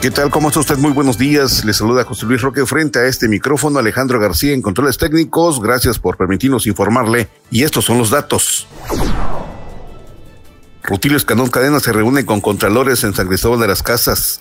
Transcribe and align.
¿Qué 0.00 0.12
tal? 0.12 0.30
¿Cómo 0.30 0.46
está 0.46 0.60
usted? 0.60 0.78
Muy 0.78 0.92
buenos 0.92 1.18
días. 1.18 1.64
Le 1.64 1.72
saluda 1.72 2.04
José 2.04 2.24
Luis 2.24 2.40
Roque 2.40 2.64
frente 2.66 3.00
a 3.00 3.06
este 3.06 3.26
micrófono 3.26 3.80
Alejandro 3.80 4.20
García 4.20 4.54
en 4.54 4.62
controles 4.62 4.96
técnicos. 4.96 5.60
Gracias 5.60 5.98
por 5.98 6.16
permitirnos 6.16 6.68
informarle. 6.68 7.28
Y 7.50 7.64
estos 7.64 7.86
son 7.86 7.98
los 7.98 8.10
datos. 8.10 8.68
Rutilio 10.84 11.16
Escanón 11.16 11.50
Cadena 11.50 11.80
se 11.80 11.92
reúne 11.92 12.24
con 12.24 12.40
contralores 12.40 13.02
en 13.02 13.12
San 13.12 13.26
Cristóbal 13.26 13.58
de 13.58 13.66
las 13.66 13.82
Casas. 13.82 14.40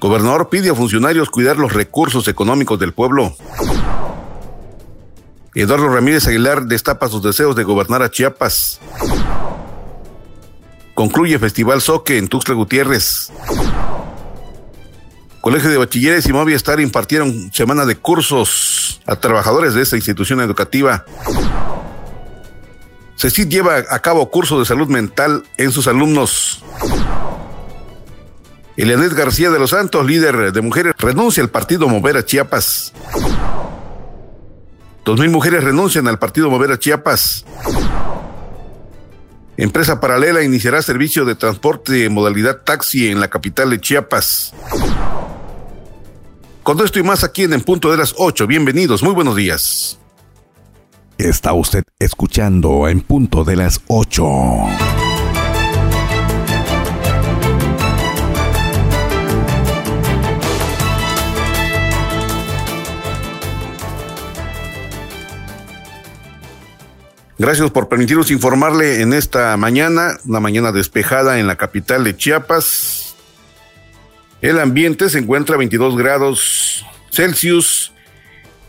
Gobernador 0.00 0.48
pide 0.48 0.70
a 0.70 0.74
funcionarios 0.74 1.28
cuidar 1.28 1.58
los 1.58 1.74
recursos 1.74 2.26
económicos 2.28 2.78
del 2.78 2.94
pueblo. 2.94 3.36
Eduardo 5.54 5.88
Ramírez 5.90 6.26
Aguilar 6.26 6.64
destapa 6.64 7.08
sus 7.08 7.22
deseos 7.22 7.54
de 7.54 7.64
gobernar 7.64 8.02
a 8.02 8.10
Chiapas. 8.10 8.80
Concluye 10.94 11.38
Festival 11.38 11.80
Soque 11.80 12.18
en 12.18 12.28
Tuxtla 12.28 12.54
Gutiérrez. 12.54 13.30
Colegio 15.40 15.68
de 15.68 15.76
Bachilleres 15.76 16.26
y 16.26 16.32
Movistar 16.32 16.80
impartieron 16.80 17.52
semana 17.52 17.84
de 17.84 17.96
cursos 17.96 19.02
a 19.04 19.16
trabajadores 19.16 19.74
de 19.74 19.82
esta 19.82 19.96
institución 19.96 20.40
educativa. 20.40 21.04
CECID 23.16 23.48
lleva 23.48 23.76
a 23.90 23.98
cabo 23.98 24.30
curso 24.30 24.58
de 24.58 24.64
salud 24.64 24.88
mental 24.88 25.44
en 25.58 25.72
sus 25.72 25.86
alumnos. 25.86 26.64
Elianet 28.76 29.12
García 29.12 29.50
de 29.50 29.58
los 29.58 29.70
Santos, 29.70 30.06
líder 30.06 30.52
de 30.52 30.60
mujeres, 30.60 30.94
renuncia 30.98 31.42
al 31.42 31.50
partido 31.50 31.88
Mover 31.88 32.16
a 32.16 32.24
Chiapas. 32.24 32.92
Dos 35.04 35.20
mil 35.20 35.30
mujeres 35.30 35.62
renuncian 35.62 36.08
al 36.08 36.18
partido 36.18 36.50
Mover 36.50 36.72
a 36.72 36.78
Chiapas. 36.78 37.44
Empresa 39.56 40.00
paralela 40.00 40.42
iniciará 40.42 40.82
servicio 40.82 41.24
de 41.24 41.36
transporte 41.36 41.92
de 41.92 42.08
modalidad 42.08 42.62
taxi 42.62 43.08
en 43.08 43.20
la 43.20 43.28
capital 43.28 43.70
de 43.70 43.80
Chiapas. 43.80 44.52
Con 46.64 46.80
esto 46.80 46.98
y 46.98 47.04
más 47.04 47.22
aquí 47.22 47.42
en 47.42 47.52
el 47.52 47.62
punto 47.62 47.90
de 47.90 47.96
las 47.96 48.14
8. 48.18 48.46
Bienvenidos, 48.48 49.02
muy 49.02 49.12
buenos 49.12 49.36
días. 49.36 50.00
Está 51.18 51.52
usted 51.52 51.84
escuchando 52.00 52.88
en 52.88 53.00
punto 53.00 53.44
de 53.44 53.54
las 53.54 53.80
8. 53.86 54.24
Gracias 67.36 67.70
por 67.72 67.88
permitirnos 67.88 68.30
informarle 68.30 69.00
en 69.00 69.12
esta 69.12 69.56
mañana, 69.56 70.18
una 70.24 70.38
mañana 70.38 70.70
despejada 70.70 71.40
en 71.40 71.48
la 71.48 71.56
capital 71.56 72.04
de 72.04 72.16
Chiapas. 72.16 73.16
El 74.40 74.60
ambiente 74.60 75.08
se 75.10 75.18
encuentra 75.18 75.56
a 75.56 75.58
22 75.58 75.96
grados 75.96 76.84
Celsius 77.10 77.92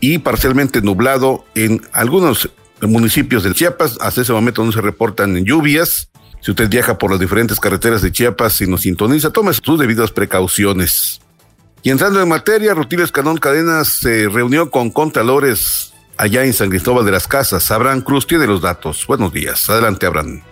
y 0.00 0.18
parcialmente 0.18 0.82
nublado 0.82 1.44
en 1.54 1.80
algunos 1.92 2.50
municipios 2.82 3.44
de 3.44 3.52
Chiapas. 3.54 3.98
Hasta 4.00 4.22
ese 4.22 4.32
momento 4.32 4.64
no 4.64 4.72
se 4.72 4.80
reportan 4.80 5.44
lluvias. 5.44 6.10
Si 6.40 6.50
usted 6.50 6.68
viaja 6.68 6.98
por 6.98 7.12
las 7.12 7.20
diferentes 7.20 7.60
carreteras 7.60 8.02
de 8.02 8.10
Chiapas 8.10 8.60
y 8.62 8.66
nos 8.66 8.82
sintoniza, 8.82 9.30
tome 9.30 9.52
sus 9.54 9.78
debidas 9.78 10.10
precauciones. 10.10 11.20
Y 11.84 11.90
entrando 11.90 12.20
en 12.20 12.28
materia, 12.28 12.74
Rutilio 12.74 13.04
Escanón 13.04 13.38
Cadenas 13.38 13.88
se 13.88 14.28
reunió 14.28 14.72
con 14.72 14.90
contralores 14.90 15.92
allá 16.16 16.44
en 16.44 16.52
San 16.52 16.70
Cristóbal 16.70 17.04
de 17.04 17.12
las 17.12 17.28
Casas. 17.28 17.70
Abraham 17.70 18.02
Cruz 18.02 18.26
tiene 18.26 18.46
los 18.46 18.62
datos. 18.62 19.04
Buenos 19.06 19.32
días. 19.32 19.68
Adelante, 19.68 20.06
Abraham. 20.06 20.42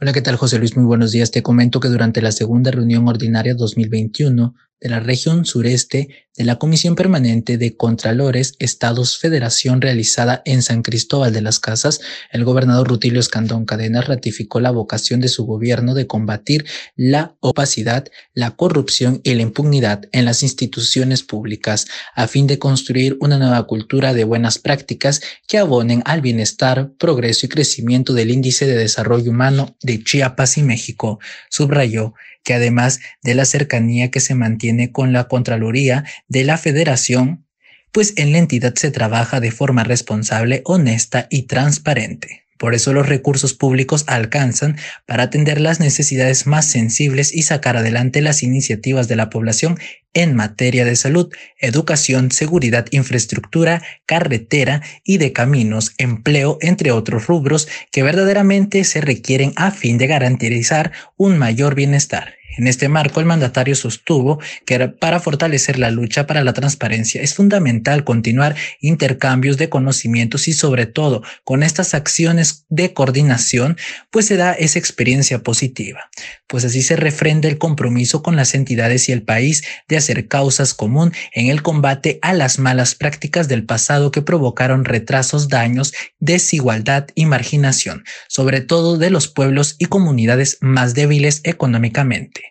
Hola, 0.00 0.12
¿qué 0.12 0.20
tal 0.20 0.36
José 0.36 0.58
Luis? 0.58 0.76
Muy 0.76 0.84
buenos 0.84 1.12
días. 1.12 1.30
Te 1.30 1.42
comento 1.42 1.80
que 1.80 1.88
durante 1.88 2.20
la 2.20 2.30
segunda 2.30 2.70
reunión 2.70 3.08
ordinaria 3.08 3.54
2021 3.54 4.54
de 4.84 4.90
la 4.90 5.00
región 5.00 5.46
sureste 5.46 6.10
de 6.36 6.44
la 6.44 6.56
Comisión 6.56 6.94
Permanente 6.94 7.56
de 7.56 7.74
Contralores 7.74 8.54
Estados 8.58 9.16
Federación 9.18 9.80
realizada 9.80 10.42
en 10.44 10.60
San 10.62 10.82
Cristóbal 10.82 11.32
de 11.32 11.40
las 11.40 11.58
Casas, 11.58 12.00
el 12.32 12.44
gobernador 12.44 12.88
Rutilio 12.88 13.20
Escandón 13.20 13.64
Cadenas 13.64 14.08
ratificó 14.08 14.60
la 14.60 14.70
vocación 14.70 15.20
de 15.20 15.28
su 15.28 15.46
gobierno 15.46 15.94
de 15.94 16.06
combatir 16.06 16.66
la 16.96 17.34
opacidad, 17.40 18.08
la 18.34 18.50
corrupción 18.50 19.22
y 19.24 19.32
la 19.34 19.42
impunidad 19.42 20.02
en 20.12 20.26
las 20.26 20.42
instituciones 20.42 21.22
públicas 21.22 21.86
a 22.14 22.28
fin 22.28 22.46
de 22.46 22.58
construir 22.58 23.16
una 23.20 23.38
nueva 23.38 23.66
cultura 23.66 24.12
de 24.12 24.24
buenas 24.24 24.58
prácticas 24.58 25.22
que 25.48 25.56
abonen 25.56 26.02
al 26.04 26.20
bienestar, 26.20 26.90
progreso 26.98 27.46
y 27.46 27.48
crecimiento 27.48 28.12
del 28.12 28.30
índice 28.30 28.66
de 28.66 28.76
desarrollo 28.76 29.30
humano 29.30 29.76
de 29.80 30.04
Chiapas 30.04 30.58
y 30.58 30.62
México. 30.62 31.20
Subrayó 31.48 32.12
que 32.44 32.54
además 32.54 33.00
de 33.22 33.34
la 33.34 33.44
cercanía 33.44 34.10
que 34.10 34.20
se 34.20 34.34
mantiene 34.34 34.92
con 34.92 35.12
la 35.12 35.26
Contraloría 35.26 36.04
de 36.28 36.44
la 36.44 36.58
Federación, 36.58 37.46
pues 37.90 38.12
en 38.16 38.32
la 38.32 38.38
entidad 38.38 38.74
se 38.74 38.90
trabaja 38.90 39.40
de 39.40 39.50
forma 39.50 39.82
responsable, 39.82 40.62
honesta 40.64 41.26
y 41.30 41.42
transparente. 41.42 42.44
Por 42.58 42.74
eso 42.74 42.92
los 42.92 43.08
recursos 43.08 43.54
públicos 43.54 44.04
alcanzan 44.06 44.76
para 45.06 45.24
atender 45.24 45.60
las 45.60 45.80
necesidades 45.80 46.46
más 46.46 46.66
sensibles 46.66 47.34
y 47.34 47.42
sacar 47.42 47.76
adelante 47.76 48.22
las 48.22 48.42
iniciativas 48.42 49.08
de 49.08 49.16
la 49.16 49.28
población 49.28 49.78
en 50.14 50.34
materia 50.34 50.84
de 50.84 50.96
salud, 50.96 51.32
educación, 51.58 52.30
seguridad, 52.30 52.86
infraestructura, 52.90 53.82
carretera 54.06 54.82
y 55.04 55.18
de 55.18 55.32
caminos, 55.32 55.92
empleo, 55.98 56.58
entre 56.60 56.92
otros 56.92 57.26
rubros 57.26 57.68
que 57.90 58.02
verdaderamente 58.02 58.84
se 58.84 59.00
requieren 59.00 59.52
a 59.56 59.70
fin 59.70 59.98
de 59.98 60.06
garantizar 60.06 60.92
un 61.16 61.38
mayor 61.38 61.74
bienestar. 61.74 62.34
En 62.56 62.68
este 62.68 62.88
marco, 62.88 63.18
el 63.18 63.26
mandatario 63.26 63.74
sostuvo 63.74 64.40
que 64.64 64.88
para 64.88 65.18
fortalecer 65.18 65.78
la 65.78 65.90
lucha 65.90 66.26
para 66.26 66.44
la 66.44 66.52
transparencia 66.52 67.20
es 67.20 67.34
fundamental 67.34 68.04
continuar 68.04 68.54
intercambios 68.80 69.56
de 69.56 69.68
conocimientos 69.68 70.46
y 70.46 70.52
sobre 70.52 70.86
todo 70.86 71.22
con 71.42 71.62
estas 71.64 71.94
acciones 71.94 72.64
de 72.68 72.94
coordinación, 72.94 73.76
pues 74.10 74.26
se 74.26 74.36
da 74.36 74.52
esa 74.52 74.78
experiencia 74.78 75.42
positiva. 75.42 76.10
Pues 76.46 76.64
así 76.64 76.82
se 76.82 76.94
refrenda 76.94 77.48
el 77.48 77.58
compromiso 77.58 78.22
con 78.22 78.36
las 78.36 78.54
entidades 78.54 79.08
y 79.08 79.12
el 79.12 79.22
país 79.22 79.64
de 79.88 79.96
hacer 79.96 80.28
causas 80.28 80.74
común 80.74 81.12
en 81.32 81.48
el 81.48 81.62
combate 81.62 82.20
a 82.22 82.32
las 82.34 82.60
malas 82.60 82.94
prácticas 82.94 83.48
del 83.48 83.64
pasado 83.64 84.12
que 84.12 84.22
provocaron 84.22 84.84
retrasos, 84.84 85.48
daños, 85.48 85.92
desigualdad 86.20 87.08
y 87.16 87.26
marginación, 87.26 88.04
sobre 88.28 88.60
todo 88.60 88.96
de 88.96 89.10
los 89.10 89.26
pueblos 89.26 89.74
y 89.78 89.86
comunidades 89.86 90.58
más 90.60 90.94
débiles 90.94 91.40
económicamente. 91.44 92.43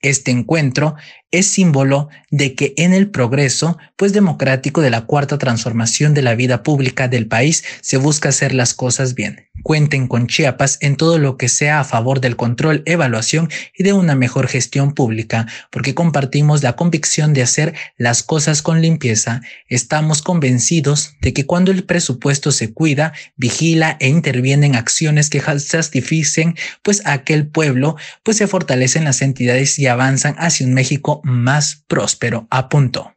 Este 0.00 0.30
encuentro 0.30 0.94
es 1.36 1.46
símbolo 1.46 2.08
de 2.30 2.54
que 2.54 2.74
en 2.76 2.92
el 2.92 3.10
progreso, 3.10 3.78
pues 3.96 4.12
democrático 4.12 4.80
de 4.80 4.90
la 4.90 5.02
cuarta 5.02 5.38
transformación 5.38 6.14
de 6.14 6.22
la 6.22 6.34
vida 6.34 6.62
pública 6.62 7.08
del 7.08 7.26
país, 7.26 7.64
se 7.80 7.98
busca 7.98 8.30
hacer 8.30 8.54
las 8.54 8.74
cosas 8.74 9.14
bien. 9.14 9.46
Cuenten 9.62 10.06
con 10.06 10.26
Chiapas 10.28 10.78
en 10.80 10.96
todo 10.96 11.18
lo 11.18 11.36
que 11.36 11.48
sea 11.48 11.80
a 11.80 11.84
favor 11.84 12.20
del 12.20 12.36
control, 12.36 12.82
evaluación 12.86 13.48
y 13.76 13.82
de 13.82 13.92
una 13.92 14.14
mejor 14.14 14.48
gestión 14.48 14.92
pública, 14.92 15.46
porque 15.70 15.94
compartimos 15.94 16.62
la 16.62 16.74
convicción 16.74 17.32
de 17.32 17.42
hacer 17.42 17.74
las 17.96 18.22
cosas 18.22 18.62
con 18.62 18.80
limpieza. 18.80 19.40
Estamos 19.68 20.22
convencidos 20.22 21.16
de 21.20 21.32
que 21.32 21.46
cuando 21.46 21.72
el 21.72 21.84
presupuesto 21.84 22.52
se 22.52 22.72
cuida, 22.72 23.12
vigila 23.36 23.96
e 24.00 24.08
interviene 24.08 24.66
en 24.66 24.76
acciones 24.76 25.30
que 25.30 25.40
satisficen 25.40 26.54
pues 26.82 27.04
a 27.04 27.12
aquel 27.12 27.46
pueblo, 27.46 27.96
pues 28.22 28.36
se 28.36 28.46
fortalecen 28.46 29.04
las 29.04 29.20
entidades 29.20 29.78
y 29.78 29.86
avanzan 29.86 30.36
hacia 30.38 30.66
un 30.66 30.74
México 30.74 31.22
más 31.26 31.84
próspero, 31.88 32.46
apuntó. 32.50 33.12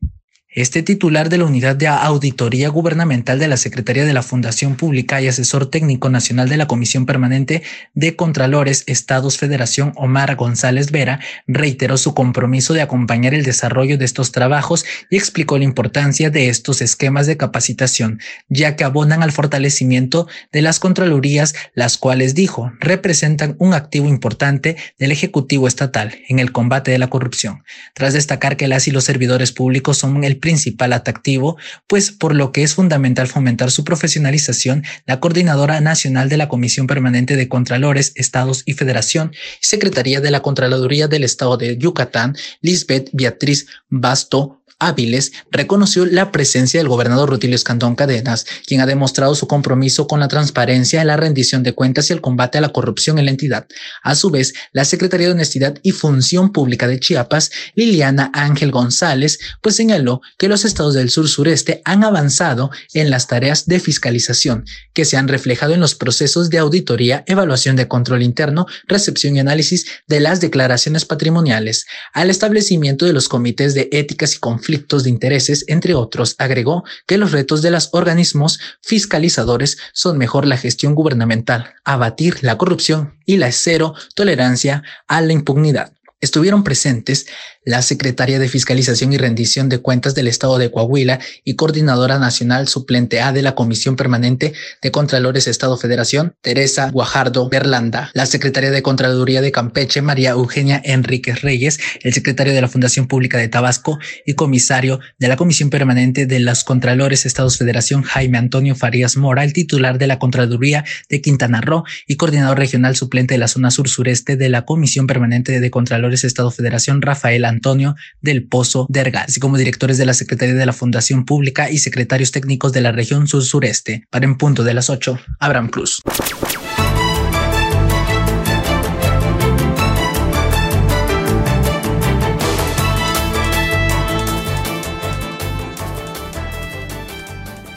Este 0.51 0.81
titular 0.81 1.29
de 1.29 1.37
la 1.37 1.45
Unidad 1.45 1.75
de 1.75 1.85
Auditoría 1.85 2.69
Gubernamental 2.69 3.37
de 3.37 3.47
la 3.47 3.55
Secretaría 3.55 4.03
de 4.03 4.13
la 4.13 4.23
Fundación 4.23 4.77
Pública 4.77 5.21
y 5.21 5.27
asesor 5.27 5.67
técnico 5.67 6.09
nacional 6.09 6.49
de 6.49 6.57
la 6.57 6.65
Comisión 6.65 7.05
Permanente 7.05 7.61
de 7.93 8.15
Contralores 8.15 8.83
Estados 8.87 9.37
Federación 9.37 9.93
Omar 9.95 10.35
González 10.35 10.89
Vera 10.89 11.19
reiteró 11.45 11.97
su 11.97 12.15
compromiso 12.15 12.73
de 12.73 12.81
acompañar 12.81 13.35
el 13.35 13.43
desarrollo 13.43 13.99
de 13.99 14.05
estos 14.05 14.31
trabajos 14.31 14.85
y 15.11 15.17
explicó 15.17 15.59
la 15.59 15.65
importancia 15.65 16.31
de 16.31 16.49
estos 16.49 16.81
esquemas 16.81 17.27
de 17.27 17.37
capacitación, 17.37 18.19
ya 18.47 18.75
que 18.75 18.83
abonan 18.83 19.21
al 19.21 19.31
fortalecimiento 19.31 20.27
de 20.51 20.63
las 20.63 20.79
Contralorías, 20.79 21.53
las 21.75 21.97
cuales 21.97 22.33
dijo 22.33 22.71
representan 22.79 23.55
un 23.59 23.75
activo 23.75 24.07
importante 24.07 24.77
del 24.97 25.11
Ejecutivo 25.11 25.67
Estatal 25.67 26.17
en 26.27 26.39
el 26.39 26.51
combate 26.51 26.89
de 26.89 26.97
la 26.97 27.11
corrupción. 27.11 27.63
Tras 27.93 28.13
destacar 28.13 28.57
que 28.57 28.67
las 28.67 28.87
y 28.87 28.91
los 28.91 29.03
servidores 29.03 29.51
públicos 29.51 29.99
son 29.99 30.23
el 30.23 30.38
principal 30.39 30.93
atractivo, 30.93 31.57
pues 31.87 32.11
por 32.11 32.35
lo 32.35 32.51
que 32.51 32.63
es 32.63 32.75
fundamental 32.75 33.27
fomentar 33.27 33.71
su 33.71 33.83
profesionalización, 33.83 34.83
la 35.05 35.19
Coordinadora 35.19 35.81
Nacional 35.81 36.29
de 36.29 36.37
la 36.37 36.49
Comisión 36.49 36.87
Permanente 36.87 37.35
de 37.35 37.47
Contralores, 37.47 38.13
Estados 38.15 38.63
y 38.65 38.73
Federación, 38.73 39.31
Secretaría 39.59 40.21
de 40.21 40.31
la 40.31 40.41
Contraloría 40.41 41.07
del 41.07 41.23
Estado 41.23 41.57
de 41.57 41.77
Yucatán, 41.77 42.35
Lisbeth 42.61 43.09
Beatriz 43.13 43.67
Basto 43.89 44.58
Áviles 44.81 45.33
reconoció 45.51 46.05
la 46.05 46.31
presencia 46.31 46.79
del 46.79 46.87
gobernador 46.87 47.29
Rutilio 47.29 47.57
Escandón 47.57 47.95
Cadenas, 47.95 48.45
quien 48.65 48.79
ha 48.79 48.85
demostrado 48.85 49.35
su 49.35 49.45
compromiso 49.45 50.07
con 50.07 50.21
la 50.21 50.29
transparencia, 50.29 51.03
la 51.03 51.17
rendición 51.17 51.63
de 51.63 51.73
cuentas 51.73 52.09
y 52.09 52.13
el 52.13 52.21
combate 52.21 52.57
a 52.57 52.61
la 52.61 52.69
corrupción 52.69 53.19
en 53.19 53.25
la 53.25 53.31
entidad. 53.31 53.67
A 54.03 54.15
su 54.15 54.29
vez, 54.29 54.53
la 54.71 54.85
Secretaría 54.85 55.27
de 55.27 55.33
Honestidad 55.33 55.77
y 55.83 55.91
Función 55.91 56.53
Pública 56.53 56.87
de 56.87 56.97
Chiapas, 56.97 57.51
Liliana 57.75 58.31
Ángel 58.33 58.71
González, 58.71 59.39
pues 59.61 59.75
señaló 59.75 60.21
que 60.37 60.47
los 60.47 60.63
estados 60.63 60.93
del 60.93 61.09
sur 61.09 61.27
sureste 61.27 61.81
han 61.83 62.05
avanzado 62.05 62.71
en 62.93 63.09
las 63.09 63.27
tareas 63.27 63.65
de 63.65 63.81
fiscalización, 63.81 64.63
que 64.93 65.03
se 65.03 65.17
han 65.17 65.27
reflejado 65.27 65.73
en 65.73 65.81
los 65.81 65.93
procesos 65.93 66.49
de 66.49 66.57
auditoría, 66.57 67.25
evaluación 67.27 67.75
de 67.75 67.89
control 67.89 68.23
interno, 68.23 68.65
recepción 68.87 69.35
y 69.35 69.41
análisis 69.41 69.87
de 70.07 70.21
las 70.21 70.39
declaraciones 70.39 71.03
patrimoniales, 71.03 71.85
al 72.13 72.29
establecimiento 72.29 73.05
de 73.05 73.11
los 73.11 73.27
comités 73.27 73.73
de 73.73 73.89
éticas 73.91 74.35
y 74.35 74.39
conflictos 74.39 74.68
conflictos 74.69 75.03
de 75.03 75.09
intereses, 75.09 75.65
entre 75.67 75.95
otros, 75.95 76.35
agregó 76.37 76.83
que 77.07 77.17
los 77.17 77.31
retos 77.31 77.63
de 77.63 77.71
los 77.71 77.89
organismos 77.91 78.59
fiscalizadores 78.83 79.79
son 79.93 80.19
mejor 80.19 80.45
la 80.45 80.57
gestión 80.57 80.93
gubernamental, 80.93 81.73
abatir 81.83 82.43
la 82.43 82.55
corrupción 82.55 83.17
y 83.25 83.37
la 83.37 83.51
cero 83.51 83.95
tolerancia 84.13 84.83
a 85.07 85.21
la 85.21 85.33
impunidad. 85.33 85.93
Estuvieron 86.21 86.63
presentes 86.63 87.25
la 87.65 87.81
secretaria 87.81 88.39
de 88.39 88.47
Fiscalización 88.47 89.13
y 89.13 89.17
Rendición 89.17 89.69
de 89.69 89.79
Cuentas 89.79 90.15
del 90.15 90.27
Estado 90.27 90.57
de 90.57 90.71
Coahuila 90.71 91.19
y 91.43 91.55
coordinadora 91.55 92.17
nacional 92.17 92.67
suplente 92.67 93.21
A 93.21 93.33
de 93.33 93.41
la 93.41 93.55
Comisión 93.55 93.95
Permanente 93.95 94.53
de 94.81 94.91
Contralores 94.91 95.47
Estado 95.47 95.77
Federación, 95.77 96.35
Teresa 96.41 96.89
Guajardo 96.91 97.49
Berlanda, 97.49 98.11
la 98.13 98.25
secretaria 98.25 98.71
de 98.71 98.81
Contraloría 98.81 99.41
de 99.41 99.51
Campeche, 99.51 100.01
María 100.01 100.31
Eugenia 100.31 100.81
Enríquez 100.83 101.41
Reyes, 101.41 101.79
el 102.01 102.13
secretario 102.13 102.53
de 102.53 102.61
la 102.61 102.69
Fundación 102.69 103.07
Pública 103.07 103.37
de 103.37 103.49
Tabasco 103.49 103.99
y 104.25 104.33
comisario 104.33 104.99
de 105.17 105.27
la 105.27 105.35
Comisión 105.35 105.69
Permanente 105.69 106.25
de 106.25 106.39
los 106.39 106.63
Contralores 106.63 107.25
Estados 107.25 107.57
Federación, 107.57 108.03
Jaime 108.03 108.37
Antonio 108.37 108.75
Farías 108.75 109.17
Mora, 109.17 109.43
el 109.43 109.53
titular 109.53 109.97
de 109.97 110.07
la 110.07 110.17
Contraloría 110.19 110.85
de 111.09 111.21
Quintana 111.21 111.61
Roo 111.61 111.83
y 112.07 112.15
coordinador 112.15 112.57
regional 112.57 112.95
suplente 112.95 113.33
de 113.33 113.39
la 113.39 113.47
zona 113.47 113.69
sur-sureste 113.69 114.37
de 114.37 114.49
la 114.49 114.65
Comisión 114.65 115.07
Permanente 115.07 115.59
de 115.59 115.71
Contralores 115.71 116.23
Estado 116.23 116.51
Federación, 116.51 117.01
Rafael 117.01 117.45
Antonio 117.49 117.95
del 118.21 118.47
Pozo 118.47 118.85
Derga, 118.89 119.21
así 119.21 119.39
como 119.39 119.57
directores 119.57 119.97
de 119.97 120.05
la 120.05 120.13
Secretaría 120.13 120.55
de 120.55 120.65
la 120.65 120.73
Fundación 120.73 121.25
Pública 121.25 121.69
y 121.69 121.79
secretarios 121.79 122.31
técnicos 122.31 122.71
de 122.73 122.81
la 122.81 122.91
región 122.91 123.27
sur-sureste. 123.27 124.05
Para 124.09 124.25
en 124.25 124.37
punto 124.37 124.63
de 124.63 124.73
las 124.73 124.89
8, 124.89 125.19
Abraham 125.39 125.69
Cruz. 125.69 126.01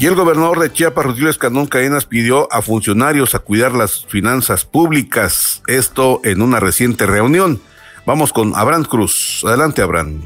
Y 0.03 0.07
el 0.07 0.17
gobernador 0.17 0.59
de 0.59 0.73
Chiapas, 0.73 1.07
Rodrigo 1.07 1.31
Escandón 1.31 1.67
Cadenas, 1.67 2.07
pidió 2.07 2.53
a 2.53 2.61
funcionarios 2.61 3.37
a 3.37 3.39
cuidar 3.39 3.73
las 3.73 4.05
finanzas 4.07 4.65
públicas, 4.65 5.63
esto 5.69 6.21
en 6.25 6.43
una 6.43 6.59
reciente 6.59 7.07
reunión. 7.07 7.61
Vamos 8.05 8.33
con 8.33 8.53
Abraham 8.57 8.85
Cruz. 8.85 9.43
Adelante, 9.45 9.81
Abraham. 9.81 10.23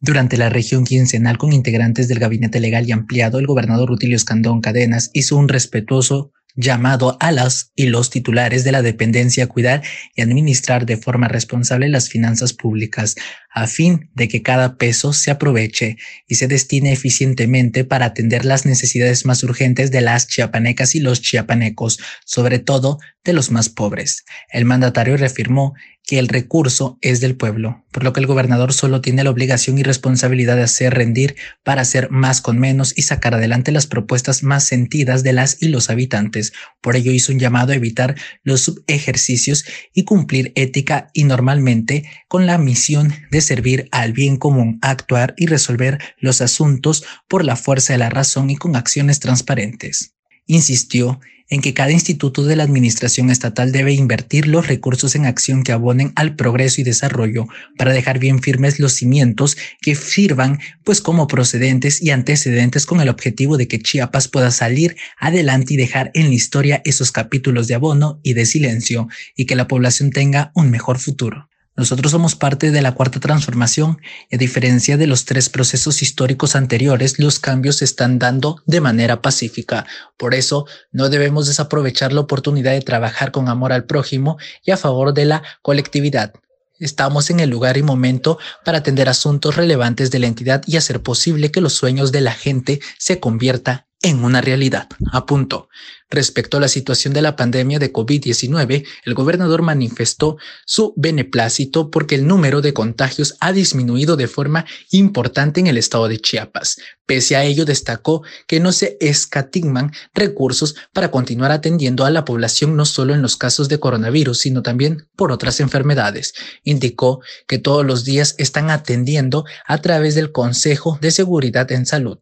Durante 0.00 0.36
la 0.36 0.50
región 0.50 0.84
quincenal 0.84 1.38
con 1.38 1.52
integrantes 1.52 2.08
del 2.08 2.18
gabinete 2.18 2.60
legal 2.60 2.86
y 2.86 2.92
ampliado, 2.92 3.38
el 3.38 3.46
gobernador 3.46 3.88
Rutilio 3.88 4.16
Escandón 4.16 4.60
Cadenas 4.60 5.10
hizo 5.12 5.36
un 5.36 5.48
respetuoso 5.48 6.30
llamado 6.54 7.16
a 7.20 7.32
las 7.32 7.72
y 7.74 7.86
los 7.86 8.10
titulares 8.10 8.64
de 8.64 8.72
la 8.72 8.82
dependencia 8.82 9.44
a 9.44 9.46
cuidar 9.48 9.82
y 10.14 10.22
administrar 10.22 10.86
de 10.86 10.96
forma 10.96 11.26
responsable 11.28 11.88
las 11.88 12.08
finanzas 12.08 12.52
públicas, 12.52 13.16
a 13.54 13.68
fin 13.68 14.10
de 14.14 14.26
que 14.26 14.42
cada 14.42 14.76
peso 14.76 15.12
se 15.12 15.30
aproveche 15.30 15.96
y 16.26 16.34
se 16.34 16.48
destine 16.48 16.92
eficientemente 16.92 17.84
para 17.84 18.06
atender 18.06 18.44
las 18.44 18.66
necesidades 18.66 19.24
más 19.24 19.44
urgentes 19.44 19.92
de 19.92 20.00
las 20.00 20.26
chiapanecas 20.26 20.96
y 20.96 21.00
los 21.00 21.22
chiapanecos, 21.22 22.00
sobre 22.24 22.58
todo 22.58 22.98
de 23.24 23.32
los 23.32 23.52
más 23.52 23.68
pobres. 23.68 24.24
El 24.50 24.64
mandatario 24.64 25.16
reafirmó 25.16 25.74
que 26.06 26.18
el 26.18 26.28
recurso 26.28 26.98
es 27.00 27.20
del 27.20 27.34
pueblo, 27.34 27.82
por 27.90 28.04
lo 28.04 28.12
que 28.12 28.20
el 28.20 28.26
gobernador 28.26 28.74
solo 28.74 29.00
tiene 29.00 29.24
la 29.24 29.30
obligación 29.30 29.78
y 29.78 29.82
responsabilidad 29.82 30.56
de 30.56 30.64
hacer 30.64 30.92
rendir 30.92 31.34
para 31.62 31.80
hacer 31.80 32.10
más 32.10 32.42
con 32.42 32.58
menos 32.58 32.92
y 32.94 33.02
sacar 33.02 33.34
adelante 33.34 33.72
las 33.72 33.86
propuestas 33.86 34.42
más 34.42 34.64
sentidas 34.64 35.22
de 35.22 35.32
las 35.32 35.62
y 35.62 35.68
los 35.68 35.88
habitantes. 35.88 36.52
Por 36.82 36.96
ello 36.96 37.10
hizo 37.10 37.32
un 37.32 37.38
llamado 37.38 37.72
a 37.72 37.76
evitar 37.76 38.16
los 38.42 38.60
subejercicios 38.60 39.64
y 39.94 40.04
cumplir 40.04 40.52
ética 40.56 41.08
y 41.14 41.24
normalmente 41.24 42.04
con 42.28 42.46
la 42.46 42.58
misión 42.58 43.14
de 43.30 43.40
servir 43.44 43.88
al 43.92 44.12
bien 44.12 44.36
común, 44.36 44.78
actuar 44.82 45.34
y 45.36 45.46
resolver 45.46 46.00
los 46.18 46.40
asuntos 46.40 47.04
por 47.28 47.44
la 47.44 47.56
fuerza 47.56 47.92
de 47.92 47.98
la 47.98 48.10
razón 48.10 48.50
y 48.50 48.56
con 48.56 48.74
acciones 48.74 49.20
transparentes. 49.20 50.14
Insistió 50.46 51.20
en 51.50 51.60
que 51.60 51.74
cada 51.74 51.92
instituto 51.92 52.44
de 52.44 52.56
la 52.56 52.64
administración 52.64 53.30
estatal 53.30 53.70
debe 53.72 53.92
invertir 53.92 54.46
los 54.46 54.66
recursos 54.66 55.14
en 55.14 55.26
acción 55.26 55.62
que 55.62 55.72
abonen 55.72 56.12
al 56.16 56.36
progreso 56.36 56.80
y 56.80 56.84
desarrollo 56.84 57.46
para 57.76 57.92
dejar 57.92 58.18
bien 58.18 58.40
firmes 58.40 58.80
los 58.80 58.94
cimientos 58.94 59.56
que 59.80 59.94
sirvan 59.94 60.58
pues 60.84 61.00
como 61.00 61.26
procedentes 61.26 62.02
y 62.02 62.10
antecedentes 62.10 62.86
con 62.86 63.00
el 63.00 63.08
objetivo 63.08 63.56
de 63.56 63.68
que 63.68 63.78
Chiapas 63.78 64.28
pueda 64.28 64.50
salir 64.50 64.96
adelante 65.18 65.74
y 65.74 65.76
dejar 65.76 66.10
en 66.14 66.28
la 66.28 66.34
historia 66.34 66.82
esos 66.84 67.12
capítulos 67.12 67.68
de 67.68 67.74
abono 67.74 68.20
y 68.22 68.34
de 68.34 68.46
silencio 68.46 69.08
y 69.36 69.46
que 69.46 69.56
la 69.56 69.68
población 69.68 70.10
tenga 70.10 70.50
un 70.54 70.70
mejor 70.70 70.98
futuro. 70.98 71.50
Nosotros 71.76 72.12
somos 72.12 72.36
parte 72.36 72.70
de 72.70 72.82
la 72.82 72.92
cuarta 72.92 73.18
transformación 73.18 74.00
y 74.30 74.36
a 74.36 74.38
diferencia 74.38 74.96
de 74.96 75.08
los 75.08 75.24
tres 75.24 75.48
procesos 75.48 76.02
históricos 76.02 76.54
anteriores, 76.54 77.18
los 77.18 77.40
cambios 77.40 77.76
se 77.76 77.84
están 77.84 78.20
dando 78.20 78.62
de 78.64 78.80
manera 78.80 79.20
pacífica. 79.22 79.84
Por 80.16 80.34
eso, 80.34 80.66
no 80.92 81.08
debemos 81.08 81.48
desaprovechar 81.48 82.12
la 82.12 82.20
oportunidad 82.20 82.72
de 82.72 82.80
trabajar 82.80 83.32
con 83.32 83.48
amor 83.48 83.72
al 83.72 83.86
prójimo 83.86 84.38
y 84.64 84.70
a 84.70 84.76
favor 84.76 85.14
de 85.14 85.24
la 85.24 85.42
colectividad. 85.62 86.32
Estamos 86.78 87.30
en 87.30 87.40
el 87.40 87.50
lugar 87.50 87.76
y 87.76 87.82
momento 87.82 88.38
para 88.64 88.78
atender 88.78 89.08
asuntos 89.08 89.56
relevantes 89.56 90.12
de 90.12 90.20
la 90.20 90.26
entidad 90.28 90.62
y 90.66 90.76
hacer 90.76 91.02
posible 91.02 91.50
que 91.50 91.60
los 91.60 91.72
sueños 91.72 92.12
de 92.12 92.20
la 92.20 92.32
gente 92.32 92.80
se 92.98 93.18
convierta 93.18 93.88
en 94.04 94.22
una 94.22 94.42
realidad. 94.42 94.86
A 95.12 95.24
punto. 95.24 95.70
Respecto 96.10 96.58
a 96.58 96.60
la 96.60 96.68
situación 96.68 97.14
de 97.14 97.22
la 97.22 97.36
pandemia 97.36 97.78
de 97.78 97.90
COVID-19, 97.90 98.86
el 99.04 99.14
gobernador 99.14 99.62
manifestó 99.62 100.36
su 100.66 100.92
beneplácito 100.96 101.90
porque 101.90 102.14
el 102.14 102.26
número 102.26 102.60
de 102.60 102.74
contagios 102.74 103.34
ha 103.40 103.52
disminuido 103.52 104.16
de 104.16 104.28
forma 104.28 104.66
importante 104.90 105.60
en 105.60 105.68
el 105.68 105.78
estado 105.78 106.06
de 106.06 106.18
Chiapas. 106.18 106.76
Pese 107.06 107.34
a 107.34 107.44
ello, 107.44 107.64
destacó 107.64 108.22
que 108.46 108.60
no 108.60 108.72
se 108.72 108.98
escatigman 109.00 109.90
recursos 110.14 110.76
para 110.92 111.10
continuar 111.10 111.50
atendiendo 111.50 112.04
a 112.04 112.10
la 112.10 112.26
población 112.26 112.76
no 112.76 112.84
solo 112.84 113.14
en 113.14 113.22
los 113.22 113.38
casos 113.38 113.70
de 113.70 113.80
coronavirus, 113.80 114.38
sino 114.38 114.62
también 114.62 115.08
por 115.16 115.32
otras 115.32 115.60
enfermedades. 115.60 116.34
Indicó 116.62 117.22
que 117.48 117.58
todos 117.58 117.86
los 117.86 118.04
días 118.04 118.34
están 118.36 118.70
atendiendo 118.70 119.46
a 119.66 119.78
través 119.78 120.14
del 120.14 120.30
Consejo 120.30 120.98
de 121.00 121.10
Seguridad 121.10 121.72
en 121.72 121.86
Salud 121.86 122.18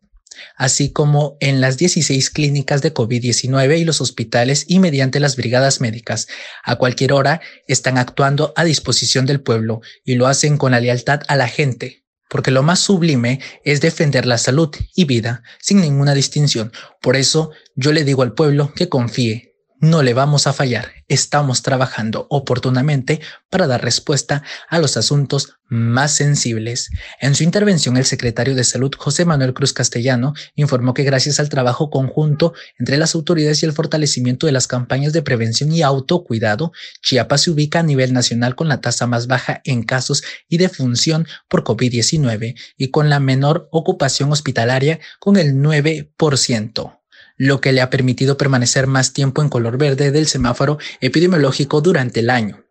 así 0.57 0.91
como 0.91 1.37
en 1.41 1.61
las 1.61 1.77
16 1.77 2.31
clínicas 2.31 2.83
de 2.83 2.95
COVID-19 2.95 3.79
y 3.79 3.85
los 3.85 4.01
hospitales 4.01 4.65
y 4.69 4.79
mediante 4.79 5.21
las 5.21 5.37
brigadas 5.37 5.81
médicas. 5.81 6.29
A 6.65 6.77
cualquier 6.77 7.12
hora 7.12 7.41
están 7.67 7.99
actuando 7.99 8.53
a 8.57 8.65
disposición 8.65 9.27
del 9.27 9.41
pueblo 9.41 9.81
y 10.05 10.15
lo 10.15 10.27
hacen 10.27 10.59
con 10.59 10.73
la 10.73 10.81
lealtad 10.81 11.23
a 11.29 11.37
la 11.37 11.49
gente, 11.49 12.05
porque 12.29 12.51
lo 12.51 12.62
más 12.62 12.81
sublime 12.81 13.41
es 13.65 13.81
defender 13.81 14.27
la 14.27 14.39
salud 14.39 14.75
y 14.95 15.05
vida 15.05 15.43
sin 15.61 15.81
ninguna 15.81 16.15
distinción. 16.15 16.73
Por 17.01 17.17
eso 17.17 17.51
yo 17.75 17.93
le 17.93 18.05
digo 18.05 18.23
al 18.23 18.35
pueblo 18.35 18.73
que 18.75 18.89
confíe, 18.89 19.51
no 19.83 20.05
le 20.05 20.15
vamos 20.15 20.47
a 20.47 20.53
fallar. 20.53 20.93
Estamos 21.09 21.62
trabajando 21.62 22.29
oportunamente 22.31 23.21
para 23.51 23.67
dar 23.67 23.83
respuesta 23.83 24.45
a 24.69 24.79
los 24.79 24.97
asuntos 24.97 25.57
más 25.69 26.12
sensibles. 26.12 26.89
En 27.21 27.35
su 27.35 27.43
intervención, 27.43 27.97
el 27.97 28.05
secretario 28.05 28.55
de 28.55 28.62
Salud, 28.62 28.93
José 28.97 29.25
Manuel 29.25 29.55
Cruz 29.55 29.73
Castellano, 29.73 30.35
informó 30.55 30.95
que 30.95 31.03
gracias 31.03 31.41
al 31.41 31.49
trabajo 31.49 31.91
conjunto 31.91 32.55
entre 32.79 32.97
las 32.97 33.17
autoridades 33.17 33.61
y 33.62 33.67
el 33.67 33.73
fortalecimiento 33.73 34.47
de 34.47 34.53
las 34.53 34.69
campañas 34.69 35.12
de 35.12 35.23
prevención 35.23 35.73
y 35.73 35.83
autocuidado, 35.83 36.71
Chiapas 37.03 37.43
se 37.43 37.51
ubica 37.51 37.81
a 37.81 37.83
nivel 37.83 38.12
nacional 38.12 38.55
con 38.55 38.69
la 38.69 38.81
tasa 38.81 39.09
más 39.09 39.27
baja 39.27 39.62
en 39.65 39.83
casos 39.83 40.23
y 40.49 40.59
defunción 40.59 41.27
por 41.49 41.65
COVID-19 41.65 42.55
y 42.77 42.91
con 42.93 43.11
la 43.11 43.19
menor 43.19 43.69
ocupación 43.73 44.31
hospitalaria 44.31 45.01
con 45.19 45.37
el 45.37 45.57
9% 45.57 47.01
lo 47.42 47.61
que 47.61 47.72
le 47.72 47.80
ha 47.80 47.90
permitido 47.90 48.37
permanecer 48.37 48.87
más 48.87 49.12
tiempo 49.12 49.42
en 49.42 49.49
color 49.49 49.76
verde 49.76 50.12
del 50.12 50.28
semáforo 50.28 50.78
epidemiológico 51.00 51.80
durante 51.80 52.20
el 52.20 52.30
año. 52.30 52.62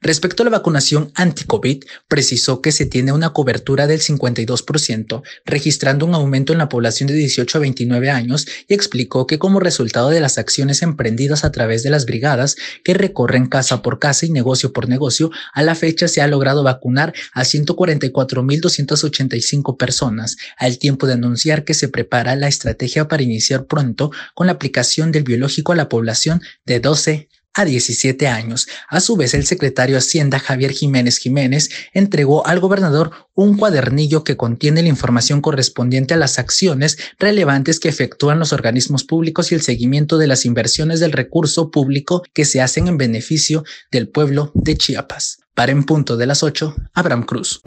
Respecto 0.00 0.42
a 0.42 0.44
la 0.44 0.50
vacunación 0.50 1.12
anti-COVID, 1.14 1.84
precisó 2.08 2.60
que 2.60 2.72
se 2.72 2.86
tiene 2.86 3.12
una 3.12 3.30
cobertura 3.30 3.86
del 3.86 4.00
52%, 4.00 5.22
registrando 5.44 6.06
un 6.06 6.14
aumento 6.14 6.52
en 6.52 6.58
la 6.58 6.68
población 6.68 7.06
de 7.06 7.14
18 7.14 7.58
a 7.58 7.60
29 7.60 8.10
años 8.10 8.46
y 8.66 8.74
explicó 8.74 9.26
que 9.26 9.38
como 9.38 9.60
resultado 9.60 10.10
de 10.10 10.20
las 10.20 10.38
acciones 10.38 10.82
emprendidas 10.82 11.44
a 11.44 11.52
través 11.52 11.82
de 11.82 11.90
las 11.90 12.06
brigadas 12.06 12.56
que 12.84 12.94
recorren 12.94 13.46
casa 13.46 13.82
por 13.82 13.98
casa 13.98 14.24
y 14.26 14.30
negocio 14.30 14.72
por 14.72 14.88
negocio, 14.88 15.30
a 15.52 15.62
la 15.62 15.74
fecha 15.74 16.08
se 16.08 16.20
ha 16.20 16.26
logrado 16.26 16.62
vacunar 16.62 17.14
a 17.32 17.44
144.285 17.44 19.76
personas, 19.76 20.36
al 20.56 20.78
tiempo 20.78 21.06
de 21.06 21.14
anunciar 21.14 21.64
que 21.64 21.74
se 21.74 21.88
prepara 21.88 22.36
la 22.36 22.48
estrategia 22.48 23.08
para 23.08 23.22
iniciar 23.22 23.66
pronto 23.66 24.10
con 24.34 24.46
la 24.46 24.54
aplicación 24.54 25.12
del 25.12 25.24
biológico 25.24 25.72
a 25.72 25.76
la 25.76 25.88
población 25.88 26.42
de 26.64 26.80
12 26.80 27.28
a 27.58 27.64
17 27.64 28.28
años. 28.28 28.68
A 28.88 29.00
su 29.00 29.16
vez, 29.16 29.34
el 29.34 29.44
secretario 29.44 29.96
de 29.96 29.98
Hacienda 29.98 30.38
Javier 30.38 30.70
Jiménez 30.70 31.18
Jiménez 31.18 31.70
entregó 31.92 32.46
al 32.46 32.60
gobernador 32.60 33.10
un 33.34 33.56
cuadernillo 33.56 34.22
que 34.22 34.36
contiene 34.36 34.82
la 34.82 34.88
información 34.88 35.40
correspondiente 35.40 36.14
a 36.14 36.18
las 36.18 36.38
acciones 36.38 36.98
relevantes 37.18 37.80
que 37.80 37.88
efectúan 37.88 38.38
los 38.38 38.52
organismos 38.52 39.02
públicos 39.02 39.50
y 39.50 39.56
el 39.56 39.62
seguimiento 39.62 40.18
de 40.18 40.28
las 40.28 40.44
inversiones 40.44 41.00
del 41.00 41.10
recurso 41.10 41.72
público 41.72 42.22
que 42.32 42.44
se 42.44 42.60
hacen 42.60 42.86
en 42.86 42.96
beneficio 42.96 43.64
del 43.90 44.08
pueblo 44.08 44.52
de 44.54 44.76
Chiapas. 44.76 45.38
Para 45.54 45.72
en 45.72 45.82
punto 45.82 46.16
de 46.16 46.26
las 46.26 46.44
8, 46.44 46.76
Abraham 46.94 47.24
Cruz. 47.24 47.60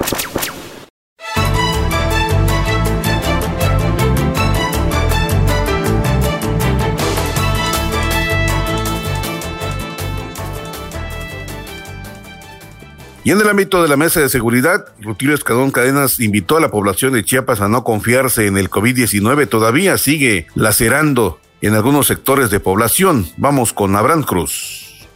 Y 13.24 13.30
en 13.30 13.40
el 13.40 13.48
ámbito 13.48 13.84
de 13.84 13.88
la 13.88 13.98
mesa 13.98 14.20
de 14.20 14.30
seguridad, 14.30 14.86
Rutilio 15.00 15.36
Escadón 15.36 15.70
Cadenas 15.70 16.20
invitó 16.20 16.58
a 16.58 16.60
la 16.60 16.72
población 16.72 17.14
de 17.14 17.24
Chiapas 17.24 17.62
a 17.62 17.68
no 17.68 17.84
confiarse 17.84 18.48
en 18.48 18.58
el 18.58 18.70
COVID-19. 18.72 19.48
Todavía 19.48 20.00
sigue 20.00 20.48
lacerando 20.56 21.40
en 21.62 21.76
algunos 21.76 22.08
sectores 22.08 22.50
de 22.50 22.60
población. 22.60 23.28
Vamos 23.38 23.74
con 23.74 23.96
Abraham 23.96 24.24
Cruz. 24.24 25.08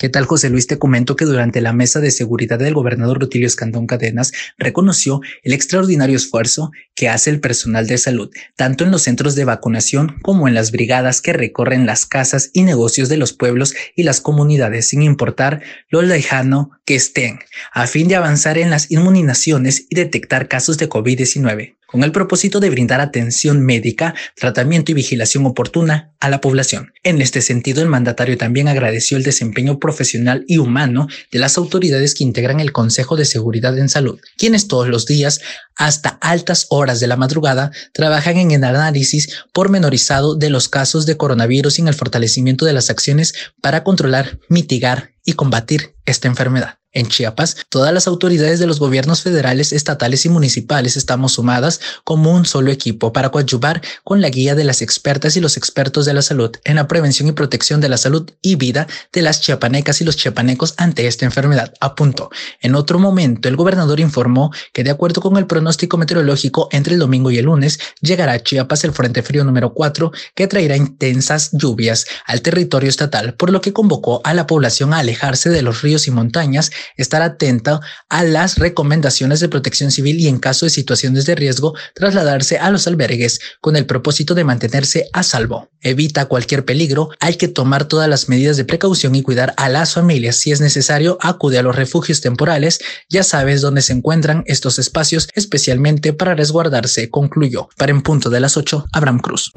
¿Qué 0.00 0.08
tal, 0.08 0.24
José 0.24 0.48
Luis? 0.48 0.66
Te 0.66 0.78
comento 0.78 1.14
que 1.14 1.26
durante 1.26 1.60
la 1.60 1.74
mesa 1.74 2.00
de 2.00 2.10
seguridad 2.10 2.58
del 2.58 2.72
gobernador 2.72 3.20
Rutilio 3.20 3.46
Escandón 3.46 3.86
Cadenas 3.86 4.32
reconoció 4.56 5.20
el 5.42 5.52
extraordinario 5.52 6.16
esfuerzo 6.16 6.70
que 6.94 7.10
hace 7.10 7.28
el 7.28 7.38
personal 7.38 7.86
de 7.86 7.98
salud, 7.98 8.30
tanto 8.56 8.84
en 8.84 8.92
los 8.92 9.02
centros 9.02 9.34
de 9.34 9.44
vacunación 9.44 10.18
como 10.22 10.48
en 10.48 10.54
las 10.54 10.72
brigadas 10.72 11.20
que 11.20 11.34
recorren 11.34 11.84
las 11.84 12.06
casas 12.06 12.48
y 12.54 12.62
negocios 12.62 13.10
de 13.10 13.18
los 13.18 13.34
pueblos 13.34 13.74
y 13.94 14.04
las 14.04 14.22
comunidades, 14.22 14.88
sin 14.88 15.02
importar 15.02 15.60
lo 15.90 16.00
lejano 16.00 16.70
que 16.86 16.94
estén, 16.94 17.40
a 17.70 17.86
fin 17.86 18.08
de 18.08 18.16
avanzar 18.16 18.56
en 18.56 18.70
las 18.70 18.90
inmunizaciones 18.90 19.84
y 19.90 19.96
detectar 19.96 20.48
casos 20.48 20.78
de 20.78 20.88
COVID-19 20.88 21.76
con 21.90 22.04
el 22.04 22.12
propósito 22.12 22.60
de 22.60 22.70
brindar 22.70 23.00
atención 23.00 23.60
médica, 23.64 24.14
tratamiento 24.36 24.92
y 24.92 24.94
vigilación 24.94 25.46
oportuna 25.46 26.12
a 26.20 26.28
la 26.28 26.40
población. 26.40 26.92
En 27.02 27.20
este 27.20 27.42
sentido, 27.42 27.82
el 27.82 27.88
mandatario 27.88 28.36
también 28.38 28.68
agradeció 28.68 29.16
el 29.16 29.22
desempeño 29.22 29.78
profesional 29.78 30.44
y 30.46 30.58
humano 30.58 31.08
de 31.32 31.38
las 31.38 31.58
autoridades 31.58 32.14
que 32.14 32.24
integran 32.24 32.60
el 32.60 32.72
Consejo 32.72 33.16
de 33.16 33.24
Seguridad 33.24 33.76
en 33.78 33.88
Salud, 33.88 34.20
quienes 34.36 34.68
todos 34.68 34.88
los 34.88 35.06
días, 35.06 35.40
hasta 35.76 36.10
altas 36.20 36.66
horas 36.70 37.00
de 37.00 37.06
la 37.06 37.16
madrugada, 37.16 37.70
trabajan 37.92 38.36
en 38.36 38.50
el 38.50 38.64
análisis 38.64 39.44
pormenorizado 39.52 40.34
de 40.34 40.50
los 40.50 40.68
casos 40.68 41.06
de 41.06 41.16
coronavirus 41.16 41.78
y 41.78 41.82
en 41.82 41.88
el 41.88 41.94
fortalecimiento 41.94 42.64
de 42.64 42.74
las 42.74 42.90
acciones 42.90 43.34
para 43.60 43.82
controlar, 43.82 44.38
mitigar 44.48 45.12
y 45.24 45.32
combatir 45.32 45.94
esta 46.04 46.28
enfermedad. 46.28 46.79
En 46.92 47.06
Chiapas, 47.06 47.56
todas 47.68 47.94
las 47.94 48.08
autoridades 48.08 48.58
de 48.58 48.66
los 48.66 48.80
gobiernos 48.80 49.22
federales, 49.22 49.72
estatales 49.72 50.26
y 50.26 50.28
municipales 50.28 50.96
estamos 50.96 51.34
sumadas 51.34 51.80
como 52.02 52.32
un 52.32 52.44
solo 52.44 52.72
equipo 52.72 53.12
para 53.12 53.28
coadyuvar 53.28 53.80
con 54.02 54.20
la 54.20 54.28
guía 54.28 54.56
de 54.56 54.64
las 54.64 54.82
expertas 54.82 55.36
y 55.36 55.40
los 55.40 55.56
expertos 55.56 56.04
de 56.04 56.14
la 56.14 56.22
salud 56.22 56.50
en 56.64 56.74
la 56.74 56.88
prevención 56.88 57.28
y 57.28 57.32
protección 57.32 57.80
de 57.80 57.88
la 57.88 57.96
salud 57.96 58.28
y 58.42 58.56
vida 58.56 58.88
de 59.12 59.22
las 59.22 59.40
chiapanecas 59.40 60.00
y 60.00 60.04
los 60.04 60.16
chiapanecos 60.16 60.74
ante 60.78 61.06
esta 61.06 61.24
enfermedad. 61.24 61.74
Apunto. 61.80 62.28
En 62.60 62.74
otro 62.74 62.98
momento, 62.98 63.48
el 63.48 63.54
gobernador 63.54 64.00
informó 64.00 64.50
que 64.72 64.82
de 64.82 64.90
acuerdo 64.90 65.20
con 65.20 65.36
el 65.36 65.46
pronóstico 65.46 65.96
meteorológico 65.96 66.68
entre 66.72 66.94
el 66.94 66.98
domingo 66.98 67.30
y 67.30 67.38
el 67.38 67.44
lunes, 67.44 67.78
llegará 68.00 68.32
a 68.32 68.42
Chiapas 68.42 68.82
el 68.82 68.92
Frente 68.92 69.22
Frío 69.22 69.44
número 69.44 69.74
4 69.74 70.10
que 70.34 70.48
traerá 70.48 70.76
intensas 70.76 71.50
lluvias 71.52 72.06
al 72.26 72.42
territorio 72.42 72.88
estatal, 72.88 73.34
por 73.34 73.52
lo 73.52 73.60
que 73.60 73.72
convocó 73.72 74.20
a 74.24 74.34
la 74.34 74.48
población 74.48 74.92
a 74.92 74.98
alejarse 74.98 75.50
de 75.50 75.62
los 75.62 75.82
ríos 75.82 76.08
y 76.08 76.10
montañas 76.10 76.72
estar 76.96 77.22
atento 77.22 77.80
a 78.08 78.24
las 78.24 78.58
recomendaciones 78.58 79.40
de 79.40 79.48
protección 79.48 79.90
civil 79.90 80.18
y 80.20 80.28
en 80.28 80.38
caso 80.38 80.66
de 80.66 80.70
situaciones 80.70 81.26
de 81.26 81.34
riesgo, 81.34 81.74
trasladarse 81.94 82.58
a 82.58 82.70
los 82.70 82.86
albergues 82.86 83.40
con 83.60 83.76
el 83.76 83.86
propósito 83.86 84.34
de 84.34 84.44
mantenerse 84.44 85.08
a 85.12 85.22
salvo. 85.22 85.68
Evita 85.82 86.26
cualquier 86.26 86.64
peligro, 86.64 87.10
hay 87.20 87.36
que 87.36 87.48
tomar 87.48 87.86
todas 87.86 88.08
las 88.08 88.28
medidas 88.28 88.56
de 88.56 88.64
precaución 88.64 89.14
y 89.14 89.22
cuidar 89.22 89.54
a 89.56 89.68
las 89.68 89.94
familias. 89.94 90.36
Si 90.36 90.52
es 90.52 90.60
necesario, 90.60 91.18
acude 91.20 91.58
a 91.58 91.62
los 91.62 91.76
refugios 91.76 92.20
temporales. 92.20 92.80
Ya 93.08 93.22
sabes 93.22 93.60
dónde 93.60 93.82
se 93.82 93.92
encuentran 93.92 94.44
estos 94.46 94.78
espacios, 94.78 95.28
especialmente 95.34 96.12
para 96.12 96.34
resguardarse, 96.34 97.08
concluyó. 97.10 97.68
Para 97.76 97.92
en 97.92 98.02
punto 98.02 98.30
de 98.30 98.40
las 98.40 98.56
8, 98.56 98.86
Abraham 98.92 99.20
Cruz. 99.20 99.52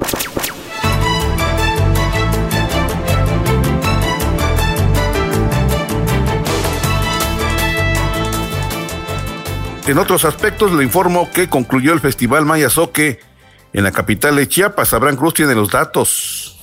En 9.86 9.98
otros 9.98 10.24
aspectos 10.24 10.72
le 10.72 10.82
informo 10.82 11.30
que 11.30 11.50
concluyó 11.50 11.92
el 11.92 12.00
Festival 12.00 12.46
Mayazoque 12.46 13.20
en 13.74 13.84
la 13.84 13.92
capital 13.92 14.36
de 14.36 14.48
Chiapas. 14.48 14.94
Abraham 14.94 15.16
Cruz 15.16 15.34
tiene 15.34 15.54
los 15.54 15.70
datos. 15.70 16.53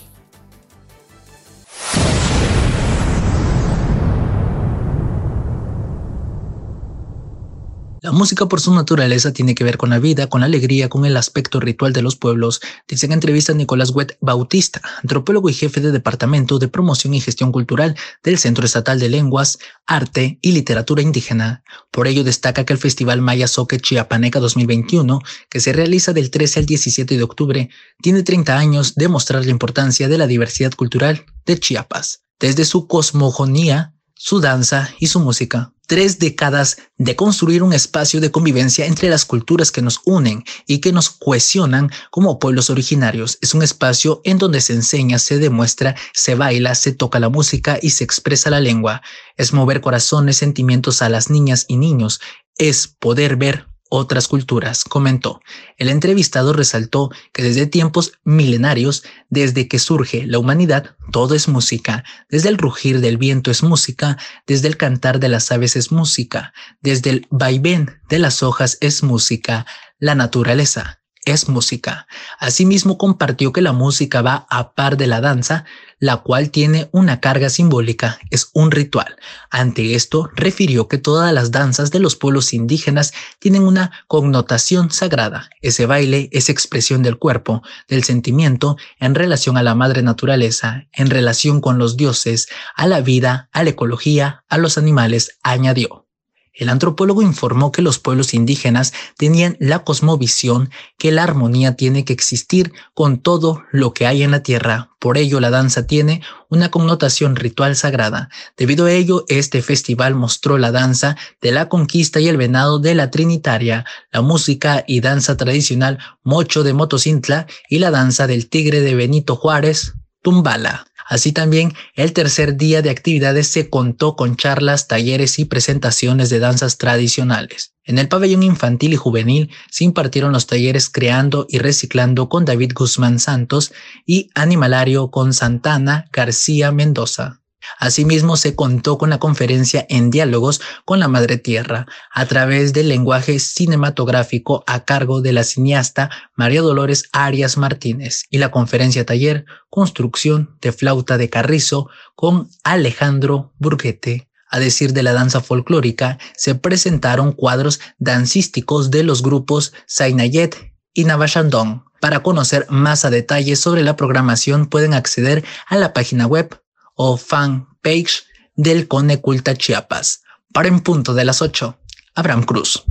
La 8.04 8.12
música 8.12 8.48
por 8.48 8.60
su 8.60 8.74
naturaleza 8.74 9.32
tiene 9.32 9.54
que 9.54 9.64
ver 9.64 9.78
con 9.78 9.92
la 9.92 10.00
vida, 10.00 10.26
con 10.26 10.42
la 10.42 10.48
alegría, 10.48 10.90
con 10.90 11.06
el 11.06 11.16
aspecto 11.16 11.60
ritual 11.60 11.94
de 11.94 12.02
los 12.02 12.16
pueblos, 12.16 12.60
dice 12.88 13.06
en 13.06 13.12
entrevista 13.12 13.54
Nicolás 13.54 13.92
Wet 13.92 14.18
Bautista, 14.22 14.82
antropólogo 15.04 15.50
y 15.50 15.54
jefe 15.54 15.82
de 15.82 15.92
Departamento 15.92 16.58
de 16.58 16.68
Promoción 16.68 17.14
y 17.14 17.22
Gestión 17.22 17.52
Cultural 17.52 17.96
del 18.24 18.40
Centro 18.40 18.66
Estatal 18.66 19.00
de 19.00 19.08
Lenguas, 19.08 19.60
Arte 19.86 20.40
y 20.42 20.52
Literatura 20.54 21.04
Indígena. 21.04 21.64
Por 21.92 22.08
ello 22.08 22.24
destaca 22.24 22.66
que 22.66 22.74
el 22.74 22.80
Festival 22.80 23.22
Maya 23.22 23.48
Soque 23.48 23.80
Chiapaneca 23.80 24.40
2021, 24.40 25.20
que 25.48 25.60
se 25.60 25.72
realiza 25.72 26.12
del 26.12 26.32
13 26.32 26.62
al 26.62 26.66
17 26.66 27.18
de 27.18 27.24
octubre, 27.24 27.70
tiene 28.02 28.24
30 28.24 28.58
años 28.58 28.96
de 28.96 29.10
mostrar 29.10 29.46
la 29.46 29.52
importancia 29.52 30.08
de 30.08 30.18
la 30.18 30.26
diversidad 30.26 30.74
cultural 30.74 31.24
de 31.46 31.60
Chiapas, 31.60 32.24
desde 32.40 32.66
su 32.66 32.88
cosmogonía, 32.88 33.94
su 34.24 34.40
danza 34.40 34.94
y 35.00 35.08
su 35.08 35.20
música 35.20 35.74
tres 35.92 36.20
décadas 36.20 36.78
de 36.98 37.18
construir 37.18 37.64
un 37.64 37.74
espacio 37.74 38.22
de 38.22 38.32
convivencia 38.32 38.86
entre 38.86 39.10
las 39.10 39.26
culturas 39.26 39.74
que 39.74 39.82
nos 39.82 40.00
unen 40.06 40.46
y 40.66 40.78
que 40.78 40.94
nos 40.94 41.10
cohesionan 41.10 41.92
como 42.12 42.40
pueblos 42.40 42.70
originarios. 42.70 43.38
Es 43.42 43.54
un 43.54 43.62
espacio 43.62 44.22
en 44.24 44.38
donde 44.38 44.62
se 44.62 44.72
enseña, 44.72 45.20
se 45.20 45.38
demuestra, 45.38 45.98
se 46.14 46.36
baila, 46.36 46.76
se 46.76 46.94
toca 46.94 47.20
la 47.20 47.28
música 47.28 47.78
y 47.82 47.90
se 47.90 48.06
expresa 48.06 48.50
la 48.50 48.62
lengua. 48.62 49.02
Es 49.36 49.52
mover 49.52 49.82
corazones, 49.82 50.38
sentimientos 50.38 51.02
a 51.02 51.10
las 51.10 51.30
niñas 51.30 51.66
y 51.68 51.76
niños. 51.76 52.22
Es 52.58 52.88
poder 52.88 53.36
ver 53.36 53.68
otras 53.94 54.30
culturas, 54.30 54.86
comentó. 54.86 55.42
El 55.78 55.90
entrevistado 55.90 56.54
resaltó 56.54 57.12
que 57.34 57.44
desde 57.44 57.68
tiempos 57.68 58.14
milenarios, 58.24 59.04
desde 59.30 59.68
que 59.68 59.80
surge 59.80 60.26
la 60.26 60.40
humanidad, 60.40 60.96
todo 61.12 61.36
es 61.36 61.50
música. 61.50 62.06
Desde 62.30 62.48
el 62.48 62.58
rugir 62.58 63.02
del 63.02 63.18
viento 63.18 63.52
es 63.52 63.64
música, 63.64 64.18
desde 64.48 64.70
el 64.70 64.78
cantar 64.78 65.20
de 65.20 65.28
las 65.28 65.52
aves 65.52 65.76
es 65.76 65.92
música, 65.92 66.54
desde 66.82 67.10
el 67.10 67.28
vaivén 67.32 68.00
de 68.08 68.20
las 68.20 68.44
hojas 68.44 68.78
es 68.80 69.04
música. 69.04 69.66
La 70.00 70.16
naturaleza 70.16 71.01
es 71.26 71.50
música. 71.50 72.08
Asimismo, 72.40 72.98
compartió 72.98 73.54
que 73.54 73.62
la 73.62 73.74
música 73.74 74.22
va 74.22 74.48
a 74.50 74.74
par 74.74 74.98
de 74.98 75.08
la 75.08 75.22
danza, 75.22 75.66
la 76.00 76.18
cual 76.18 76.50
tiene 76.50 76.90
una 76.92 77.20
carga 77.20 77.50
simbólica, 77.50 78.20
es 78.32 78.50
un 78.54 78.72
ritual. 78.72 79.18
Ante 79.52 79.94
esto, 79.94 80.30
refirió 80.36 80.88
que 80.88 80.98
todas 80.98 81.32
las 81.32 81.52
danzas 81.52 81.92
de 81.92 82.00
los 82.00 82.16
pueblos 82.16 82.54
indígenas 82.54 83.14
tienen 83.40 83.64
una 83.64 83.92
connotación 84.08 84.90
sagrada. 84.90 85.50
Ese 85.62 85.86
baile 85.86 86.30
es 86.32 86.50
expresión 86.50 87.04
del 87.04 87.20
cuerpo, 87.20 87.62
del 87.88 88.04
sentimiento 88.04 88.78
en 89.00 89.14
relación 89.14 89.58
a 89.58 89.64
la 89.64 89.76
madre 89.76 90.02
naturaleza, 90.02 90.88
en 90.92 91.10
relación 91.10 91.62
con 91.62 91.78
los 91.78 91.98
dioses, 91.98 92.48
a 92.76 92.88
la 92.88 93.02
vida, 93.02 93.50
a 93.52 93.64
la 93.64 93.70
ecología, 93.70 94.44
a 94.50 94.58
los 94.58 94.78
animales, 94.80 95.38
añadió. 95.44 96.08
El 96.54 96.68
antropólogo 96.68 97.22
informó 97.22 97.72
que 97.72 97.82
los 97.82 97.98
pueblos 97.98 98.34
indígenas 98.34 98.94
tenían 99.18 99.56
la 99.60 99.86
cosmovisión 99.86 100.70
que 100.98 101.12
la 101.12 101.24
armonía 101.24 101.76
tiene 101.76 102.04
que 102.04 102.12
existir 102.12 102.74
con 102.94 103.20
todo 103.22 103.64
lo 103.72 103.94
que 103.94 104.06
hay 104.06 104.22
en 104.22 104.32
la 104.32 104.44
tierra. 104.44 104.92
Por 105.00 105.18
ello, 105.18 105.40
la 105.40 105.50
danza 105.50 105.88
tiene 105.88 106.22
una 106.50 106.70
connotación 106.70 107.38
ritual 107.38 107.76
sagrada. 107.78 108.30
Debido 108.58 108.86
a 108.86 108.92
ello, 108.92 109.24
este 109.30 109.62
festival 109.62 110.14
mostró 110.14 110.58
la 110.58 110.72
danza 110.72 111.16
de 111.42 111.52
la 111.52 111.70
conquista 111.70 112.20
y 112.20 112.28
el 112.28 112.38
venado 112.38 112.80
de 112.80 112.96
la 112.96 113.10
Trinitaria, 113.12 113.86
la 114.12 114.22
música 114.22 114.84
y 114.86 115.00
danza 115.00 115.38
tradicional 115.38 116.00
Mocho 116.22 116.64
de 116.64 116.74
Motocintla 116.74 117.48
y 117.70 117.80
la 117.80 117.92
danza 117.92 118.28
del 118.28 118.50
tigre 118.50 118.82
de 118.82 118.94
Benito 118.94 119.38
Juárez, 119.38 119.94
Tumbala. 120.22 120.86
Así 121.12 121.34
también, 121.34 121.74
el 121.96 122.14
tercer 122.14 122.56
día 122.56 122.82
de 122.82 122.90
actividades 122.90 123.48
se 123.48 123.70
contó 123.70 124.16
con 124.16 124.38
charlas, 124.38 124.88
talleres 124.88 125.40
y 125.40 125.44
presentaciones 125.44 126.30
de 126.30 126.40
danzas 126.40 126.78
tradicionales. 126.78 127.74
En 127.84 128.00
el 128.00 128.08
pabellón 128.08 128.44
infantil 128.44 128.94
y 128.94 128.96
juvenil 128.96 129.50
se 129.70 129.84
impartieron 129.84 130.32
los 130.32 130.48
talleres 130.48 130.88
Creando 130.88 131.48
y 131.50 131.58
Reciclando 131.60 132.30
con 132.30 132.46
David 132.46 132.72
Guzmán 132.74 133.20
Santos 133.20 133.74
y 134.06 134.30
Animalario 134.36 135.12
con 135.12 135.34
Santana 135.34 136.08
García 136.14 136.72
Mendoza. 136.72 137.41
Asimismo, 137.80 138.38
se 138.38 138.56
contó 138.56 138.98
con 138.98 139.10
la 139.10 139.20
conferencia 139.20 139.86
en 139.90 140.10
diálogos 140.10 140.62
con 140.86 141.00
la 141.00 141.08
Madre 141.08 141.38
Tierra 141.38 141.88
a 142.12 142.26
través 142.26 142.74
del 142.74 142.90
lenguaje 142.90 143.40
cinematográfico 143.40 144.64
a 144.68 144.86
cargo 144.86 145.22
de 145.22 145.34
la 145.34 145.44
cineasta 145.44 146.10
María 146.36 146.62
Dolores 146.62 147.10
Arias 147.12 147.58
Martínez 147.58 148.24
y 148.30 148.38
la 148.38 148.52
conferencia 148.52 149.06
taller 149.06 149.46
Construcción 149.70 150.58
de 150.62 150.72
flauta 150.74 151.18
de 151.18 151.30
carrizo 151.30 151.90
con 152.16 152.50
Alejandro 152.64 153.54
Burguete. 153.58 154.28
A 154.50 154.60
decir 154.60 154.92
de 154.92 155.02
la 155.02 155.14
danza 155.14 155.40
folclórica, 155.40 156.18
se 156.36 156.56
presentaron 156.56 157.32
cuadros 157.32 157.80
dancísticos 158.00 158.92
de 158.92 159.04
los 159.04 159.24
grupos 159.24 159.72
Sainayet 159.88 160.74
y 160.94 161.06
Navashandong. 161.06 161.86
Para 162.02 162.22
conocer 162.22 162.66
más 162.70 163.06
a 163.06 163.10
detalle 163.10 163.56
sobre 163.56 163.84
la 163.84 163.96
programación 163.96 164.66
pueden 164.66 164.94
acceder 164.94 165.46
a 165.68 165.78
la 165.78 165.94
página 165.94 166.28
web 166.28 166.62
o 166.96 167.18
fanpage 167.18 168.24
del 168.56 168.88
Cone 168.88 169.22
Culta 169.22 169.56
Chiapas. 169.56 170.24
Para 170.54 170.68
en 170.68 170.82
punto 170.82 171.14
de 171.14 171.26
las 171.26 171.42
8, 171.42 171.78
Abraham 172.16 172.44
Cruz. 172.44 172.84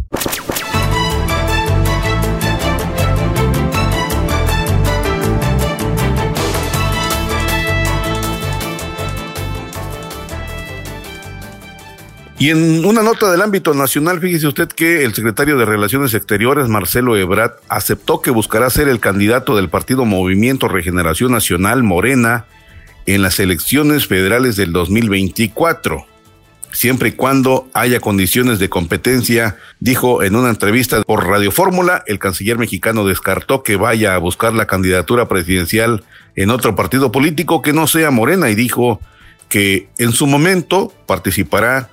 Y 12.40 12.48
en 12.48 12.86
una 12.86 13.02
nota 13.02 13.30
del 13.30 13.42
ámbito 13.42 13.74
nacional, 13.74 14.18
fíjese 14.18 14.46
usted 14.46 14.68
que 14.68 15.04
el 15.04 15.12
secretario 15.12 15.58
de 15.58 15.66
Relaciones 15.66 16.14
Exteriores, 16.14 16.68
Marcelo 16.68 17.14
Ebrard, 17.18 17.52
aceptó 17.68 18.22
que 18.22 18.30
buscará 18.30 18.70
ser 18.70 18.88
el 18.88 18.98
candidato 18.98 19.54
del 19.54 19.68
partido 19.68 20.06
Movimiento 20.06 20.66
Regeneración 20.66 21.32
Nacional 21.32 21.82
Morena 21.82 22.46
en 23.06 23.22
las 23.22 23.40
elecciones 23.40 24.06
federales 24.06 24.56
del 24.56 24.72
2024 24.72 26.06
siempre 26.72 27.10
y 27.10 27.12
cuando 27.12 27.68
haya 27.74 28.00
condiciones 28.00 28.58
de 28.58 28.68
competencia, 28.68 29.56
dijo 29.80 30.22
en 30.22 30.36
una 30.36 30.50
entrevista 30.50 31.02
por 31.02 31.26
Radio 31.26 31.50
Fórmula, 31.50 32.02
el 32.06 32.18
canciller 32.18 32.58
mexicano 32.58 33.04
descartó 33.06 33.62
que 33.62 33.76
vaya 33.76 34.14
a 34.14 34.18
buscar 34.18 34.54
la 34.54 34.66
candidatura 34.66 35.28
presidencial 35.28 36.04
en 36.36 36.50
otro 36.50 36.76
partido 36.76 37.12
político 37.12 37.62
que 37.62 37.72
no 37.72 37.86
sea 37.86 38.10
Morena 38.10 38.50
y 38.50 38.54
dijo 38.54 39.00
que 39.48 39.88
en 39.98 40.12
su 40.12 40.26
momento 40.26 40.92
participará 41.06 41.90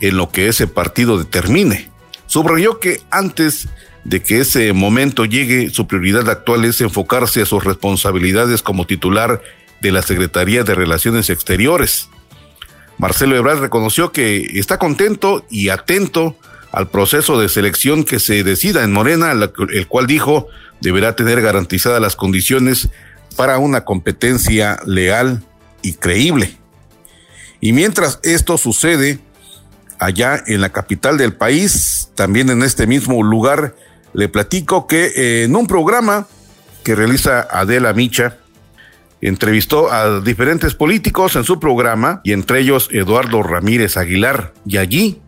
en 0.00 0.16
lo 0.16 0.30
que 0.30 0.48
ese 0.48 0.66
partido 0.66 1.18
determine. 1.18 1.88
Subrayó 2.26 2.78
que 2.78 3.00
antes 3.10 3.68
de 4.04 4.22
que 4.22 4.40
ese 4.40 4.72
momento 4.72 5.24
llegue, 5.24 5.70
su 5.70 5.86
prioridad 5.86 6.28
actual 6.28 6.64
es 6.64 6.80
enfocarse 6.80 7.42
a 7.42 7.46
sus 7.46 7.62
responsabilidades 7.62 8.62
como 8.62 8.86
titular 8.86 9.42
de 9.82 9.92
la 9.92 10.00
Secretaría 10.02 10.62
de 10.62 10.74
Relaciones 10.74 11.28
Exteriores. 11.28 12.08
Marcelo 12.98 13.36
Ebrard 13.36 13.58
reconoció 13.58 14.12
que 14.12 14.58
está 14.58 14.78
contento 14.78 15.44
y 15.50 15.68
atento 15.68 16.36
al 16.70 16.88
proceso 16.88 17.38
de 17.38 17.48
selección 17.48 18.04
que 18.04 18.20
se 18.20 18.44
decida 18.44 18.84
en 18.84 18.92
Morena, 18.92 19.32
el 19.32 19.88
cual 19.88 20.06
dijo 20.06 20.46
deberá 20.80 21.16
tener 21.16 21.42
garantizadas 21.42 22.00
las 22.00 22.16
condiciones 22.16 22.88
para 23.36 23.58
una 23.58 23.84
competencia 23.84 24.78
leal 24.86 25.42
y 25.82 25.94
creíble. 25.94 26.56
Y 27.60 27.72
mientras 27.72 28.20
esto 28.22 28.58
sucede, 28.58 29.18
allá 29.98 30.42
en 30.46 30.60
la 30.60 30.70
capital 30.70 31.18
del 31.18 31.32
país, 31.32 32.10
también 32.14 32.50
en 32.50 32.62
este 32.62 32.86
mismo 32.86 33.22
lugar, 33.22 33.74
le 34.14 34.28
platico 34.28 34.86
que 34.86 35.06
eh, 35.06 35.44
en 35.44 35.56
un 35.56 35.66
programa 35.66 36.26
que 36.84 36.94
realiza 36.94 37.46
Adela 37.50 37.92
Micha, 37.92 38.38
entrevistó 39.28 39.90
a 39.92 40.20
diferentes 40.20 40.74
políticos 40.74 41.36
en 41.36 41.44
su 41.44 41.58
programa 41.58 42.20
y 42.24 42.32
entre 42.32 42.60
ellos 42.60 42.88
Eduardo 42.90 43.42
Ramírez 43.42 43.96
Aguilar. 43.96 44.52
Y 44.66 44.76
allí 44.76 45.20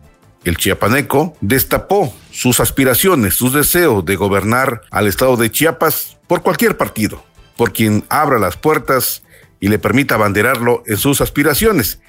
el 0.43 0.57
chiapaneco 0.57 1.35
destapó 1.41 2.13
sus 2.31 2.59
aspiraciones, 2.59 3.33
sus 3.33 3.53
deseos 3.53 4.05
de 4.05 4.15
gobernar 4.15 4.81
al 4.91 5.07
estado 5.07 5.37
de 5.37 5.49
Chiapas 5.49 6.17
por 6.27 6.43
cualquier 6.43 6.77
partido, 6.77 7.23
por 7.57 7.73
quien 7.73 8.03
abra 8.09 8.37
las 8.37 8.57
puertas 8.57 9.23
y 9.59 9.69
le 9.69 9.79
permita 9.79 10.15
abanderarlo 10.15 10.83
en 10.85 10.97
sus 10.97 11.21
aspiraciones. 11.21 11.99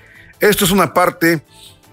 Esto 0.40 0.64
es 0.64 0.72
una 0.72 0.92
parte 0.92 1.42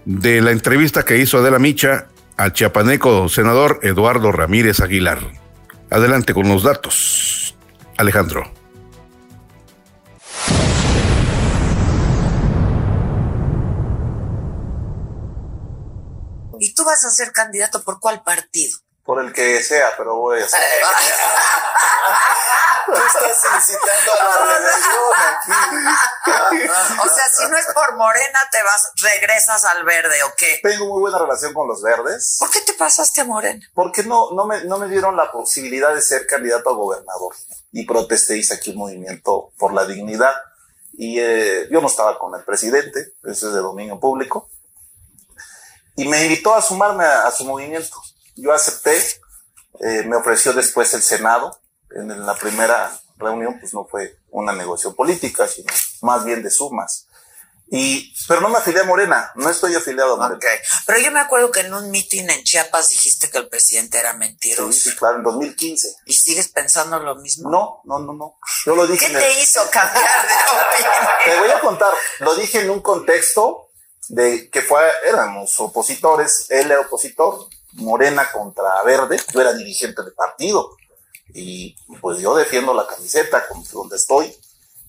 de 0.04 0.42
la 0.42 0.50
entrevista 0.50 1.04
que 1.04 1.18
hizo 1.18 1.38
Adela 1.38 1.58
Micha 1.58 2.08
al 2.36 2.52
chiapaneco 2.52 3.28
senador 3.28 3.78
Eduardo 3.82 4.32
Ramírez 4.32 4.80
Aguilar. 4.80 5.20
Adelante 5.90 6.34
con 6.34 6.48
los 6.48 6.64
datos. 6.64 7.54
Alejandro. 7.96 8.63
¿Y 16.74 16.76
tú 16.76 16.82
vas 16.84 17.04
a 17.04 17.10
ser 17.12 17.30
candidato 17.30 17.84
por 17.84 18.00
cuál 18.00 18.24
partido? 18.24 18.76
Por 19.04 19.24
el 19.24 19.32
que 19.32 19.62
sea, 19.62 19.94
pero 19.96 20.16
voy 20.16 20.42
a 20.42 20.48
ser. 20.48 20.58
Tú 22.86 22.92
estás 22.92 23.40
incitando 23.56 24.12
a 24.12 24.24
la 24.24 24.58
rebelión 24.58 25.14
aquí. 25.30 25.52
o 27.00 27.14
sea, 27.14 27.28
si 27.28 27.48
no 27.48 27.56
es 27.56 27.66
por 27.72 27.94
Morena, 27.96 28.40
te 28.50 28.60
vas, 28.64 28.90
regresas 28.96 29.64
al 29.64 29.84
verde, 29.84 30.20
¿o 30.24 30.32
qué? 30.36 30.58
Tengo 30.64 30.86
muy 30.86 31.02
buena 31.02 31.18
relación 31.18 31.54
con 31.54 31.68
los 31.68 31.80
verdes. 31.80 32.38
¿Por 32.40 32.50
qué 32.50 32.62
te 32.62 32.72
pasaste 32.74 33.20
a 33.20 33.24
Morena? 33.24 33.64
Porque 33.72 34.02
no, 34.02 34.32
no, 34.32 34.46
me, 34.46 34.64
no 34.64 34.78
me 34.78 34.88
dieron 34.88 35.16
la 35.16 35.30
posibilidad 35.30 35.94
de 35.94 36.02
ser 36.02 36.26
candidato 36.26 36.70
a 36.70 36.74
gobernador. 36.74 37.36
Y 37.70 37.86
protesté, 37.86 38.36
hice 38.36 38.54
aquí 38.54 38.72
un 38.72 38.78
movimiento 38.78 39.52
por 39.58 39.72
la 39.72 39.86
dignidad. 39.86 40.34
Y 40.92 41.20
eh, 41.20 41.68
yo 41.70 41.80
no 41.80 41.86
estaba 41.86 42.18
con 42.18 42.34
el 42.34 42.42
presidente, 42.44 43.14
eso 43.22 43.46
es 43.46 43.54
de 43.54 43.60
dominio 43.60 44.00
público 44.00 44.50
y 45.96 46.08
me 46.08 46.22
invitó 46.24 46.54
a 46.54 46.62
sumarme 46.62 47.04
a, 47.04 47.30
su 47.30 47.44
movimiento. 47.44 47.96
Yo 48.36 48.52
acepté, 48.52 48.96
eh, 49.80 50.02
me 50.06 50.16
ofreció 50.16 50.52
después 50.52 50.92
el 50.94 51.02
Senado. 51.02 51.60
En, 51.90 52.26
la 52.26 52.34
primera 52.34 52.98
reunión, 53.16 53.58
pues 53.60 53.72
no 53.74 53.84
fue 53.84 54.18
una 54.30 54.52
negociación 54.52 54.94
política, 54.94 55.46
sino 55.46 55.72
más 56.02 56.24
bien 56.24 56.42
de 56.42 56.50
sumas. 56.50 57.06
Y, 57.68 58.14
pero 58.28 58.40
no 58.40 58.50
me 58.50 58.58
afilié 58.58 58.80
a 58.80 58.84
Morena, 58.84 59.32
no 59.36 59.48
estoy 59.48 59.74
afiliado 59.74 60.14
a 60.14 60.16
Morena. 60.16 60.36
Okay. 60.36 60.58
Pero 60.86 60.98
yo 60.98 61.10
me 61.10 61.20
acuerdo 61.20 61.50
que 61.50 61.60
en 61.60 61.72
un 61.72 61.90
mitin 61.90 62.28
en 62.28 62.42
Chiapas 62.42 62.90
dijiste 62.90 63.30
que 63.30 63.38
el 63.38 63.48
presidente 63.48 63.98
era 63.98 64.12
mentiroso. 64.12 64.70
Sí, 64.72 64.90
sí, 64.90 64.96
claro, 64.96 65.16
en 65.16 65.22
2015. 65.22 65.96
¿Y 66.04 66.12
sigues 66.12 66.48
pensando 66.48 66.98
lo 66.98 67.16
mismo? 67.16 67.50
No, 67.50 67.80
no, 67.84 68.00
no, 68.00 68.12
no. 68.12 68.38
Yo 68.66 68.76
lo 68.76 68.86
dije. 68.86 69.06
¿Qué 69.06 69.14
te 69.14 69.40
hizo 69.40 69.60
cambiar 69.70 70.04
de 70.04 70.34
opinión? 70.72 71.08
Te 71.24 71.38
voy 71.40 71.50
a 71.50 71.60
contar. 71.60 71.94
Lo 72.20 72.34
dije 72.36 72.60
en 72.60 72.70
un 72.70 72.80
contexto 72.80 73.63
de 74.08 74.50
que 74.50 74.62
fue, 74.62 74.80
éramos 75.06 75.58
opositores, 75.60 76.46
él 76.50 76.70
era 76.70 76.80
opositor, 76.80 77.46
Morena 77.72 78.30
contra 78.30 78.82
Verde, 78.84 79.18
yo 79.32 79.40
era 79.40 79.52
dirigente 79.52 80.02
del 80.02 80.12
partido 80.12 80.76
y 81.34 81.74
pues 82.00 82.20
yo 82.20 82.34
defiendo 82.36 82.72
la 82.72 82.86
camiseta 82.86 83.44
donde 83.72 83.96
estoy. 83.96 84.34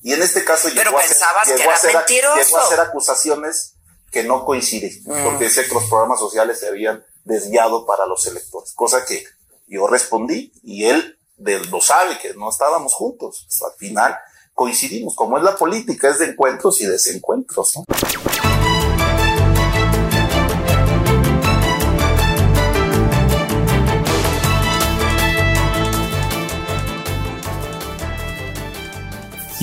Y 0.03 0.13
en 0.13 0.21
este 0.21 0.45
caso 0.45 0.67
Pero 0.73 0.91
llegó, 0.91 0.99
a 0.99 1.01
ser, 1.01 1.17
llegó, 1.57 1.71
a 1.71 1.77
ser, 1.77 2.05
llegó, 2.07 2.57
a 2.57 2.63
hacer 2.63 2.79
acusaciones 2.79 3.73
que 4.11 4.23
no 4.23 4.45
coinciden, 4.45 5.01
mm. 5.03 5.23
porque 5.23 5.45
decía 5.45 5.65
que 5.67 5.73
los 5.73 5.85
programas 5.85 6.19
sociales 6.19 6.59
se 6.59 6.67
habían 6.67 7.03
desviado 7.23 7.87
para 7.87 8.05
los 8.05 8.27
electores, 8.27 8.71
cosa 8.73 9.03
que 9.03 9.23
yo 9.67 9.87
respondí 9.87 10.53
y 10.63 10.85
él 10.85 11.17
lo 11.37 11.81
sabe 11.81 12.19
que 12.19 12.33
no 12.35 12.49
estábamos 12.49 12.93
juntos. 12.93 13.45
Pues, 13.47 13.61
al 13.63 13.77
final 13.77 14.17
coincidimos, 14.53 15.15
como 15.15 15.37
es 15.37 15.43
la 15.43 15.57
política, 15.57 16.09
es 16.09 16.19
de 16.19 16.27
encuentros 16.27 16.79
y 16.81 16.85
desencuentros. 16.85 17.75
¿no? 17.75 17.85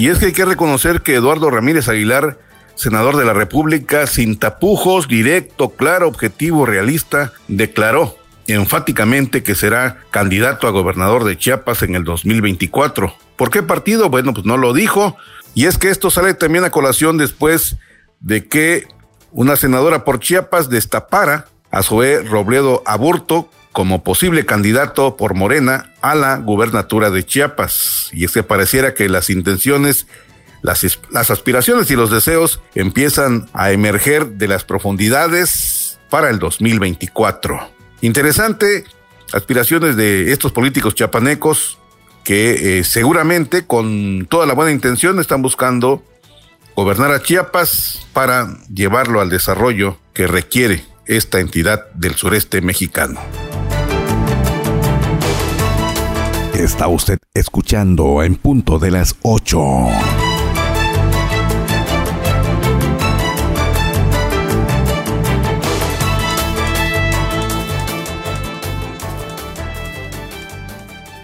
Y 0.03 0.09
es 0.09 0.19
que 0.19 0.27
hay 0.27 0.33
que 0.33 0.45
reconocer 0.45 1.03
que 1.03 1.15
Eduardo 1.15 1.49
Ramírez 1.49 1.89
Aguilar, 1.89 2.37
senador 2.75 3.17
de 3.17 3.25
la 3.25 3.35
República, 3.35 4.09
sin 4.09 4.37
tapujos, 4.37 5.07
directo, 5.07 5.69
claro, 5.77 6.09
objetivo, 6.09 6.67
realista, 6.67 7.33
declaró 7.47 8.17
enfáticamente 8.49 9.45
que 9.45 9.55
será 9.55 9.99
candidato 10.11 10.67
a 10.67 10.73
gobernador 10.73 11.23
de 11.23 11.39
Chiapas 11.39 11.85
en 11.85 11.95
el 11.95 12.03
2024. 12.03 13.15
¿Por 13.37 13.51
qué 13.53 13.63
partido? 13.63 14.11
Bueno, 14.11 14.35
pues 14.35 14.45
no 14.45 14.57
lo 14.57 14.73
dijo. 14.73 15.17
Y 15.55 15.67
es 15.67 15.79
que 15.79 15.91
esto 15.91 16.11
sale 16.11 16.35
también 16.35 16.65
a 16.65 16.71
colación 16.71 17.17
después 17.17 17.77
de 18.19 18.49
que 18.49 18.89
una 19.31 19.55
senadora 19.55 20.03
por 20.03 20.19
Chiapas 20.19 20.69
destapara 20.69 21.47
a 21.71 21.85
Zoé 21.85 22.25
Robledo 22.25 22.83
Aburto 22.87 23.49
como 23.73 24.05
posible 24.05 24.47
candidato 24.47 25.17
por 25.17 25.35
Morena 25.35 25.93
a 26.03 26.15
la 26.15 26.37
gubernatura 26.37 27.11
de 27.11 27.25
Chiapas. 27.25 28.11
Y 28.13 28.25
es 28.25 28.33
que 28.33 28.43
pareciera 28.43 28.95
que 28.95 29.09
las 29.09 29.31
intenciones, 29.31 30.07
las, 30.61 30.99
las 31.11 31.31
aspiraciones 31.31 31.91
y 31.91 31.97
los 31.97 32.11
deseos 32.11 32.61
empiezan 32.75 33.49
a 33.55 33.73
emerger 33.73 34.33
de 34.33 34.49
las 34.49 34.65
profundidades 34.65 35.99
para 36.11 36.29
el 36.29 36.39
2024. 36.39 37.59
Interesante, 38.03 38.85
aspiraciones 39.33 39.97
de 39.97 40.33
estos 40.33 40.53
políticos 40.53 40.95
chiapanecos 40.95 41.79
que 42.25 42.79
eh, 42.79 42.85
seguramente 42.85 43.67
con 43.67 44.27
toda 44.29 44.47
la 44.47 44.55
buena 44.55 44.71
intención 44.71 45.19
están 45.19 45.43
buscando 45.43 46.05
gobernar 46.77 47.11
a 47.11 47.23
Chiapas 47.23 48.07
para 48.13 48.59
llevarlo 48.73 49.21
al 49.21 49.31
desarrollo 49.31 49.99
que 50.13 50.27
requiere 50.27 50.85
esta 51.07 51.41
entidad 51.41 51.91
del 51.93 52.15
sureste 52.15 52.61
mexicano. 52.61 53.21
Está 56.63 56.87
usted 56.87 57.19
escuchando 57.35 58.23
en 58.23 58.37
punto 58.37 58.79
de 58.79 58.93
las 58.93 59.17
8. 59.23 59.59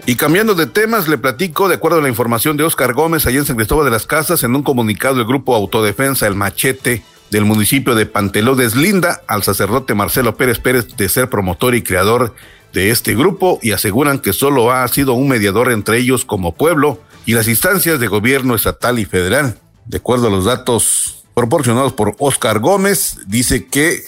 Y 0.05 0.15
cambiando 0.15 0.55
de 0.55 0.67
temas, 0.67 1.07
le 1.07 1.17
platico, 1.17 1.69
de 1.69 1.75
acuerdo 1.75 1.99
a 1.99 2.01
la 2.01 2.09
información 2.09 2.57
de 2.57 2.65
Oscar 2.65 2.91
Gómez, 2.91 3.25
allá 3.25 3.39
en 3.39 3.45
San 3.45 3.55
Cristóbal 3.55 3.85
de 3.85 3.91
las 3.91 4.05
Casas, 4.05 4.43
en 4.43 4.53
un 4.53 4.63
comunicado 4.63 5.15
del 5.15 5.25
Grupo 5.25 5.55
Autodefensa 5.55 6.27
El 6.27 6.35
Machete 6.35 7.01
del 7.31 7.45
municipio 7.45 7.95
de 7.95 8.05
Panteló 8.05 8.55
deslinda 8.55 9.21
al 9.25 9.43
sacerdote 9.43 9.95
Marcelo 9.95 10.35
Pérez 10.35 10.59
Pérez 10.59 10.97
de 10.97 11.07
ser 11.07 11.29
promotor 11.29 11.75
y 11.75 11.81
creador 11.81 12.35
este 12.73 13.15
grupo 13.15 13.59
y 13.61 13.71
aseguran 13.71 14.19
que 14.19 14.33
solo 14.33 14.71
ha 14.71 14.87
sido 14.87 15.13
un 15.13 15.27
mediador 15.27 15.71
entre 15.71 15.97
ellos 15.97 16.25
como 16.25 16.53
pueblo 16.55 17.01
y 17.25 17.33
las 17.33 17.47
instancias 17.47 17.99
de 17.99 18.07
gobierno 18.07 18.55
estatal 18.55 18.99
y 18.99 19.05
federal. 19.05 19.59
De 19.85 19.97
acuerdo 19.97 20.27
a 20.27 20.31
los 20.31 20.45
datos 20.45 21.23
proporcionados 21.33 21.93
por 21.93 22.15
Oscar 22.19 22.59
Gómez, 22.59 23.17
dice 23.27 23.65
que 23.65 24.03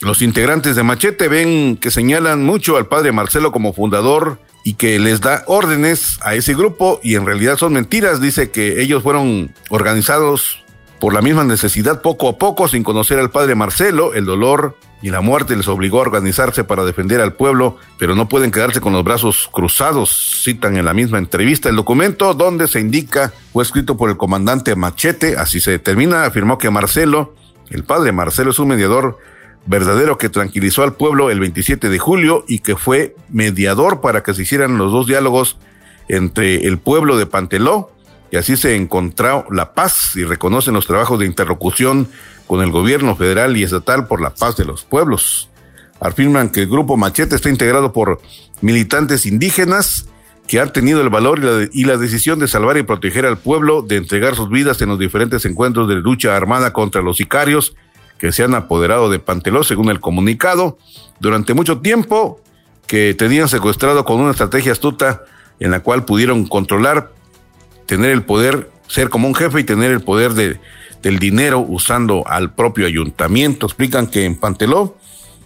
los 0.00 0.22
integrantes 0.22 0.76
de 0.76 0.82
Machete 0.82 1.28
ven 1.28 1.76
que 1.76 1.90
señalan 1.90 2.44
mucho 2.44 2.76
al 2.76 2.86
padre 2.86 3.12
Marcelo 3.12 3.50
como 3.50 3.72
fundador 3.72 4.38
y 4.62 4.74
que 4.74 4.98
les 4.98 5.20
da 5.20 5.44
órdenes 5.46 6.18
a 6.22 6.34
ese 6.34 6.54
grupo 6.54 7.00
y 7.02 7.14
en 7.14 7.24
realidad 7.24 7.56
son 7.56 7.72
mentiras. 7.72 8.20
Dice 8.20 8.50
que 8.50 8.82
ellos 8.82 9.02
fueron 9.02 9.54
organizados 9.70 10.64
por 10.98 11.14
la 11.14 11.22
misma 11.22 11.44
necesidad 11.44 12.02
poco 12.02 12.28
a 12.28 12.36
poco 12.36 12.68
sin 12.68 12.82
conocer 12.82 13.18
al 13.18 13.30
padre 13.30 13.54
Marcelo. 13.54 14.12
El 14.12 14.24
dolor 14.24 14.76
y 15.02 15.10
la 15.10 15.20
muerte 15.20 15.56
les 15.56 15.68
obligó 15.68 15.98
a 15.98 16.02
organizarse 16.02 16.64
para 16.64 16.84
defender 16.84 17.20
al 17.20 17.34
pueblo, 17.34 17.76
pero 17.98 18.14
no 18.14 18.28
pueden 18.28 18.50
quedarse 18.50 18.80
con 18.80 18.92
los 18.92 19.04
brazos 19.04 19.48
cruzados, 19.52 20.40
citan 20.42 20.76
en 20.76 20.84
la 20.84 20.94
misma 20.94 21.18
entrevista. 21.18 21.68
El 21.68 21.76
documento 21.76 22.34
donde 22.34 22.66
se 22.66 22.80
indica 22.80 23.32
fue 23.52 23.62
escrito 23.62 23.96
por 23.96 24.10
el 24.10 24.16
comandante 24.16 24.74
Machete, 24.74 25.36
así 25.36 25.60
se 25.60 25.72
determina, 25.72 26.24
afirmó 26.24 26.58
que 26.58 26.70
Marcelo, 26.70 27.34
el 27.70 27.84
padre 27.84 28.12
Marcelo 28.12 28.50
es 28.50 28.58
un 28.58 28.68
mediador 28.68 29.18
verdadero 29.66 30.16
que 30.16 30.28
tranquilizó 30.28 30.82
al 30.82 30.94
pueblo 30.94 31.30
el 31.30 31.40
27 31.40 31.88
de 31.88 31.98
julio 31.98 32.44
y 32.48 32.60
que 32.60 32.76
fue 32.76 33.16
mediador 33.28 34.00
para 34.00 34.22
que 34.22 34.32
se 34.32 34.42
hicieran 34.42 34.78
los 34.78 34.92
dos 34.92 35.06
diálogos 35.06 35.58
entre 36.08 36.66
el 36.66 36.78
pueblo 36.78 37.18
de 37.18 37.26
Panteló 37.26 37.90
y 38.30 38.36
así 38.36 38.56
se 38.56 38.74
encontró 38.74 39.46
la 39.50 39.72
paz 39.72 40.16
y 40.16 40.24
reconocen 40.24 40.74
los 40.74 40.86
trabajos 40.86 41.18
de 41.18 41.26
interlocución 41.26 42.08
con 42.46 42.62
el 42.62 42.70
gobierno 42.70 43.16
federal 43.16 43.56
y 43.56 43.62
estatal 43.62 44.06
por 44.06 44.20
la 44.20 44.30
paz 44.30 44.56
de 44.56 44.64
los 44.64 44.84
pueblos. 44.84 45.48
Afirman 46.00 46.50
que 46.50 46.62
el 46.62 46.68
grupo 46.68 46.96
Machete 46.96 47.36
está 47.36 47.48
integrado 47.48 47.92
por 47.92 48.20
militantes 48.60 49.26
indígenas 49.26 50.06
que 50.46 50.60
han 50.60 50.72
tenido 50.72 51.00
el 51.00 51.08
valor 51.08 51.70
y 51.72 51.84
la, 51.84 51.96
decisión 51.96 52.38
de 52.38 52.48
salvar 52.48 52.76
y 52.76 52.82
proteger 52.82 53.26
al 53.26 53.38
pueblo, 53.38 53.82
de 53.82 53.96
entregar 53.96 54.36
sus 54.36 54.48
vidas 54.48 54.80
en 54.80 54.88
los 54.90 54.98
diferentes 54.98 55.44
encuentros 55.44 55.88
de 55.88 55.96
lucha 55.96 56.36
armada 56.36 56.72
contra 56.72 57.02
los 57.02 57.16
sicarios 57.16 57.74
que 58.18 58.32
se 58.32 58.44
han 58.44 58.54
apoderado 58.54 59.10
de 59.10 59.18
Panteló, 59.18 59.64
según 59.64 59.90
el 59.90 60.00
comunicado, 60.00 60.78
durante 61.20 61.52
mucho 61.52 61.80
tiempo, 61.80 62.40
que 62.86 63.14
tenían 63.14 63.48
secuestrado 63.48 64.04
con 64.04 64.20
una 64.20 64.30
estrategia 64.30 64.72
astuta 64.72 65.24
en 65.58 65.70
la 65.70 65.80
cual 65.80 66.04
pudieron 66.04 66.46
controlar, 66.46 67.12
tener 67.86 68.10
el 68.10 68.22
poder, 68.22 68.70
ser 68.88 69.08
como 69.08 69.28
un 69.28 69.34
jefe 69.34 69.60
y 69.60 69.64
tener 69.64 69.90
el 69.90 70.00
poder 70.00 70.34
de, 70.34 70.60
del 71.02 71.18
dinero 71.18 71.60
usando 71.60 72.26
al 72.26 72.52
propio 72.52 72.86
ayuntamiento. 72.86 73.66
Explican 73.66 74.08
que 74.08 74.24
en 74.24 74.36
Panteló 74.36 74.98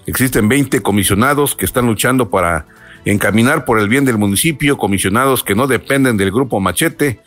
existen 0.07 0.49
20 0.49 0.81
comisionados 0.81 1.55
que 1.55 1.65
están 1.65 1.87
luchando 1.87 2.31
para 2.31 2.67
encaminar 3.05 3.65
por 3.65 3.79
el 3.79 3.89
bien 3.89 4.05
del 4.05 4.19
municipio, 4.19 4.79
comisionados 4.79 5.45
que 5.45 5.55
no 5.55 5.67
dependen 5.67 6.17
del 6.17 6.31
grupo 6.31 6.61
Machete, 6.61 7.21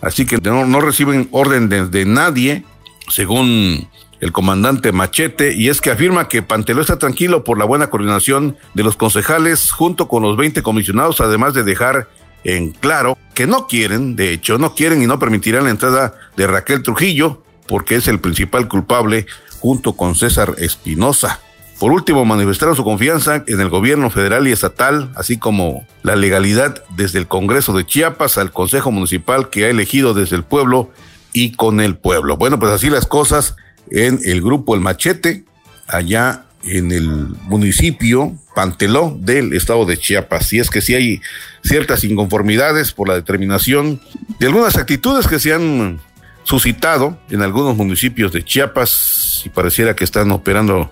así 0.00 0.26
que 0.26 0.38
no, 0.38 0.66
no 0.66 0.80
reciben 0.80 1.28
orden 1.30 1.68
de, 1.68 1.86
de 1.86 2.04
nadie, 2.04 2.64
según 3.08 3.88
el 4.20 4.32
comandante 4.32 4.92
Machete, 4.92 5.54
y 5.54 5.68
es 5.68 5.80
que 5.80 5.90
afirma 5.90 6.28
que 6.28 6.42
Panteló 6.42 6.80
está 6.80 6.98
tranquilo 6.98 7.42
por 7.42 7.58
la 7.58 7.64
buena 7.64 7.88
coordinación 7.88 8.56
de 8.74 8.82
los 8.82 8.96
concejales 8.96 9.70
junto 9.70 10.08
con 10.08 10.22
los 10.22 10.36
20 10.36 10.62
comisionados, 10.62 11.20
además 11.20 11.54
de 11.54 11.64
dejar 11.64 12.08
en 12.44 12.72
claro 12.72 13.18
que 13.34 13.46
no 13.46 13.66
quieren, 13.66 14.16
de 14.16 14.32
hecho, 14.32 14.58
no 14.58 14.74
quieren 14.74 15.02
y 15.02 15.06
no 15.06 15.18
permitirán 15.18 15.64
la 15.64 15.70
entrada 15.70 16.14
de 16.36 16.46
Raquel 16.46 16.82
Trujillo, 16.82 17.42
porque 17.66 17.96
es 17.96 18.08
el 18.08 18.20
principal 18.20 18.68
culpable 18.68 19.26
junto 19.60 19.94
con 19.94 20.14
César 20.14 20.54
Espinosa. 20.58 21.40
Por 21.78 21.92
último, 21.92 22.26
manifestaron 22.26 22.76
su 22.76 22.84
confianza 22.84 23.42
en 23.46 23.60
el 23.60 23.70
gobierno 23.70 24.10
federal 24.10 24.46
y 24.46 24.52
estatal, 24.52 25.12
así 25.16 25.38
como 25.38 25.86
la 26.02 26.14
legalidad 26.14 26.84
desde 26.94 27.18
el 27.18 27.26
Congreso 27.26 27.72
de 27.72 27.86
Chiapas 27.86 28.36
al 28.36 28.52
Consejo 28.52 28.90
Municipal 28.90 29.48
que 29.48 29.64
ha 29.64 29.70
elegido 29.70 30.12
desde 30.12 30.36
el 30.36 30.44
pueblo 30.44 30.90
y 31.32 31.52
con 31.52 31.80
el 31.80 31.96
pueblo. 31.96 32.36
Bueno, 32.36 32.58
pues 32.58 32.72
así 32.72 32.90
las 32.90 33.06
cosas 33.06 33.56
en 33.90 34.20
el 34.24 34.42
grupo 34.42 34.74
El 34.74 34.82
Machete, 34.82 35.44
allá 35.88 36.44
en 36.62 36.92
el 36.92 37.08
municipio 37.08 38.36
Panteló 38.54 39.16
del 39.18 39.52
estado 39.52 39.84
de 39.86 39.96
Chiapas. 39.96 40.52
Y 40.52 40.58
es 40.58 40.70
que 40.70 40.80
sí 40.80 40.94
hay 40.94 41.20
ciertas 41.62 42.04
inconformidades 42.04 42.92
por 42.92 43.08
la 43.08 43.14
determinación 43.14 44.00
de 44.38 44.46
algunas 44.46 44.76
actitudes 44.76 45.26
que 45.26 45.38
se 45.38 45.54
han 45.54 46.00
suscitado 46.44 47.18
en 47.30 47.42
algunos 47.42 47.76
municipios 47.76 48.32
de 48.32 48.44
Chiapas 48.44 49.42
y 49.44 49.50
pareciera 49.50 49.94
que 49.94 50.04
están 50.04 50.30
operando 50.32 50.90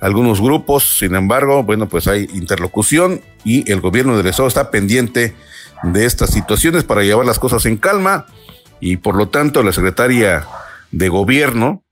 algunos 0.00 0.40
grupos. 0.40 0.98
Sin 0.98 1.14
embargo, 1.14 1.62
bueno, 1.62 1.88
pues 1.88 2.06
hay 2.06 2.28
interlocución 2.32 3.20
y 3.44 3.70
el 3.70 3.80
gobierno 3.80 4.16
del 4.16 4.26
estado 4.26 4.48
está 4.48 4.70
pendiente 4.70 5.34
de 5.82 6.04
estas 6.06 6.30
situaciones 6.30 6.84
para 6.84 7.02
llevar 7.02 7.26
las 7.26 7.38
cosas 7.38 7.66
en 7.66 7.76
calma 7.76 8.26
y 8.80 8.96
por 8.96 9.14
lo 9.14 9.28
tanto 9.28 9.62
la 9.62 9.72
secretaria 9.72 10.46
de 10.90 11.08
gobierno 11.08 11.84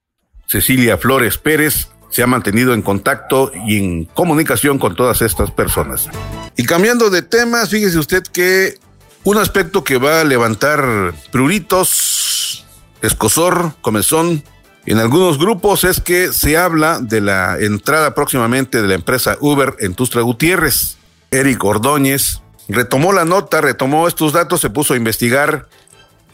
Cecilia 0.47 0.97
Flores 0.97 1.39
Pérez 1.39 1.89
se 2.11 2.23
ha 2.23 2.27
mantenido 2.27 2.75
en 2.75 2.83
contacto 2.83 3.51
y 3.67 3.79
en 3.79 4.05
comunicación 4.07 4.79
con 4.79 4.95
todas 4.95 5.23
estas 5.23 5.51
personas. 5.51 6.09
Y 6.57 6.65
cambiando 6.65 7.11
de 7.11 7.23
temas, 7.23 7.71
fíjese 7.71 7.99
usted 7.99 8.23
que 8.23 8.79
un 9.25 9.39
aspecto 9.39 9.85
que 9.85 9.99
va 9.99 10.21
a 10.21 10.25
levantar 10.25 11.15
pruritos, 11.31 12.65
escosor, 13.03 13.75
comezón, 13.81 14.43
en 14.87 14.99
algunos 14.99 15.39
grupos 15.39 15.85
es 15.85 16.01
que 16.01 16.33
se 16.33 16.57
habla 16.57 16.99
de 17.01 17.21
la 17.21 17.59
entrada 17.59 18.15
próximamente 18.15 18.81
de 18.81 18.89
la 18.89 18.95
empresa 18.95 19.37
Uber 19.41 19.77
en 19.81 19.95
Tustra 19.95 20.23
Gutiérrez. 20.23 20.97
Eric 21.31 21.63
Ordóñez 21.63 22.41
retomó 22.69 23.13
la 23.13 23.27
nota, 23.27 23.61
retomó 23.61 24.09
estos 24.09 24.33
datos, 24.33 24.63
se 24.63 24.71
puso 24.71 24.95
a 24.95 24.97
investigar 24.97 25.69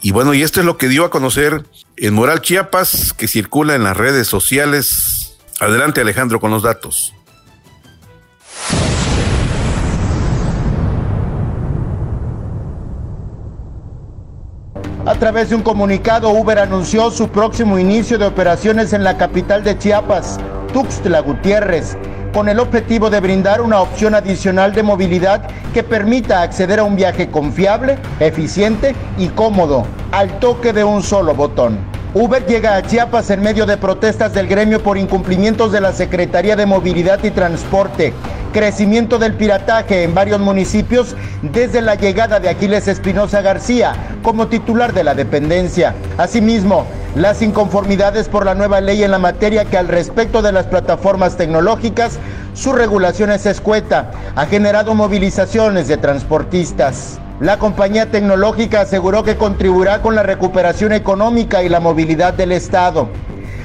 y 0.01 0.11
bueno, 0.11 0.33
y 0.33 0.43
esto 0.43 0.59
es 0.59 0.65
lo 0.65 0.77
que 0.77 0.87
dio 0.87 1.03
a 1.03 1.09
conocer 1.09 1.65
en 1.97 2.13
Moral 2.13 2.41
Chiapas, 2.41 3.13
que 3.13 3.27
circula 3.27 3.75
en 3.75 3.83
las 3.83 3.97
redes 3.97 4.27
sociales. 4.27 5.14
Adelante 5.59 6.01
Alejandro 6.01 6.39
con 6.39 6.51
los 6.51 6.63
datos. 6.63 7.13
A 15.05 15.15
través 15.15 15.49
de 15.49 15.55
un 15.55 15.61
comunicado, 15.61 16.29
Uber 16.31 16.59
anunció 16.59 17.09
su 17.09 17.29
próximo 17.29 17.79
inicio 17.79 18.17
de 18.17 18.25
operaciones 18.25 18.91
en 18.91 19.03
la 19.03 19.17
capital 19.17 19.63
de 19.63 19.77
Chiapas, 19.77 20.39
Tuxtla 20.73 21.21
Gutiérrez, 21.21 21.95
con 22.33 22.49
el 22.49 22.59
objetivo 22.59 23.09
de 23.09 23.21
brindar 23.21 23.61
una 23.61 23.79
opción 23.79 24.13
adicional 24.13 24.73
de 24.73 24.83
movilidad 24.83 25.47
que 25.73 25.83
permita 25.83 26.41
acceder 26.41 26.79
a 26.79 26.83
un 26.83 26.97
viaje 26.97 27.29
confiable, 27.29 27.97
eficiente 28.19 28.93
y 29.17 29.29
cómodo, 29.29 29.85
al 30.11 30.39
toque 30.39 30.73
de 30.73 30.83
un 30.83 31.01
solo 31.01 31.33
botón. 31.33 31.94
Uber 32.15 32.45
llega 32.45 32.77
a 32.77 32.81
Chiapas 32.81 33.29
en 33.29 33.41
medio 33.41 33.65
de 33.65 33.75
protestas 33.75 34.33
del 34.33 34.47
gremio 34.47 34.81
por 34.81 34.97
incumplimientos 34.97 35.73
de 35.73 35.81
la 35.81 35.91
Secretaría 35.91 36.55
de 36.55 36.65
Movilidad 36.65 37.21
y 37.25 37.29
Transporte, 37.29 38.13
crecimiento 38.53 39.19
del 39.19 39.33
pirataje 39.33 40.03
en 40.03 40.15
varios 40.15 40.39
municipios 40.39 41.13
desde 41.41 41.81
la 41.81 41.95
llegada 41.95 42.39
de 42.39 42.47
Aquiles 42.47 42.87
Espinosa 42.87 43.41
García 43.41 43.95
como 44.23 44.47
titular 44.47 44.93
de 44.93 45.03
la 45.03 45.13
dependencia. 45.13 45.93
Asimismo, 46.17 46.85
las 47.17 47.41
inconformidades 47.41 48.29
por 48.29 48.45
la 48.45 48.55
nueva 48.55 48.79
ley 48.79 49.03
en 49.03 49.11
la 49.11 49.19
materia 49.19 49.65
que 49.65 49.77
al 49.77 49.89
respecto 49.89 50.41
de 50.41 50.53
las 50.53 50.67
plataformas 50.67 51.35
tecnológicas, 51.35 52.17
su 52.53 52.71
regulación 52.71 53.29
es 53.29 53.45
escueta, 53.45 54.11
ha 54.37 54.45
generado 54.45 54.95
movilizaciones 54.95 55.89
de 55.89 55.97
transportistas. 55.97 57.19
La 57.41 57.59
compañía 57.59 58.09
tecnológica 58.11 58.79
aseguró 58.79 59.25
que 59.25 59.35
contribuirá 59.35 60.01
con 60.01 60.15
la 60.15 60.23
recuperación 60.23 60.93
económica 60.93 61.63
y 61.63 61.69
la 61.69 61.81
movilidad 61.81 62.33
del 62.33 62.53
Estado. 62.53 63.09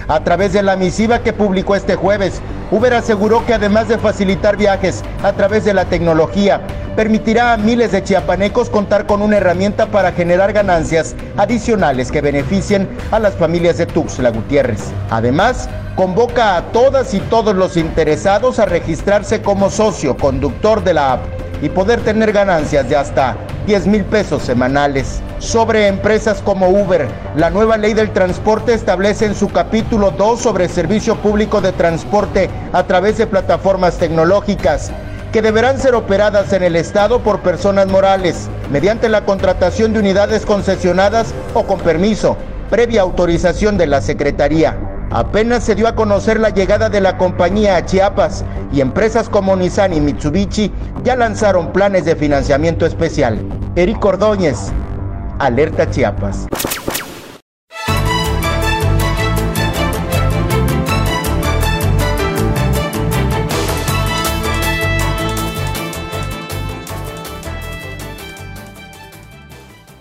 A 0.09 0.25
través 0.25 0.53
de 0.53 0.65
la 0.65 0.75
misiva 0.75 1.21
que 1.21 1.33
publicó 1.33 1.77
este 1.77 1.95
jueves, 1.95 2.43
Uber 2.73 2.95
aseguró 2.95 3.47
que 3.47 3.55
además 3.55 3.87
de 3.87 3.97
facilitar 3.97 4.57
viajes 4.57 5.05
a 5.23 5.35
través 5.35 5.65
de 5.65 5.73
la 5.73 5.85
tecnología, 5.85 6.63
permitirá 6.97 7.53
a 7.53 7.57
miles 7.59 7.93
de 7.93 8.03
chiapanecos 8.03 8.71
contar 8.71 9.07
con 9.07 9.23
una 9.23 9.37
herramienta 9.37 9.87
para 9.87 10.11
generar 10.11 10.53
ganancias 10.53 11.15
adicionales 11.37 12.11
que 12.11 12.23
beneficien 12.23 12.89
a 13.13 13.21
las 13.21 13.35
familias 13.35 13.79
de 13.79 13.87
Tuxtla 13.87 14.31
Gutiérrez. 14.31 14.91
Además, 15.11 15.69
convoca 15.95 16.57
a 16.57 16.63
todas 16.73 17.15
y 17.15 17.21
todos 17.21 17.55
los 17.55 17.77
interesados 17.77 18.59
a 18.59 18.67
registrarse 18.67 19.43
como 19.43 19.71
socio 19.71 20.17
conductor 20.17 20.83
de 20.83 20.95
la 20.95 21.13
app 21.13 21.21
y 21.63 21.69
poder 21.69 22.01
tener 22.01 22.33
ganancias 22.33 22.89
de 22.89 22.97
hasta 22.97 23.37
10 23.71 23.87
mil 23.87 24.05
pesos 24.05 24.43
semanales. 24.43 25.21
Sobre 25.39 25.87
empresas 25.87 26.43
como 26.43 26.71
Uber, 26.71 27.07
la 27.37 27.51
nueva 27.51 27.77
ley 27.77 27.95
del 27.95 28.11
transporte 28.11 28.75
establece 28.75 29.27
en 29.27 29.37
su 29.37 29.49
capítulo 29.49 30.11
2 30.11 30.41
sobre 30.41 30.69
servicio 30.69 31.15
público 31.15 31.61
de 31.61 31.71
transporte 31.71 32.51
a 32.73 32.83
través 32.83 33.17
de 33.17 33.29
plataformas 33.29 33.97
tecnológicas 33.97 34.91
que 35.33 35.41
deberán 35.41 35.79
ser 35.79 35.95
operadas 35.95 36.53
en 36.53 36.65
el 36.65 36.75
Estado 36.75 37.21
por 37.21 37.43
personas 37.43 37.87
morales, 37.87 38.49
mediante 38.73 39.09
la 39.09 39.25
contratación 39.25 39.93
de 39.93 40.01
unidades 40.01 40.45
concesionadas 40.45 41.33
o 41.55 41.63
con 41.63 41.79
permiso, 41.79 42.37
previa 42.71 43.03
autorización 43.03 43.79
de 43.79 43.87
la 43.87 44.01
Secretaría. 44.01 44.90
Apenas 45.13 45.65
se 45.65 45.75
dio 45.75 45.89
a 45.89 45.97
conocer 45.97 46.39
la 46.39 46.51
llegada 46.51 46.89
de 46.89 47.01
la 47.01 47.19
compañía 47.19 47.77
a 47.77 47.85
Chiapas 47.85 48.45
y 48.73 48.81
empresas 48.81 49.29
como 49.29 49.57
Nissan 49.57 49.93
y 49.93 50.01
Mitsubishi 50.01 50.71
ya 51.03 51.17
lanzaron 51.17 51.73
planes 51.73 52.05
de 52.05 52.15
financiamiento 52.15 52.87
especial. 52.87 53.45
Eric 53.75 54.05
Ordóñez, 54.05 54.71
Alerta 55.41 55.91
Chiapas. 55.91 56.47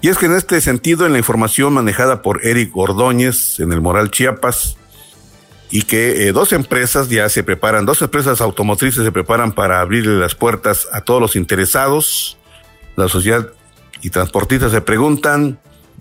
Y 0.02 0.08
es 0.08 0.18
que 0.20 0.28
en 0.28 0.36
este 0.36 0.62
sentido, 0.62 1.08
en 1.08 1.14
la 1.14 1.18
información 1.18 1.74
manejada 1.74 2.22
por 2.22 2.46
Eric 2.46 2.78
Ordóñez 2.78 3.60
en 3.60 3.74
el 3.74 3.82
Moral 3.82 4.12
Chiapas, 4.12 4.78
y 5.72 5.84
que 5.84 6.28
eh, 6.28 6.32
dos 6.32 6.52
empresas 6.52 7.10
ya 7.10 7.30
se 7.30 7.44
preparan, 7.44 7.86
dos 7.86 8.02
empresas 8.02 8.42
automotrices 8.42 9.04
se 9.04 9.12
preparan 9.12 9.52
para 9.52 9.82
abrirle 9.82 10.20
las 10.20 10.36
puertas 10.36 10.88
a 10.92 11.02
todos 11.02 11.22
los 11.22 11.36
interesados. 11.36 12.38
La 12.96 13.08
sociedad 13.08 13.48
y 14.02 14.10
transportistas 14.10 14.72
se 14.72 14.82
preguntan 14.82 15.60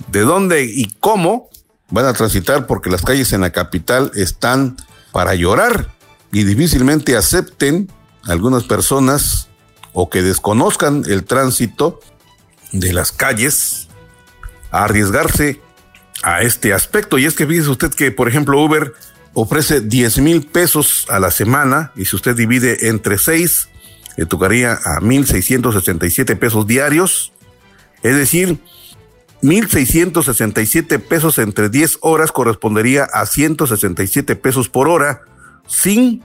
de 0.08 0.20
dónde 0.20 0.64
y 0.64 0.86
cómo 1.00 1.50
van 1.90 2.06
a 2.06 2.12
transitar 2.12 2.66
porque 2.66 2.90
las 2.90 3.02
calles 3.02 3.32
en 3.32 3.42
la 3.42 3.50
capital 3.50 4.10
están 4.14 4.76
para 5.12 5.34
llorar 5.34 5.88
y 6.32 6.44
difícilmente 6.44 7.16
acepten 7.16 7.90
algunas 8.24 8.64
personas 8.64 9.48
o 9.92 10.10
que 10.10 10.22
desconozcan 10.22 11.04
el 11.08 11.24
tránsito 11.24 12.00
de 12.72 12.92
las 12.92 13.12
calles 13.12 13.88
a 14.70 14.84
arriesgarse 14.84 15.60
a 16.22 16.42
este 16.42 16.72
aspecto. 16.72 17.18
Y 17.18 17.24
es 17.24 17.34
que 17.34 17.46
fíjese 17.46 17.70
usted 17.70 17.90
que, 17.92 18.10
por 18.10 18.28
ejemplo, 18.28 18.60
Uber 18.60 18.92
ofrece 19.40 19.80
10 19.80 20.18
mil 20.18 20.46
pesos 20.46 21.06
a 21.08 21.20
la 21.20 21.30
semana 21.30 21.92
y 21.94 22.06
si 22.06 22.16
usted 22.16 22.34
divide 22.34 22.88
entre 22.88 23.18
6, 23.18 23.68
le 24.16 24.26
tocaría 24.26 24.72
a 24.72 24.98
1.667 25.00 26.36
pesos 26.36 26.66
diarios. 26.66 27.32
Es 28.02 28.16
decir, 28.16 28.58
1.667 29.42 30.98
pesos 30.98 31.38
entre 31.38 31.68
10 31.68 31.98
horas 32.00 32.32
correspondería 32.32 33.04
a 33.04 33.26
167 33.26 34.34
pesos 34.34 34.68
por 34.68 34.88
hora, 34.88 35.22
sin 35.68 36.24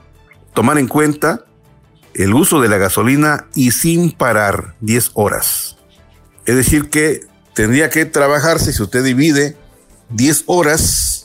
tomar 0.52 0.78
en 0.78 0.88
cuenta 0.88 1.44
el 2.14 2.34
uso 2.34 2.60
de 2.60 2.68
la 2.68 2.78
gasolina 2.78 3.46
y 3.54 3.70
sin 3.70 4.10
parar 4.10 4.74
10 4.80 5.12
horas. 5.14 5.76
Es 6.46 6.56
decir, 6.56 6.90
que 6.90 7.20
tendría 7.54 7.90
que 7.90 8.06
trabajarse, 8.06 8.72
si 8.72 8.82
usted 8.82 9.04
divide 9.04 9.56
10 10.10 10.44
horas, 10.46 11.23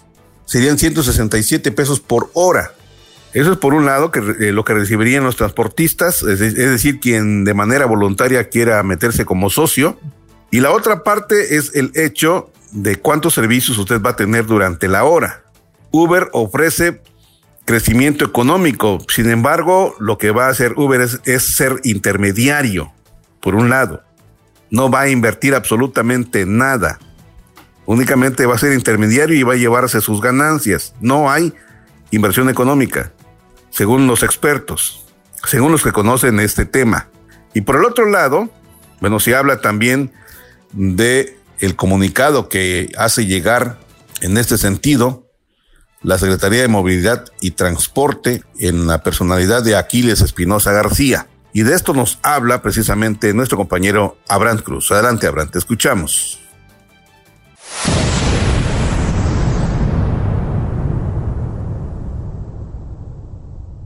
serían 0.50 0.80
167 0.80 1.72
pesos 1.72 2.00
por 2.00 2.32
hora. 2.34 2.72
Eso 3.34 3.52
es 3.52 3.60
por 3.60 3.76
un 3.76 3.86
lado 3.86 4.10
que 4.10 4.20
eh, 4.20 4.52
lo 4.52 4.66
que 4.66 4.74
recibirían 4.74 5.24
los 5.24 5.36
transportistas, 5.36 6.24
es, 6.24 6.40
decir, 6.40 7.00
quien 7.00 7.44
de 7.44 7.54
manera 7.54 7.86
voluntaria 7.86 8.50
quiera 8.50 8.82
meterse 8.82 9.26
como 9.26 9.52
socio. 9.52 10.00
Y 10.50 10.62
la 10.62 10.72
otra 10.72 11.04
parte 11.04 11.56
es 11.56 11.76
el 11.76 11.92
hecho 11.94 12.50
de 12.72 12.96
cuántos 12.96 13.36
servicios 13.36 13.78
usted 13.78 14.02
va 14.02 14.12
a 14.12 14.16
tener 14.16 14.48
durante 14.48 14.88
la 14.88 15.04
hora. 15.04 15.44
Uber 15.92 16.30
ofrece 16.34 17.04
crecimiento 17.66 18.26
económico, 18.26 18.98
sin 19.08 19.30
embargo, 19.30 19.94
lo 20.00 20.18
que 20.18 20.32
va 20.32 20.48
a 20.48 20.50
hacer 20.50 20.74
Uber 20.78 21.02
es, 21.02 21.22
es 21.26 21.44
ser 21.44 21.80
intermediario, 21.84 22.92
por 23.40 23.54
un 23.54 23.70
lado. 23.70 24.02
No 24.72 24.90
va 24.90 25.02
a 25.02 25.10
invertir 25.10 25.54
absolutamente 25.54 26.48
nada 26.48 26.98
únicamente 27.90 28.46
va 28.46 28.54
a 28.54 28.60
ser 28.60 28.74
intermediario 28.74 29.36
y 29.36 29.42
va 29.42 29.54
a 29.54 29.58
llevarse 29.58 30.00
sus 30.00 30.22
ganancias. 30.22 30.94
No 31.02 31.32
hay 31.32 31.56
inversión 32.12 32.48
económica, 32.48 33.12
según 33.72 34.06
los 34.06 34.22
expertos, 34.22 35.08
según 35.44 35.72
los 35.72 35.82
que 35.82 35.92
conocen 35.92 36.40
este 36.40 36.66
tema. 36.66 37.08
Y 37.56 37.62
por 37.62 37.78
el 37.78 37.86
otro 37.86 38.06
lado, 38.06 38.52
bueno, 39.02 39.20
se 39.20 39.36
habla 39.36 39.60
también 39.60 40.12
de 40.72 41.40
el 41.58 41.76
comunicado 41.76 42.48
que 42.48 42.92
hace 42.96 43.26
llegar 43.26 43.80
en 44.22 44.38
este 44.38 44.60
sentido 44.60 45.26
la 46.04 46.20
Secretaría 46.20 46.62
de 46.62 46.68
Movilidad 46.68 47.26
y 47.42 47.52
Transporte 47.52 48.44
en 48.60 48.86
la 48.86 49.02
personalidad 49.02 49.64
de 49.64 49.76
Aquiles 49.76 50.22
Espinosa 50.22 50.72
García. 50.72 51.28
Y 51.54 51.64
de 51.64 51.74
esto 51.74 51.96
nos 51.96 52.20
habla 52.22 52.62
precisamente 52.62 53.34
nuestro 53.34 53.58
compañero 53.58 54.16
Abraham 54.28 54.60
Cruz. 54.60 54.92
Adelante, 54.92 55.26
Abraham, 55.26 55.50
te 55.50 55.58
escuchamos. 55.58 56.40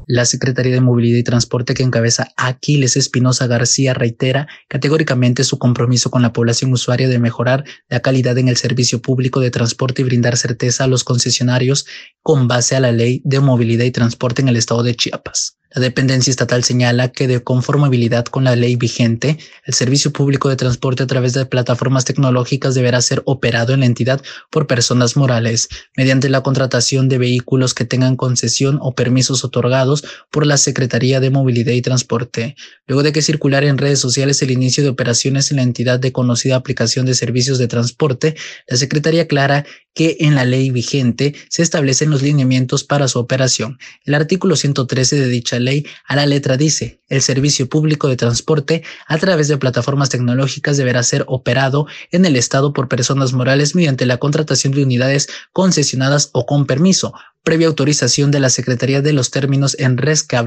La 0.05 0.25
Secretaría 0.25 0.73
de 0.73 0.81
Movilidad 0.81 1.17
y 1.17 1.23
Transporte 1.23 1.73
que 1.73 1.81
encabeza 1.81 2.33
Aquiles 2.35 2.97
Espinosa 2.97 3.47
García 3.47 3.93
reitera 3.93 4.47
categóricamente 4.67 5.43
su 5.43 5.57
compromiso 5.57 6.11
con 6.11 6.21
la 6.21 6.33
población 6.33 6.73
usuaria 6.73 7.07
de 7.07 7.19
mejorar 7.19 7.63
la 7.87 8.01
calidad 8.01 8.37
en 8.37 8.49
el 8.49 8.57
servicio 8.57 9.01
público 9.01 9.39
de 9.39 9.49
transporte 9.49 10.01
y 10.01 10.05
brindar 10.05 10.35
certeza 10.35 10.83
a 10.83 10.87
los 10.87 11.03
concesionarios 11.03 11.85
con 12.21 12.47
base 12.47 12.75
a 12.75 12.81
la 12.81 12.91
Ley 12.91 13.21
de 13.23 13.39
Movilidad 13.39 13.85
y 13.85 13.91
Transporte 13.91 14.41
en 14.41 14.49
el 14.49 14.57
estado 14.57 14.83
de 14.83 14.95
Chiapas. 14.95 15.57
La 15.75 15.81
dependencia 15.81 16.29
estatal 16.29 16.63
señala 16.63 17.11
que 17.11 17.27
de 17.27 17.43
conformabilidad 17.43 18.25
con 18.25 18.43
la 18.43 18.55
ley 18.55 18.75
vigente, 18.75 19.39
el 19.65 19.73
servicio 19.73 20.13
público 20.13 20.47
de 20.47 20.55
transporte 20.55 21.01
a 21.01 21.07
través 21.07 21.33
de 21.33 21.47
plataformas 21.47 22.05
tecnológicas 22.05 22.75
deberá 22.75 23.01
ser 23.01 23.23
operado 23.25 23.73
en 23.73 23.79
la 23.79 23.87
entidad 23.87 24.21
por 24.51 24.67
personas 24.67 25.17
morales 25.17 25.69
mediante 25.97 26.29
la 26.29 26.41
contratación 26.41 27.09
de 27.09 27.17
vehículos 27.17 27.73
que 27.73 27.85
tengan 27.85 28.17
concesión 28.17 28.77
o 28.81 28.93
permisos 28.93 29.43
otorgados 29.43 30.03
por 30.29 30.45
la 30.45 30.57
Secretaría 30.57 31.19
de 31.19 31.31
Movilidad 31.31 31.73
y 31.73 31.81
Transporte. 31.81 32.55
Luego 32.85 33.01
de 33.01 33.11
que 33.11 33.23
circular 33.23 33.63
en 33.63 33.79
redes 33.79 33.97
sociales 33.97 34.43
el 34.43 34.51
inicio 34.51 34.83
de 34.83 34.89
operaciones 34.89 35.49
en 35.49 35.57
la 35.57 35.63
entidad 35.63 35.99
de 35.99 36.11
conocida 36.11 36.55
aplicación 36.55 37.07
de 37.07 37.15
servicios 37.15 37.57
de 37.57 37.67
transporte, 37.67 38.35
la 38.67 38.77
Secretaría 38.77 39.23
aclara 39.23 39.65
que 39.93 40.17
en 40.19 40.35
la 40.35 40.45
ley 40.45 40.71
vigente 40.71 41.35
se 41.49 41.61
establecen 41.61 42.09
los 42.09 42.21
lineamientos 42.21 42.83
para 42.83 43.07
su 43.07 43.19
operación. 43.19 43.77
El 44.05 44.15
artículo 44.15 44.55
113 44.55 45.19
de 45.19 45.27
dicha 45.27 45.59
ley 45.63 45.85
a 46.05 46.15
la 46.15 46.27
letra 46.27 46.57
dice, 46.57 47.01
el 47.09 47.21
servicio 47.21 47.67
público 47.67 48.07
de 48.07 48.15
transporte 48.15 48.83
a 49.07 49.17
través 49.17 49.47
de 49.47 49.57
plataformas 49.57 50.09
tecnológicas 50.09 50.77
deberá 50.77 51.01
ser 51.03 51.25
operado 51.27 51.87
en 52.11 52.25
el 52.25 52.35
Estado 52.35 52.73
por 52.73 52.87
personas 52.87 53.33
morales 53.33 53.75
mediante 53.75 54.05
la 54.05 54.17
contratación 54.17 54.73
de 54.73 54.83
unidades 54.83 55.27
concesionadas 55.51 56.29
o 56.33 56.45
con 56.45 56.65
permiso, 56.65 57.13
previa 57.43 57.67
autorización 57.67 58.31
de 58.31 58.39
la 58.39 58.49
Secretaría 58.49 59.01
de 59.01 59.13
los 59.13 59.31
términos 59.31 59.75
en 59.79 59.97
res 59.97 60.23
que 60.23 60.37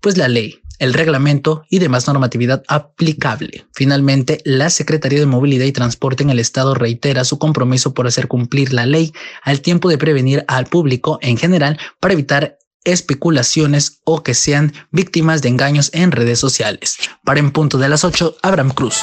pues 0.00 0.16
la 0.16 0.28
ley, 0.28 0.60
el 0.78 0.94
reglamento 0.94 1.64
y 1.68 1.78
demás 1.78 2.06
normatividad 2.06 2.62
aplicable. 2.66 3.66
Finalmente, 3.72 4.40
la 4.44 4.70
Secretaría 4.70 5.20
de 5.20 5.26
Movilidad 5.26 5.64
y 5.64 5.72
Transporte 5.72 6.22
en 6.22 6.30
el 6.30 6.38
Estado 6.38 6.74
reitera 6.74 7.24
su 7.24 7.38
compromiso 7.38 7.94
por 7.94 8.06
hacer 8.06 8.28
cumplir 8.28 8.72
la 8.72 8.86
ley 8.86 9.12
al 9.42 9.60
tiempo 9.60 9.88
de 9.88 9.98
prevenir 9.98 10.44
al 10.48 10.66
público 10.66 11.18
en 11.22 11.36
general 11.36 11.78
para 12.00 12.14
evitar 12.14 12.58
especulaciones 12.84 14.00
o 14.04 14.22
que 14.22 14.34
sean 14.34 14.72
víctimas 14.90 15.42
de 15.42 15.48
engaños 15.48 15.90
en 15.92 16.12
redes 16.12 16.38
sociales. 16.38 16.96
Para 17.24 17.40
en 17.40 17.50
punto 17.50 17.78
de 17.78 17.88
las 17.88 18.04
8, 18.04 18.36
Abraham 18.42 18.70
Cruz. 18.70 19.02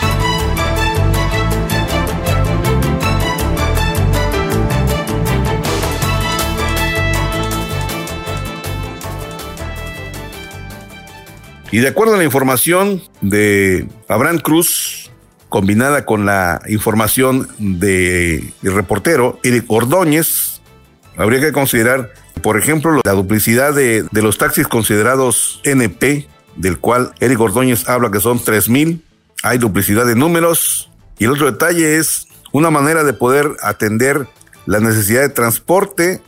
Y 11.72 11.80
de 11.80 11.88
acuerdo 11.88 12.16
a 12.16 12.18
la 12.18 12.24
información 12.24 13.02
de 13.22 13.88
Abraham 14.08 14.40
Cruz, 14.40 15.12
combinada 15.50 16.04
con 16.04 16.26
la 16.26 16.62
información 16.68 17.48
del 17.60 18.52
reportero 18.64 19.40
Eric 19.44 19.66
Ordóñez, 19.68 20.62
habría 21.16 21.40
que 21.40 21.52
considerar, 21.52 22.12
por 22.40 22.58
ejemplo, 22.58 23.02
la 23.04 23.14
duplicidad 23.14 23.74
de, 23.74 24.08
los 24.12 24.38
taxis 24.38 24.68
considerados 24.68 25.62
NP, 25.64 26.28
del 26.56 26.80
cual 26.80 27.14
Eric 27.20 27.40
Ordóñez 27.40 27.88
habla 27.88 28.12
que 28.12 28.20
son 28.20 28.40
3.000. 28.40 29.02
Hay 29.44 29.58
duplicidad 29.58 30.06
de 30.06 30.16
números. 30.16 30.90
Y 31.18 31.26
el 31.26 31.32
otro 31.32 31.52
detalle 31.52 31.98
es 31.98 32.28
una 32.52 32.70
manera 32.70 33.04
de 33.04 33.14
poder 33.14 33.56
atender 33.62 34.28
la 34.66 34.80
necesidad 34.80 35.22
de 35.22 35.30
transporte 35.30 36.22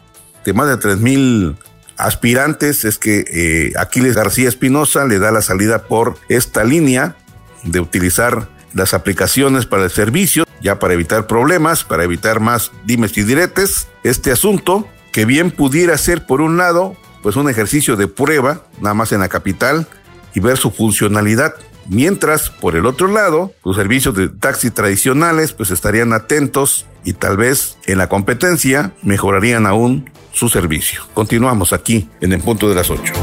de 0.45 0.53
más 0.53 0.67
de 0.67 0.75
3.000 0.75 1.55
aspirantes 2.01 2.83
es 2.83 2.97
que 2.97 3.23
eh, 3.27 3.73
Aquiles 3.77 4.15
García 4.15 4.49
Espinosa 4.49 5.05
le 5.05 5.19
da 5.19 5.31
la 5.31 5.41
salida 5.41 5.83
por 5.83 6.17
esta 6.29 6.63
línea 6.63 7.15
de 7.63 7.79
utilizar 7.79 8.47
las 8.73 8.93
aplicaciones 8.93 9.65
para 9.65 9.83
el 9.83 9.91
servicio, 9.91 10.45
ya 10.61 10.79
para 10.79 10.93
evitar 10.93 11.27
problemas, 11.27 11.83
para 11.83 12.03
evitar 12.03 12.39
más 12.39 12.71
dimes 12.85 13.15
y 13.17 13.23
diretes. 13.23 13.87
Este 14.03 14.31
asunto, 14.31 14.87
que 15.11 15.25
bien 15.25 15.51
pudiera 15.51 15.97
ser 15.97 16.25
por 16.25 16.41
un 16.41 16.57
lado, 16.57 16.95
pues 17.21 17.35
un 17.35 17.49
ejercicio 17.49 17.95
de 17.95 18.07
prueba, 18.07 18.63
nada 18.79 18.93
más 18.93 19.11
en 19.11 19.19
la 19.19 19.29
capital, 19.29 19.87
y 20.33 20.39
ver 20.39 20.57
su 20.57 20.71
funcionalidad. 20.71 21.55
Mientras, 21.87 22.49
por 22.49 22.75
el 22.75 22.85
otro 22.85 23.07
lado, 23.07 23.53
los 23.65 23.75
servicios 23.75 24.15
de 24.15 24.29
taxi 24.29 24.71
tradicionales 24.71 25.53
pues 25.53 25.71
estarían 25.71 26.13
atentos 26.13 26.85
y 27.03 27.13
tal 27.13 27.37
vez 27.37 27.77
en 27.85 27.97
la 27.97 28.07
competencia 28.07 28.93
mejorarían 29.01 29.65
aún 29.65 30.09
su 30.31 30.47
servicio. 30.47 31.01
Continuamos 31.13 31.73
aquí 31.73 32.07
en 32.21 32.33
el 32.33 32.41
punto 32.41 32.69
de 32.69 32.75
las 32.75 32.89
8. 32.89 33.13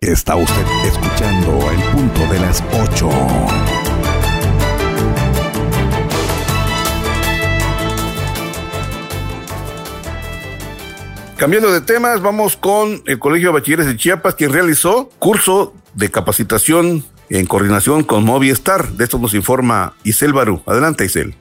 Está 0.00 0.36
usted 0.36 0.66
escuchando 0.84 1.70
el 1.70 1.82
punto 1.92 2.26
de 2.32 2.40
las 2.40 2.62
8. 2.72 3.69
Cambiando 11.40 11.72
de 11.72 11.80
temas, 11.80 12.20
vamos 12.20 12.58
con 12.58 13.02
el 13.06 13.18
Colegio 13.18 13.48
de 13.48 13.54
Bachilleres 13.54 13.86
de 13.86 13.96
Chiapas, 13.96 14.34
quien 14.34 14.52
realizó 14.52 15.08
curso 15.18 15.72
de 15.94 16.10
capacitación 16.10 17.02
en 17.30 17.46
coordinación 17.46 18.04
con 18.04 18.24
Movistar. 18.24 18.88
De 18.88 19.04
esto 19.04 19.18
nos 19.18 19.32
informa 19.32 19.94
Isel 20.04 20.34
Barú. 20.34 20.60
Adelante, 20.66 21.06
Isel. 21.06 21.34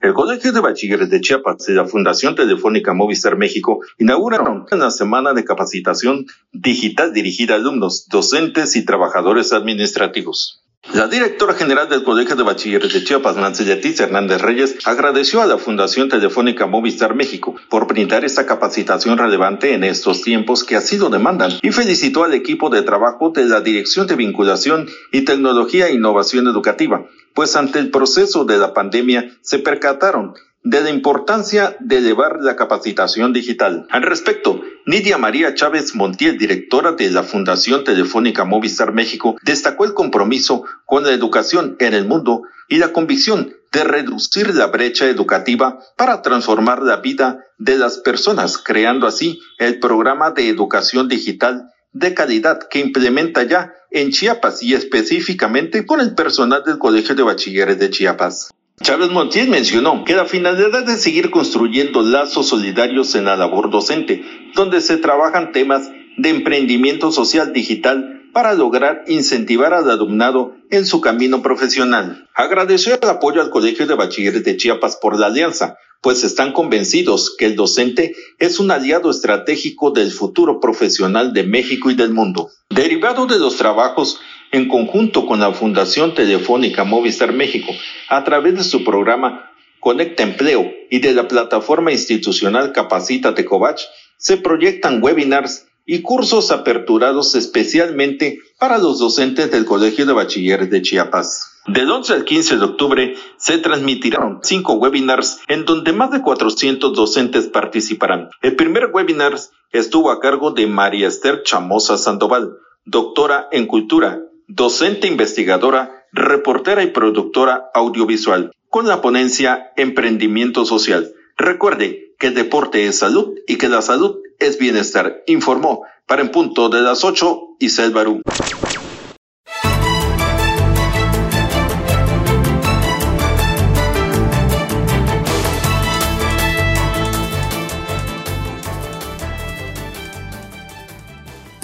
El 0.00 0.14
Colegio 0.14 0.52
de 0.52 0.60
Bachilleres 0.60 1.10
de 1.10 1.20
Chiapas 1.20 1.68
y 1.68 1.72
la 1.72 1.84
Fundación 1.84 2.36
Telefónica 2.36 2.94
Movistar 2.94 3.36
México 3.36 3.80
inauguraron 3.98 4.66
una 4.70 4.92
semana 4.92 5.34
de 5.34 5.44
capacitación 5.44 6.26
digital 6.52 7.12
dirigida 7.12 7.54
a 7.54 7.56
alumnos, 7.56 8.06
docentes 8.08 8.76
y 8.76 8.84
trabajadores 8.84 9.52
administrativos. 9.52 10.57
La 10.98 11.06
directora 11.06 11.54
general 11.54 11.88
del 11.88 12.02
Colegio 12.02 12.34
de 12.34 12.42
Bachilleres 12.42 12.92
de 12.92 13.04
Chiapas, 13.04 13.36
Nancy 13.36 13.64
Leticia 13.64 14.06
Hernández 14.06 14.42
Reyes, 14.42 14.78
agradeció 14.84 15.40
a 15.40 15.46
la 15.46 15.56
Fundación 15.56 16.08
Telefónica 16.08 16.66
Movistar 16.66 17.14
México 17.14 17.54
por 17.68 17.86
brindar 17.86 18.24
esta 18.24 18.46
capacitación 18.46 19.16
relevante 19.16 19.74
en 19.74 19.84
estos 19.84 20.22
tiempos 20.22 20.64
que 20.64 20.74
así 20.74 20.98
lo 20.98 21.08
demandan 21.08 21.52
y 21.62 21.70
felicitó 21.70 22.24
al 22.24 22.34
equipo 22.34 22.68
de 22.68 22.82
trabajo 22.82 23.30
de 23.30 23.44
la 23.44 23.60
Dirección 23.60 24.08
de 24.08 24.16
Vinculación 24.16 24.88
y 25.12 25.20
Tecnología 25.20 25.86
e 25.86 25.94
Innovación 25.94 26.48
Educativa, 26.48 27.06
pues 27.32 27.54
ante 27.54 27.78
el 27.78 27.92
proceso 27.92 28.44
de 28.44 28.58
la 28.58 28.74
pandemia 28.74 29.38
se 29.40 29.60
percataron 29.60 30.34
de 30.64 30.80
la 30.80 30.90
importancia 30.90 31.76
de 31.80 32.00
llevar 32.00 32.38
la 32.40 32.56
capacitación 32.56 33.32
digital. 33.32 33.86
Al 33.90 34.02
respecto, 34.02 34.60
Nidia 34.86 35.18
María 35.18 35.54
Chávez 35.54 35.94
Montiel, 35.94 36.38
directora 36.38 36.92
de 36.92 37.10
la 37.10 37.22
Fundación 37.22 37.84
Telefónica 37.84 38.44
Movistar 38.44 38.92
México, 38.92 39.36
destacó 39.42 39.84
el 39.84 39.94
compromiso 39.94 40.64
con 40.84 41.04
la 41.04 41.12
educación 41.12 41.76
en 41.78 41.94
el 41.94 42.06
mundo 42.06 42.42
y 42.68 42.78
la 42.78 42.92
convicción 42.92 43.54
de 43.72 43.84
reducir 43.84 44.54
la 44.54 44.66
brecha 44.66 45.06
educativa 45.06 45.78
para 45.96 46.22
transformar 46.22 46.82
la 46.82 46.96
vida 46.96 47.44
de 47.58 47.76
las 47.76 47.98
personas, 47.98 48.58
creando 48.58 49.06
así 49.06 49.40
el 49.58 49.78
programa 49.78 50.30
de 50.30 50.48
educación 50.48 51.08
digital 51.08 51.70
de 51.92 52.14
calidad 52.14 52.60
que 52.68 52.80
implementa 52.80 53.42
ya 53.42 53.74
en 53.90 54.10
Chiapas 54.10 54.62
y 54.62 54.74
específicamente 54.74 55.86
con 55.86 56.00
el 56.00 56.14
personal 56.14 56.62
del 56.64 56.78
Colegio 56.78 57.14
de 57.14 57.22
Bachilleres 57.22 57.78
de 57.78 57.90
Chiapas. 57.90 58.50
Chávez 58.80 59.10
Montiel 59.10 59.48
mencionó 59.48 60.04
que 60.04 60.14
la 60.14 60.24
finalidad 60.24 60.88
es 60.88 61.02
seguir 61.02 61.30
construyendo 61.30 62.02
lazos 62.02 62.48
solidarios 62.48 63.14
en 63.14 63.24
la 63.24 63.36
labor 63.36 63.70
docente, 63.70 64.24
donde 64.54 64.80
se 64.80 64.96
trabajan 64.98 65.52
temas 65.52 65.90
de 66.16 66.28
emprendimiento 66.30 67.10
social 67.10 67.52
digital 67.52 68.22
para 68.32 68.54
lograr 68.54 69.02
incentivar 69.08 69.74
al 69.74 69.90
alumnado 69.90 70.54
en 70.70 70.86
su 70.86 71.00
camino 71.00 71.42
profesional. 71.42 72.28
Agradeció 72.34 72.94
el 73.00 73.08
apoyo 73.08 73.40
al 73.40 73.50
Colegio 73.50 73.86
de 73.86 73.94
Bachilleres 73.94 74.44
de 74.44 74.56
Chiapas 74.56 74.96
por 74.96 75.18
la 75.18 75.26
alianza, 75.26 75.76
pues 76.00 76.22
están 76.22 76.52
convencidos 76.52 77.34
que 77.36 77.46
el 77.46 77.56
docente 77.56 78.14
es 78.38 78.60
un 78.60 78.70
aliado 78.70 79.10
estratégico 79.10 79.90
del 79.90 80.12
futuro 80.12 80.60
profesional 80.60 81.32
de 81.32 81.42
México 81.42 81.90
y 81.90 81.94
del 81.94 82.12
mundo. 82.12 82.50
Derivado 82.70 83.26
de 83.26 83.38
los 83.38 83.56
trabajos 83.56 84.20
en 84.52 84.68
conjunto 84.68 85.26
con 85.26 85.40
la 85.40 85.52
Fundación 85.52 86.14
Telefónica 86.14 86.84
Movistar 86.84 87.32
México, 87.32 87.72
a 88.08 88.24
través 88.24 88.54
de 88.56 88.64
su 88.64 88.84
programa 88.84 89.50
Conecta 89.80 90.22
Empleo 90.22 90.70
y 90.90 90.98
de 91.00 91.12
la 91.12 91.28
plataforma 91.28 91.92
institucional 91.92 92.72
Capacita 92.72 93.34
Tecovach, 93.34 93.80
se 94.16 94.36
proyectan 94.36 95.02
webinars 95.02 95.66
y 95.86 96.02
cursos 96.02 96.50
aperturados 96.50 97.34
especialmente 97.34 98.40
para 98.58 98.78
los 98.78 98.98
docentes 98.98 99.50
del 99.50 99.64
Colegio 99.64 100.04
de 100.04 100.12
Bachilleres 100.12 100.68
de 100.68 100.82
Chiapas. 100.82 101.54
Del 101.66 101.90
11 101.90 102.12
al 102.14 102.24
15 102.24 102.56
de 102.56 102.64
octubre 102.64 103.14
se 103.36 103.58
transmitirán 103.58 104.40
cinco 104.42 104.74
webinars 104.74 105.40
en 105.48 105.64
donde 105.64 105.92
más 105.92 106.10
de 106.10 106.22
400 106.22 106.94
docentes 106.94 107.46
participarán. 107.48 108.30
El 108.42 108.56
primer 108.56 108.90
webinar 108.92 109.38
estuvo 109.72 110.10
a 110.10 110.20
cargo 110.20 110.50
de 110.50 110.66
María 110.66 111.08
Esther 111.08 111.42
Chamosa 111.42 111.96
Sandoval, 111.96 112.56
doctora 112.84 113.48
en 113.50 113.66
cultura, 113.66 114.20
docente 114.48 115.06
investigadora, 115.06 116.06
reportera 116.12 116.82
y 116.82 116.88
productora 116.88 117.70
audiovisual, 117.74 118.50
con 118.68 118.88
la 118.88 119.00
ponencia 119.00 119.72
Emprendimiento 119.76 120.64
Social. 120.64 121.12
Recuerde 121.36 122.14
que 122.18 122.28
el 122.28 122.34
deporte 122.34 122.86
es 122.86 122.98
salud 122.98 123.34
y 123.46 123.56
que 123.56 123.68
la 123.68 123.82
salud 123.82 124.18
es 124.40 124.58
bienestar, 124.58 125.22
informó 125.26 125.84
para 126.06 126.22
en 126.22 126.30
punto 126.30 126.68
de 126.70 126.80
las 126.80 127.04
8 127.04 127.56
y 127.60 127.68
Barú. 127.90 128.22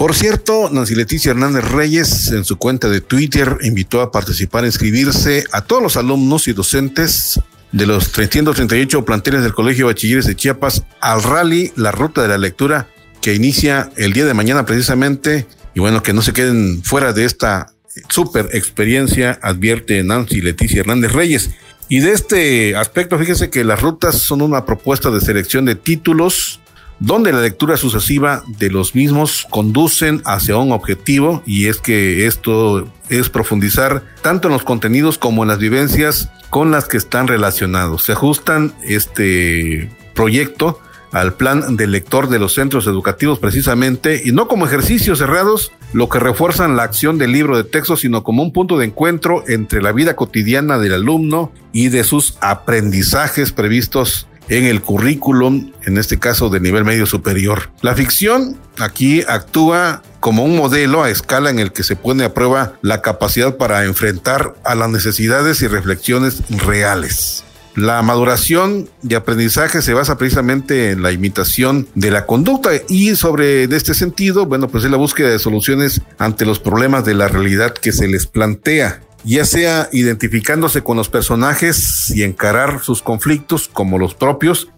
Por 0.05 0.13
cierto, 0.13 0.69
Nancy 0.71 0.93
Leticia 0.93 1.31
Hernández 1.31 1.63
Reyes 1.63 2.31
en 2.31 2.45
su 2.45 2.57
cuenta 2.57 2.89
de 2.89 3.01
Twitter 3.01 3.57
invitó 3.63 4.01
a 4.01 4.11
participar, 4.11 4.63
inscribirse 4.63 5.45
a 5.51 5.61
todos 5.61 5.81
los 5.81 5.97
alumnos 5.97 6.47
y 6.47 6.53
docentes 6.53 7.39
de 7.71 7.87
los 7.87 8.11
338 8.11 9.03
planteles 9.03 9.41
del 9.41 9.55
Colegio 9.55 9.87
Bachilleres 9.87 10.27
de 10.27 10.35
Chiapas 10.35 10.83
al 11.01 11.23
rally 11.23 11.73
La 11.75 11.91
Ruta 11.91 12.21
de 12.21 12.27
la 12.27 12.37
Lectura 12.37 12.87
que 13.19 13.33
inicia 13.33 13.89
el 13.97 14.13
día 14.13 14.25
de 14.25 14.35
mañana 14.35 14.63
precisamente 14.63 15.47
y 15.73 15.79
bueno, 15.79 16.03
que 16.03 16.13
no 16.13 16.21
se 16.21 16.33
queden 16.33 16.83
fuera 16.83 17.11
de 17.11 17.25
esta 17.25 17.73
super 18.07 18.49
experiencia, 18.53 19.39
advierte 19.41 20.03
Nancy 20.03 20.39
Leticia 20.41 20.81
Hernández 20.81 21.13
Reyes. 21.13 21.49
Y 21.89 22.01
de 22.01 22.11
este 22.11 22.75
aspecto, 22.75 23.17
fíjese 23.17 23.49
que 23.49 23.63
las 23.63 23.81
rutas 23.81 24.19
son 24.19 24.43
una 24.43 24.65
propuesta 24.65 25.09
de 25.09 25.19
selección 25.19 25.65
de 25.65 25.73
títulos 25.73 26.59
donde 26.99 27.33
la 27.33 27.41
lectura 27.41 27.77
sucesiva 27.77 28.43
de 28.57 28.69
los 28.69 28.95
mismos 28.95 29.47
conducen 29.49 30.21
hacia 30.25 30.57
un 30.57 30.71
objetivo 30.71 31.43
y 31.45 31.67
es 31.67 31.77
que 31.77 32.25
esto 32.25 32.87
es 33.09 33.29
profundizar 33.29 34.03
tanto 34.21 34.47
en 34.47 34.53
los 34.53 34.63
contenidos 34.63 35.17
como 35.17 35.43
en 35.43 35.49
las 35.49 35.59
vivencias 35.59 36.29
con 36.49 36.71
las 36.71 36.85
que 36.85 36.97
están 36.97 37.27
relacionados. 37.27 38.03
Se 38.03 38.13
ajustan 38.13 38.73
este 38.83 39.89
proyecto 40.13 40.79
al 41.11 41.33
plan 41.33 41.77
del 41.77 41.91
lector 41.91 42.27
de 42.27 42.39
los 42.39 42.53
centros 42.53 42.87
educativos 42.87 43.39
precisamente 43.39 44.21
y 44.25 44.31
no 44.31 44.49
como 44.49 44.65
ejercicios 44.65 45.19
cerrados, 45.19 45.71
lo 45.93 46.09
que 46.09 46.19
refuerzan 46.19 46.75
la 46.75 46.83
acción 46.83 47.17
del 47.17 47.31
libro 47.31 47.55
de 47.55 47.63
texto, 47.63 47.95
sino 47.95 48.21
como 48.21 48.43
un 48.43 48.51
punto 48.51 48.77
de 48.77 48.87
encuentro 48.87 49.43
entre 49.47 49.81
la 49.81 49.93
vida 49.93 50.17
cotidiana 50.17 50.77
del 50.77 50.93
alumno 50.93 51.53
y 51.71 51.87
de 51.87 52.03
sus 52.03 52.37
aprendizajes 52.41 53.53
previstos 53.53 54.27
en 54.49 54.65
el 54.65 54.81
currículum, 54.81 55.71
en 55.83 55.97
este 55.97 56.19
caso 56.19 56.49
de 56.49 56.59
nivel 56.59 56.85
medio 56.85 57.05
superior. 57.05 57.69
La 57.81 57.95
ficción 57.95 58.57
aquí 58.77 59.23
actúa 59.27 60.01
como 60.19 60.43
un 60.43 60.55
modelo 60.55 61.03
a 61.03 61.09
escala 61.09 61.49
en 61.49 61.59
el 61.59 61.71
que 61.71 61.83
se 61.83 61.95
pone 61.95 62.23
a 62.23 62.33
prueba 62.33 62.73
la 62.81 63.01
capacidad 63.01 63.57
para 63.57 63.85
enfrentar 63.85 64.55
a 64.63 64.75
las 64.75 64.89
necesidades 64.89 65.61
y 65.61 65.67
reflexiones 65.67 66.41
reales. 66.49 67.43
La 67.75 68.01
maduración 68.01 68.89
y 69.03 69.15
aprendizaje 69.15 69.81
se 69.81 69.93
basa 69.93 70.17
precisamente 70.17 70.91
en 70.91 71.03
la 71.03 71.11
imitación 71.11 71.89
de 71.93 72.09
la 72.09 72.25
conducta 72.25 72.69
y 72.87 73.15
sobre 73.17 73.65
este 73.65 73.93
sentido, 73.93 74.45
bueno, 74.45 74.69
pues 74.69 74.85
es 74.85 74.91
la 74.91 74.97
búsqueda 74.97 75.29
de 75.29 75.39
soluciones 75.39 76.01
ante 76.17 76.45
los 76.45 76.59
problemas 76.59 77.03
de 77.03 77.15
la 77.15 77.27
realidad 77.27 77.73
que 77.73 77.91
se 77.91 78.07
les 78.07 78.27
plantea 78.27 79.01
ya 79.25 79.45
sea 79.45 79.89
identificándose 79.91 80.81
con 80.81 80.97
los 80.97 81.09
personajes 81.09 82.11
y 82.11 82.23
encarar 82.23 82.81
sus 82.83 83.01
conflictos 83.01 83.67
como 83.71 83.97
los 83.97 84.13
propios. 84.13 84.69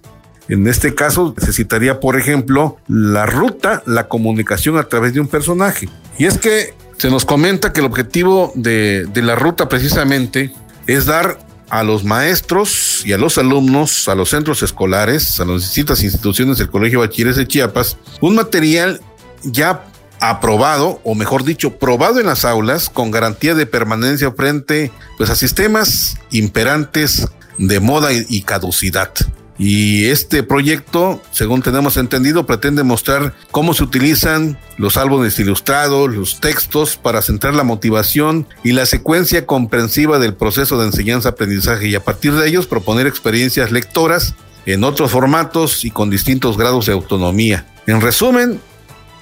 En 0.48 0.66
este 0.68 0.96
caso 0.96 1.36
necesitaría, 1.38 2.00
por 2.00 2.18
ejemplo, 2.18 2.78
la 2.88 3.26
ruta, 3.26 3.84
la 3.86 4.08
comunicación 4.08 4.78
a 4.78 4.84
través 4.84 5.14
de 5.14 5.20
un 5.20 5.28
personaje. 5.28 5.90
Y 6.18 6.26
es 6.26 6.38
que 6.38 6.74
se 6.98 7.10
nos 7.10 7.26
comenta 7.26 7.74
que 7.74 7.82
el 7.82 7.86
objetivo 7.86 8.52
de, 8.56 9.08
la 9.16 9.36
ruta 9.36 9.68
precisamente 9.68 10.54
es 10.88 11.06
dar 11.06 11.40
a 11.70 11.84
los 11.84 12.06
maestros 12.06 13.06
y 13.06 13.12
a 13.12 13.18
los 13.18 13.38
alumnos, 13.38 14.08
a 14.08 14.16
los 14.16 14.30
centros 14.30 14.64
escolares, 14.64 15.40
a 15.42 15.46
las 15.46 15.62
distintas 15.62 16.02
instituciones 16.02 16.58
del 16.58 16.70
Colegio 16.70 17.00
Bachilleres 17.00 17.36
de 17.36 17.46
Chiapas, 17.46 17.98
un 18.22 18.36
material 18.36 19.02
ya 19.44 19.84
aprobado, 20.20 21.00
o 21.04 21.16
mejor 21.16 21.44
dicho, 21.44 21.78
probado 21.78 22.20
en 22.20 22.26
las 22.26 22.46
aulas 22.46 22.90
con 22.90 23.12
garantía 23.12 23.56
de 23.56 23.66
permanencia 23.66 24.32
frente 24.32 24.92
pues, 25.18 25.30
a 25.30 25.36
sistemas 25.36 26.18
imperantes 26.32 27.28
de 27.58 27.80
moda 27.80 28.10
y, 28.14 28.42
caducidad. 28.42 29.12
Y 29.60 30.06
este 30.06 30.44
proyecto, 30.44 31.22
según 31.32 31.64
tenemos 31.64 31.98
entendido, 31.98 32.46
pretende 32.46 32.84
mostrar 32.84 33.34
cómo 33.50 33.74
se 33.74 33.84
utilizan 33.84 34.60
los 34.78 34.98
álbumes 34.98 35.40
ilustrados, 35.40 36.14
los 36.14 36.40
textos 36.40 36.96
para 36.96 37.24
centrar 37.24 37.56
la 37.56 37.64
motivación 37.64 38.48
y 38.64 38.74
la 38.74 38.86
secuencia 38.86 39.48
comprensiva 39.48 40.20
del 40.20 40.36
proceso 40.36 40.80
de 40.80 40.86
enseñanza-aprendizaje 40.86 41.88
y 41.88 41.96
a 41.96 42.04
partir 42.04 42.34
de 42.34 42.48
ellos 42.48 42.68
proponer 42.68 43.08
experiencias 43.08 43.72
lectoras 43.72 44.36
en 44.68 44.84
otros 44.84 45.10
formatos 45.10 45.86
y 45.86 45.92
con 45.92 46.12
distintos 46.12 46.56
grados 46.58 46.86
de 46.86 46.94
autonomía. 46.94 47.66
En 47.88 48.02
resumen, 48.02 48.60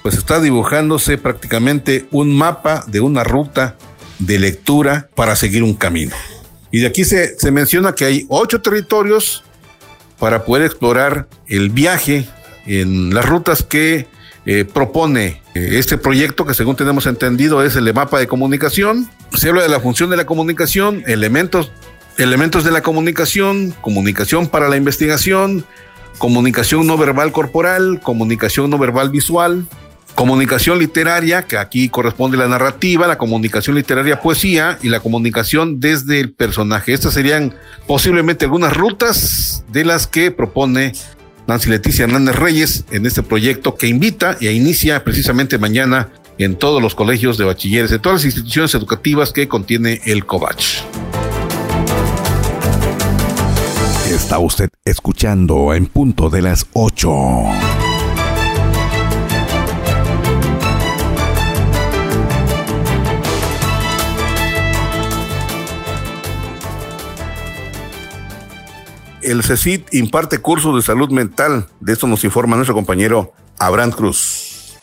pues 0.06 0.18
está 0.18 0.38
dibujándose 0.38 1.18
prácticamente 1.18 2.06
un 2.12 2.32
mapa 2.32 2.84
de 2.86 3.00
una 3.00 3.24
ruta 3.24 3.74
de 4.20 4.38
lectura 4.38 5.08
para 5.16 5.34
seguir 5.34 5.64
un 5.64 5.74
camino. 5.74 6.14
Y 6.70 6.78
de 6.78 6.86
aquí 6.86 7.04
se, 7.04 7.36
menciona 7.50 7.92
que 7.92 8.04
hay 8.04 8.24
ocho 8.28 8.62
territorios 8.62 9.42
para 10.20 10.44
poder 10.44 10.64
explorar 10.64 11.26
el 11.48 11.70
viaje 11.70 12.24
en 12.66 13.12
las 13.12 13.26
rutas 13.26 13.64
que 13.64 14.06
eh, 14.44 14.64
propone 14.64 15.42
eh, 15.56 15.70
este 15.72 15.98
proyecto, 15.98 16.46
que 16.46 16.54
según 16.54 16.76
tenemos 16.76 17.08
entendido 17.08 17.64
es 17.64 17.74
el 17.74 17.92
mapa 17.92 18.20
de 18.20 18.28
comunicación. 18.28 19.10
Se 19.34 19.48
habla 19.48 19.62
de 19.62 19.68
la 19.68 19.80
función 19.80 20.08
de 20.08 20.16
la 20.18 20.24
comunicación, 20.24 21.02
elementos, 21.08 21.72
elementos 22.16 22.62
de 22.62 22.70
la 22.70 22.80
comunicación, 22.80 23.74
comunicación 23.80 24.46
para 24.46 24.68
la 24.68 24.76
investigación, 24.76 25.66
comunicación 26.18 26.86
no 26.86 26.96
verbal 26.96 27.32
corporal, 27.32 27.98
comunicación 28.04 28.70
no 28.70 28.78
verbal 28.78 29.10
visual, 29.10 29.66
comunicación 30.16 30.78
literaria, 30.78 31.42
que 31.42 31.58
aquí 31.58 31.88
corresponde 31.90 32.38
la 32.38 32.48
narrativa, 32.48 33.06
la 33.06 33.18
comunicación 33.18 33.76
literaria 33.76 34.20
poesía 34.20 34.78
y 34.82 34.88
la 34.88 34.98
comunicación 34.98 35.78
desde 35.78 36.18
el 36.18 36.32
personaje. 36.32 36.94
Estas 36.94 37.14
serían 37.14 37.54
posiblemente 37.86 38.46
algunas 38.46 38.74
rutas 38.74 39.64
de 39.70 39.84
las 39.84 40.06
que 40.06 40.30
propone 40.32 40.94
Nancy 41.46 41.68
Leticia 41.68 42.06
Hernández 42.06 42.34
Reyes 42.34 42.84
en 42.90 43.04
este 43.06 43.22
proyecto 43.22 43.76
que 43.76 43.88
invita 43.88 44.38
y 44.40 44.48
inicia 44.48 45.04
precisamente 45.04 45.58
mañana 45.58 46.08
en 46.38 46.56
todos 46.56 46.82
los 46.82 46.94
colegios 46.94 47.36
de 47.36 47.44
bachilleres, 47.44 47.92
en 47.92 48.00
todas 48.00 48.20
las 48.20 48.24
instituciones 48.24 48.74
educativas 48.74 49.32
que 49.32 49.46
contiene 49.48 50.00
el 50.06 50.24
COVACH. 50.24 50.82
Está 54.10 54.38
usted 54.38 54.70
escuchando 54.84 55.74
en 55.74 55.86
punto 55.86 56.30
de 56.30 56.40
las 56.40 56.66
8. 56.72 57.85
El 69.26 69.42
CECIT 69.42 69.92
imparte 69.92 70.38
cursos 70.38 70.76
de 70.76 70.82
salud 70.82 71.10
mental. 71.10 71.66
De 71.80 71.92
esto 71.92 72.06
nos 72.06 72.22
informa 72.22 72.54
nuestro 72.54 72.76
compañero 72.76 73.32
Abraham 73.58 73.90
Cruz. 73.90 74.76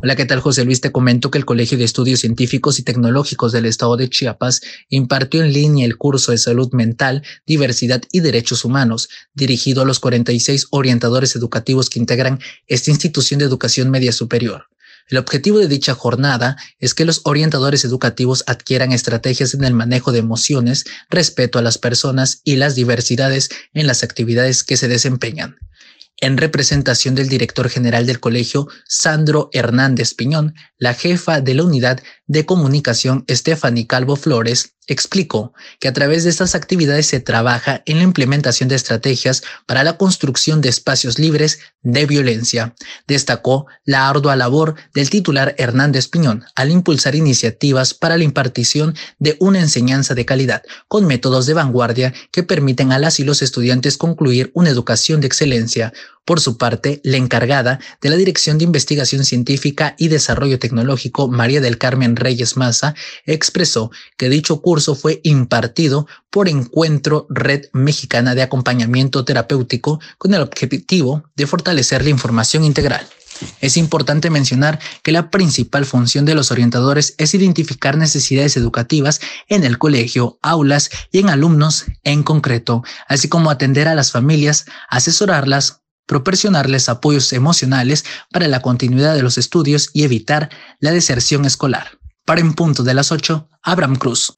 Hola, 0.00 0.16
¿qué 0.16 0.26
tal 0.26 0.40
José 0.40 0.64
Luis? 0.64 0.80
Te 0.80 0.92
comento 0.92 1.30
que 1.30 1.38
el 1.38 1.46
Colegio 1.46 1.76
de 1.76 1.84
Estudios 1.84 2.20
Científicos 2.20 2.78
y 2.78 2.82
Tecnológicos 2.82 3.52
del 3.52 3.64
Estado 3.64 3.96
de 3.96 4.08
Chiapas 4.10 4.60
impartió 4.90 5.42
en 5.42 5.52
línea 5.52 5.86
el 5.86 5.96
curso 5.96 6.30
de 6.30 6.38
salud 6.38 6.72
mental, 6.72 7.22
diversidad 7.46 8.02
y 8.12 8.20
derechos 8.20 8.64
humanos, 8.64 9.08
dirigido 9.32 9.82
a 9.82 9.86
los 9.86 9.98
46 9.98 10.68
orientadores 10.70 11.34
educativos 11.34 11.88
que 11.88 11.98
integran 11.98 12.38
esta 12.68 12.90
institución 12.90 13.38
de 13.38 13.46
educación 13.46 13.90
media 13.90 14.12
superior. 14.12 14.66
El 15.08 15.18
objetivo 15.18 15.58
de 15.58 15.68
dicha 15.68 15.94
jornada 15.94 16.56
es 16.78 16.94
que 16.94 17.04
los 17.04 17.20
orientadores 17.24 17.84
educativos 17.84 18.42
adquieran 18.46 18.92
estrategias 18.92 19.52
en 19.52 19.64
el 19.64 19.74
manejo 19.74 20.12
de 20.12 20.20
emociones, 20.20 20.84
respeto 21.10 21.58
a 21.58 21.62
las 21.62 21.76
personas 21.76 22.40
y 22.42 22.56
las 22.56 22.74
diversidades 22.74 23.50
en 23.74 23.86
las 23.86 24.02
actividades 24.02 24.64
que 24.64 24.76
se 24.76 24.88
desempeñan. 24.88 25.56
En 26.20 26.36
representación 26.36 27.14
del 27.14 27.28
director 27.28 27.68
general 27.68 28.06
del 28.06 28.20
colegio, 28.20 28.68
Sandro 28.86 29.50
Hernández 29.52 30.14
Piñón, 30.14 30.54
la 30.78 30.94
jefa 30.94 31.40
de 31.40 31.54
la 31.54 31.64
unidad 31.64 32.00
de 32.26 32.46
comunicación, 32.46 33.24
Stephanie 33.28 33.86
Calvo 33.86 34.16
Flores, 34.16 34.74
explicó 34.86 35.54
que 35.80 35.88
a 35.88 35.92
través 35.92 36.24
de 36.24 36.30
estas 36.30 36.54
actividades 36.54 37.06
se 37.06 37.20
trabaja 37.20 37.82
en 37.86 37.98
la 37.98 38.04
implementación 38.04 38.68
de 38.68 38.74
estrategias 38.74 39.42
para 39.66 39.82
la 39.82 39.96
construcción 39.96 40.60
de 40.60 40.68
espacios 40.68 41.18
libres 41.18 41.60
de 41.82 42.06
violencia. 42.06 42.74
Destacó 43.06 43.66
la 43.84 44.08
ardua 44.08 44.36
labor 44.36 44.74
del 44.92 45.10
titular 45.10 45.54
Hernández 45.58 46.08
Piñón 46.08 46.44
al 46.54 46.70
impulsar 46.70 47.14
iniciativas 47.14 47.94
para 47.94 48.18
la 48.18 48.24
impartición 48.24 48.94
de 49.18 49.36
una 49.40 49.60
enseñanza 49.60 50.14
de 50.14 50.26
calidad 50.26 50.62
con 50.88 51.06
métodos 51.06 51.46
de 51.46 51.54
vanguardia 51.54 52.12
que 52.30 52.42
permiten 52.42 52.92
a 52.92 52.98
las 52.98 53.20
y 53.20 53.24
los 53.24 53.42
estudiantes 53.42 53.96
concluir 53.96 54.50
una 54.54 54.70
educación 54.70 55.20
de 55.20 55.26
excelencia, 55.26 55.92
por 56.24 56.40
su 56.40 56.56
parte, 56.56 57.00
la 57.04 57.18
encargada 57.18 57.80
de 58.00 58.10
la 58.10 58.16
Dirección 58.16 58.56
de 58.56 58.64
Investigación 58.64 59.24
Científica 59.24 59.94
y 59.98 60.08
Desarrollo 60.08 60.58
Tecnológico, 60.58 61.28
María 61.28 61.60
del 61.60 61.76
Carmen 61.76 62.16
Reyes 62.16 62.56
Maza, 62.56 62.94
expresó 63.26 63.90
que 64.16 64.30
dicho 64.30 64.62
curso 64.62 64.94
fue 64.94 65.20
impartido 65.22 66.06
por 66.30 66.48
Encuentro 66.48 67.26
Red 67.28 67.66
Mexicana 67.72 68.34
de 68.34 68.42
Acompañamiento 68.42 69.24
Terapéutico 69.24 70.00
con 70.16 70.32
el 70.32 70.40
objetivo 70.40 71.24
de 71.36 71.46
fortalecer 71.46 72.02
la 72.02 72.10
información 72.10 72.64
integral. 72.64 73.06
Es 73.60 73.76
importante 73.76 74.30
mencionar 74.30 74.78
que 75.02 75.12
la 75.12 75.30
principal 75.30 75.84
función 75.84 76.24
de 76.24 76.34
los 76.34 76.50
orientadores 76.50 77.14
es 77.18 77.34
identificar 77.34 77.96
necesidades 77.96 78.56
educativas 78.56 79.20
en 79.48 79.64
el 79.64 79.78
colegio, 79.78 80.38
aulas 80.42 80.90
y 81.10 81.18
en 81.18 81.28
alumnos 81.28 81.84
en 82.04 82.22
concreto, 82.22 82.82
así 83.08 83.28
como 83.28 83.50
atender 83.50 83.88
a 83.88 83.94
las 83.94 84.12
familias, 84.12 84.66
asesorarlas, 84.88 85.83
proporcionarles 86.06 86.88
apoyos 86.88 87.32
emocionales 87.32 88.04
para 88.30 88.48
la 88.48 88.60
continuidad 88.60 89.14
de 89.14 89.22
los 89.22 89.38
estudios 89.38 89.90
y 89.92 90.04
evitar 90.04 90.50
la 90.80 90.92
deserción 90.92 91.44
escolar. 91.44 91.98
Para 92.24 92.40
en 92.40 92.54
punto 92.54 92.82
de 92.82 92.94
las 92.94 93.12
8, 93.12 93.48
Abraham 93.62 93.96
Cruz. 93.96 94.34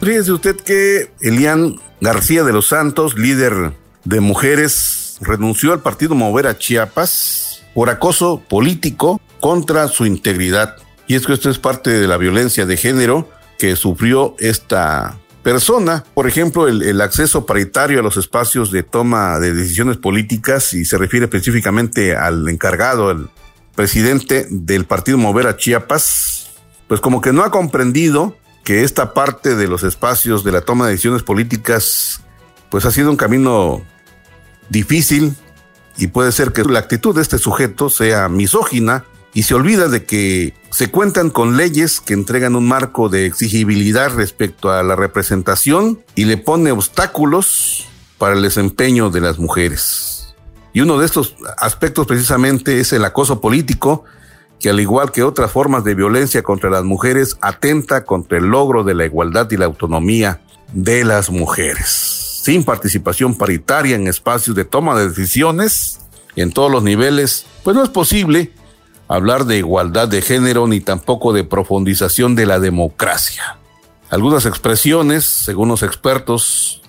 Fíjese 0.00 0.32
usted 0.32 0.56
que 0.56 1.12
Elian 1.20 1.78
García 2.00 2.42
de 2.42 2.54
los 2.54 2.68
Santos, 2.68 3.18
líder 3.18 3.74
de 4.04 4.20
mujeres, 4.20 5.18
renunció 5.20 5.74
al 5.74 5.80
partido 5.80 6.14
Mover 6.14 6.46
a 6.46 6.56
Chiapas 6.56 7.62
por 7.74 7.90
acoso 7.90 8.42
político 8.48 9.20
contra 9.40 9.88
su 9.88 10.06
integridad. 10.06 10.76
Y 11.06 11.16
es 11.16 11.26
que 11.26 11.32
esto 11.32 11.50
es 11.50 11.58
parte 11.58 11.90
de 11.90 12.06
la 12.06 12.18
violencia 12.18 12.66
de 12.66 12.76
género 12.76 13.28
que 13.58 13.76
sufrió 13.76 14.36
esta 14.38 15.18
persona. 15.42 16.04
Por 16.14 16.28
ejemplo, 16.28 16.68
el, 16.68 17.00
acceso 17.00 17.46
paritario 17.46 18.00
a 18.00 18.02
los 18.02 18.16
espacios 18.16 18.70
de 18.70 18.82
toma 18.82 19.38
de 19.38 19.52
decisiones 19.52 19.96
políticas, 19.96 20.72
y 20.74 20.84
se 20.84 20.98
refiere 20.98 21.26
específicamente 21.26 22.14
al 22.16 22.48
encargado, 22.48 23.10
el 23.10 23.28
presidente 23.74 24.46
del 24.50 24.84
partido 24.84 25.18
Mover 25.18 25.46
a 25.46 25.56
Chiapas, 25.56 26.50
pues 26.88 27.00
como 27.00 27.20
que 27.20 27.32
no 27.32 27.42
ha 27.42 27.50
comprendido 27.50 28.36
que 28.64 28.84
esta 28.84 29.14
parte 29.14 29.56
de 29.56 29.68
los 29.68 29.82
espacios 29.82 30.44
de 30.44 30.52
la 30.52 30.60
toma 30.60 30.86
de 30.86 30.92
decisiones 30.92 31.22
políticas, 31.22 32.20
pues 32.70 32.84
ha 32.84 32.90
sido 32.90 33.10
un 33.10 33.16
camino 33.16 33.82
difícil 34.68 35.34
y 35.96 36.08
puede 36.08 36.32
ser 36.32 36.52
que 36.52 36.62
la 36.64 36.78
actitud 36.78 37.14
de 37.14 37.22
este 37.22 37.38
sujeto 37.38 37.90
sea 37.90 38.28
misógina 38.28 39.04
y 39.32 39.44
se 39.44 39.54
olvida 39.54 39.88
de 39.88 40.04
que 40.04 40.54
se 40.70 40.90
cuentan 40.90 41.30
con 41.30 41.56
leyes 41.56 42.00
que 42.00 42.14
entregan 42.14 42.56
un 42.56 42.66
marco 42.66 43.08
de 43.08 43.26
exigibilidad 43.26 44.14
respecto 44.14 44.70
a 44.70 44.82
la 44.82 44.96
representación 44.96 46.00
y 46.14 46.24
le 46.24 46.36
pone 46.36 46.72
obstáculos 46.72 47.86
para 48.18 48.34
el 48.34 48.42
desempeño 48.42 49.10
de 49.10 49.20
las 49.20 49.38
mujeres. 49.38 50.34
Y 50.72 50.80
uno 50.80 50.98
de 50.98 51.06
estos 51.06 51.36
aspectos 51.58 52.06
precisamente 52.06 52.80
es 52.80 52.92
el 52.92 53.04
acoso 53.04 53.40
político, 53.40 54.04
que 54.60 54.70
al 54.70 54.78
igual 54.78 55.10
que 55.10 55.22
otras 55.22 55.50
formas 55.50 55.84
de 55.84 55.94
violencia 55.94 56.42
contra 56.42 56.70
las 56.70 56.84
mujeres, 56.84 57.36
atenta 57.40 58.04
contra 58.04 58.38
el 58.38 58.44
logro 58.44 58.84
de 58.84 58.94
la 58.94 59.06
igualdad 59.06 59.50
y 59.50 59.56
la 59.56 59.66
autonomía 59.66 60.40
de 60.72 61.04
las 61.04 61.30
mujeres. 61.30 61.88
Sin 62.42 62.64
participación 62.64 63.36
paritaria 63.36 63.96
en 63.96 64.06
espacios 64.06 64.54
de 64.54 64.64
toma 64.64 64.98
de 64.98 65.08
decisiones 65.08 66.00
en 66.36 66.52
todos 66.52 66.70
los 66.70 66.82
niveles, 66.82 67.46
pues 67.64 67.74
no 67.74 67.82
es 67.82 67.90
posible 67.90 68.52
hablar 69.10 69.44
de 69.44 69.58
igualdad 69.58 70.06
de 70.06 70.22
género 70.22 70.68
ni 70.68 70.80
tampoco 70.80 71.32
de 71.32 71.42
profundización 71.42 72.36
de 72.36 72.46
la 72.46 72.60
democracia. 72.60 73.58
Algunas 74.08 74.46
expresiones, 74.46 75.24
según 75.24 75.68
los 75.68 75.82
expertos 75.82 76.80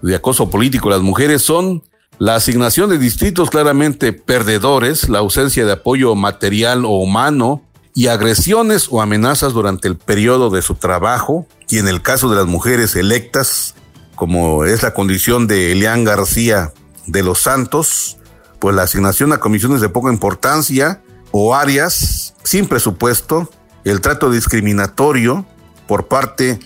de 0.00 0.16
acoso 0.16 0.48
político 0.48 0.88
las 0.88 1.02
mujeres, 1.02 1.42
son 1.42 1.82
la 2.18 2.34
asignación 2.34 2.88
de 2.88 2.98
distritos 2.98 3.50
claramente 3.50 4.14
perdedores, 4.14 5.10
la 5.10 5.18
ausencia 5.18 5.66
de 5.66 5.72
apoyo 5.72 6.14
material 6.14 6.86
o 6.86 6.96
humano 6.96 7.62
y 7.94 8.06
agresiones 8.06 8.88
o 8.90 9.02
amenazas 9.02 9.52
durante 9.52 9.86
el 9.86 9.98
periodo 9.98 10.48
de 10.48 10.62
su 10.62 10.76
trabajo, 10.76 11.46
y 11.68 11.76
en 11.76 11.88
el 11.88 12.00
caso 12.00 12.30
de 12.30 12.36
las 12.36 12.46
mujeres 12.46 12.96
electas, 12.96 13.74
como 14.14 14.64
es 14.64 14.82
la 14.82 14.94
condición 14.94 15.46
de 15.46 15.72
Elian 15.72 16.04
García 16.04 16.72
de 17.06 17.22
los 17.22 17.40
Santos, 17.40 18.16
pues 18.60 18.74
la 18.74 18.84
asignación 18.84 19.34
a 19.34 19.40
comisiones 19.40 19.82
de 19.82 19.90
poca 19.90 20.10
importancia 20.10 21.02
o 21.30 21.54
áreas 21.54 22.34
sin 22.42 22.66
presupuesto, 22.66 23.50
el 23.84 24.00
trato 24.00 24.30
discriminatorio 24.30 25.46
por 25.86 26.08
parte 26.08 26.58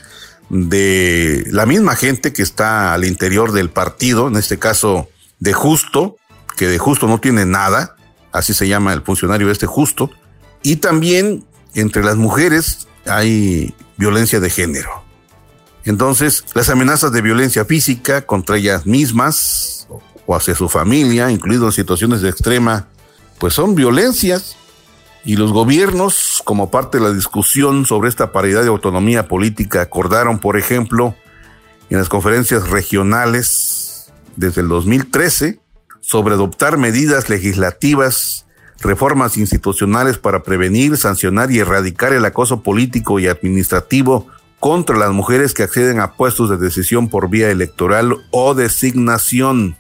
de 0.49 1.45
la 1.51 1.67
misma 1.67 1.97
gente 1.97 2.33
que 2.33 2.43
está 2.43 2.93
al 2.93 3.05
interior 3.05 3.53
del 3.53 3.71
partido, 3.71 4.29
en 4.29 4.37
este 4.37 4.59
caso 4.59 5.09
de 5.39 5.53
justo, 5.53 6.17
que 6.57 6.67
de 6.67 6.79
justo 6.79 7.07
no 7.07 7.21
tiene 7.21 7.47
nada, 7.47 7.97
así 8.33 8.53
se 8.53 8.69
llama 8.69 8.93
el 8.93 9.03
funcionario 9.03 9.51
este 9.51 9.67
justo, 9.67 10.11
y 10.63 10.77
también 10.77 11.45
entre 11.75 12.03
las 12.03 12.17
mujeres 12.17 12.89
hay 13.07 13.75
violencia 13.97 14.41
de 14.41 14.51
género. 14.51 15.05
Entonces, 15.85 16.45
las 16.55 16.69
amenazas 16.69 17.13
de 17.13 17.23
violencia 17.23 17.65
física 17.65 18.23
contra 18.23 18.57
ellas 18.57 18.87
mismas 18.87 19.89
o 20.27 20.37
hacia 20.37 20.55
su 20.55 20.69
familia, 20.69 21.31
incluido 21.31 21.73
situaciones 21.73 22.21
de 22.21 22.29
extrema, 22.29 22.89
pues 23.41 23.55
son 23.55 23.75
violencias 23.75 24.57
y 25.25 25.37
los 25.37 25.53
gobiernos, 25.53 26.43
como 26.45 26.71
parte 26.71 26.99
de 26.99 27.05
la 27.05 27.13
discusión 27.13 27.85
sobre 27.87 28.09
esta 28.09 28.33
paridad 28.33 28.63
de 28.63 28.69
autonomía 28.69 29.29
política, 29.29 29.83
acordaron, 29.83 30.39
por 30.39 30.59
ejemplo, 30.59 31.15
en 31.89 31.99
las 31.99 32.09
conferencias 32.09 32.69
regionales 32.69 34.13
desde 34.37 34.61
el 34.61 34.69
2013 34.69 35.59
sobre 36.01 36.35
adoptar 36.35 36.77
medidas 36.79 37.29
legislativas, 37.29 38.47
reformas 38.79 39.37
institucionales 39.37 40.19
para 40.19 40.43
prevenir, 40.43 40.97
sancionar 40.97 41.51
y 41.51 41.59
erradicar 41.59 42.13
el 42.13 42.25
acoso 42.25 42.63
político 42.63 43.19
y 43.19 43.27
administrativo 43.27 44.27
contra 44.59 44.97
las 44.97 45.13
mujeres 45.13 45.55
que 45.55 45.63
acceden 45.63 46.01
a 46.01 46.13
puestos 46.13 46.51
de 46.51 46.59
decisión 46.59 47.09
por 47.09 47.31
vía 47.31 47.51
electoral 47.51 48.17
o 48.31 48.55
designación. 48.55 49.77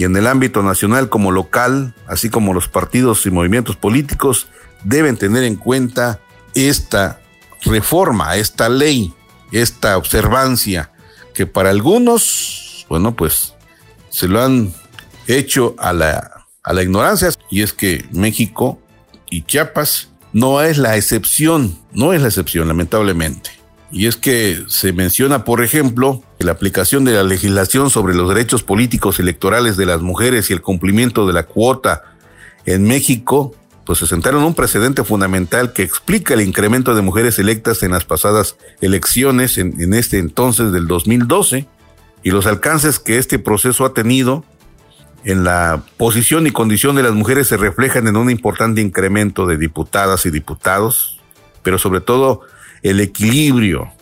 Y 0.00 0.04
en 0.04 0.16
el 0.16 0.26
ámbito 0.26 0.62
nacional 0.62 1.10
como 1.10 1.30
local, 1.30 1.94
así 2.06 2.30
como 2.30 2.54
los 2.54 2.68
partidos 2.68 3.26
y 3.26 3.30
movimientos 3.30 3.76
políticos, 3.76 4.46
deben 4.82 5.18
tener 5.18 5.44
en 5.44 5.56
cuenta 5.56 6.20
esta 6.54 7.20
reforma, 7.66 8.36
esta 8.36 8.70
ley, 8.70 9.12
esta 9.52 9.98
observancia, 9.98 10.90
que 11.34 11.44
para 11.44 11.68
algunos, 11.68 12.86
bueno, 12.88 13.14
pues 13.14 13.52
se 14.08 14.26
lo 14.26 14.42
han 14.42 14.72
hecho 15.26 15.74
a 15.78 15.92
la, 15.92 16.46
a 16.62 16.72
la 16.72 16.82
ignorancia, 16.82 17.28
y 17.50 17.60
es 17.60 17.74
que 17.74 18.08
México 18.10 18.80
y 19.28 19.42
Chiapas 19.42 20.08
no 20.32 20.62
es 20.62 20.78
la 20.78 20.96
excepción, 20.96 21.78
no 21.92 22.14
es 22.14 22.22
la 22.22 22.28
excepción, 22.28 22.66
lamentablemente. 22.68 23.50
Y 23.92 24.06
es 24.06 24.16
que 24.16 24.64
se 24.68 24.92
menciona, 24.92 25.44
por 25.44 25.62
ejemplo, 25.62 26.22
la 26.38 26.52
aplicación 26.52 27.04
de 27.04 27.12
la 27.12 27.24
legislación 27.24 27.90
sobre 27.90 28.14
los 28.14 28.28
derechos 28.28 28.62
políticos 28.62 29.18
electorales 29.18 29.76
de 29.76 29.86
las 29.86 30.00
mujeres 30.00 30.50
y 30.50 30.52
el 30.52 30.62
cumplimiento 30.62 31.26
de 31.26 31.32
la 31.32 31.44
cuota 31.44 32.04
en 32.66 32.84
México 32.84 33.54
pues 33.90 33.98
se 33.98 34.06
sentaron 34.06 34.44
un 34.44 34.54
precedente 34.54 35.02
fundamental 35.02 35.72
que 35.72 35.82
explica 35.82 36.34
el 36.34 36.42
incremento 36.42 36.94
de 36.94 37.02
mujeres 37.02 37.40
electas 37.40 37.82
en 37.82 37.90
las 37.90 38.04
pasadas 38.04 38.56
elecciones 38.80 39.58
en, 39.58 39.94
este 39.94 40.18
entonces 40.18 40.70
del 40.70 40.86
2012 40.86 41.66
y 42.22 42.30
los 42.30 42.46
alcances 42.46 43.00
que 43.00 43.18
este 43.18 43.40
proceso 43.40 43.84
ha 43.84 43.92
tenido 43.92 44.44
en 45.24 45.42
la 45.42 45.82
posición 45.96 46.46
y 46.46 46.52
condición 46.52 46.94
de 46.94 47.02
las 47.02 47.14
mujeres 47.14 47.48
se 47.48 47.56
reflejan 47.56 48.06
en 48.06 48.16
un 48.16 48.30
importante 48.30 48.80
incremento 48.80 49.44
de 49.46 49.58
diputadas 49.58 50.24
y 50.24 50.30
diputados, 50.30 51.18
pero 51.64 51.76
sobre 51.76 52.00
todo 52.00 52.42
el 52.82 53.00
equilibrio. 53.00 53.92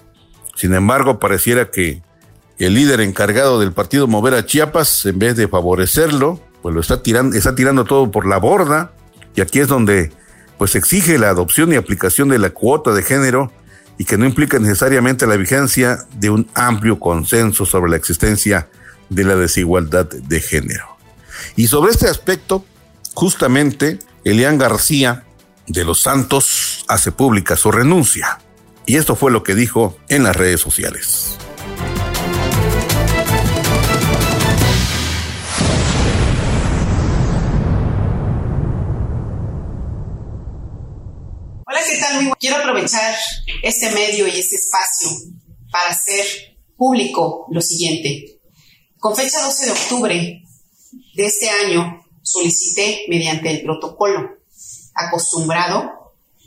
Sin 0.54 0.74
embargo, 0.74 1.18
pareciera 1.18 1.70
que 1.70 2.02
el 2.58 2.74
líder 2.74 3.00
encargado 3.00 3.60
del 3.60 3.72
partido 3.72 4.06
Mover 4.06 4.34
a 4.34 4.44
Chiapas, 4.44 5.06
en 5.06 5.18
vez 5.18 5.36
de 5.36 5.48
favorecerlo, 5.48 6.40
pues 6.62 6.74
lo 6.74 6.80
está 6.80 7.02
tirando, 7.02 7.36
está 7.36 7.54
tirando 7.54 7.84
todo 7.84 8.10
por 8.10 8.26
la 8.26 8.38
borda 8.38 8.92
y 9.34 9.40
aquí 9.40 9.60
es 9.60 9.68
donde 9.68 10.10
pues 10.58 10.74
exige 10.74 11.18
la 11.18 11.28
adopción 11.30 11.72
y 11.72 11.76
aplicación 11.76 12.28
de 12.28 12.38
la 12.38 12.50
cuota 12.50 12.92
de 12.92 13.04
género 13.04 13.52
y 13.96 14.04
que 14.04 14.18
no 14.18 14.24
implica 14.24 14.58
necesariamente 14.58 15.26
la 15.26 15.36
vigencia 15.36 15.98
de 16.14 16.30
un 16.30 16.48
amplio 16.54 16.98
consenso 16.98 17.64
sobre 17.64 17.90
la 17.90 17.96
existencia 17.96 18.68
de 19.08 19.24
la 19.24 19.36
desigualdad 19.36 20.06
de 20.06 20.40
género. 20.40 20.98
Y 21.56 21.68
sobre 21.68 21.92
este 21.92 22.08
aspecto, 22.08 22.64
justamente, 23.14 23.98
Elian 24.24 24.58
García 24.58 25.24
de 25.66 25.84
los 25.84 26.00
Santos 26.00 26.84
hace 26.88 27.12
pública 27.12 27.56
su 27.56 27.70
renuncia. 27.70 28.38
Y 28.88 28.96
esto 28.96 29.14
fue 29.14 29.30
lo 29.30 29.42
que 29.42 29.54
dijo 29.54 29.98
en 30.08 30.22
las 30.22 30.34
redes 30.34 30.62
sociales. 30.62 31.36
quiero 42.40 42.56
aprovechar 42.56 43.14
este 43.62 43.90
medio 43.90 44.26
y 44.26 44.30
este 44.30 44.56
espacio 44.56 45.10
para 45.70 45.90
hacer 45.90 46.24
público 46.76 47.46
lo 47.50 47.60
siguiente. 47.60 48.40
Con 48.98 49.14
fecha 49.14 49.42
12 49.42 49.66
de 49.66 49.72
octubre 49.72 50.42
de 51.14 51.26
este 51.26 51.50
año, 51.50 52.06
solicité 52.22 53.04
mediante 53.08 53.50
el 53.50 53.62
protocolo 53.62 54.38
acostumbrado 54.94 55.97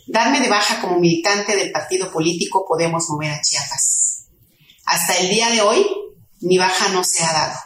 darme 0.07 0.39
de 0.41 0.49
baja 0.49 0.81
como 0.81 0.99
militante 0.99 1.55
del 1.55 1.71
partido 1.71 2.11
político 2.11 2.65
Podemos 2.67 3.09
Mover 3.09 3.31
a 3.31 3.41
Chiapas. 3.41 4.27
Hasta 4.85 5.17
el 5.17 5.29
día 5.29 5.49
de 5.49 5.61
hoy, 5.61 5.85
mi 6.41 6.57
baja 6.57 6.89
no 6.89 7.03
se 7.03 7.23
ha 7.23 7.31
dado. 7.31 7.59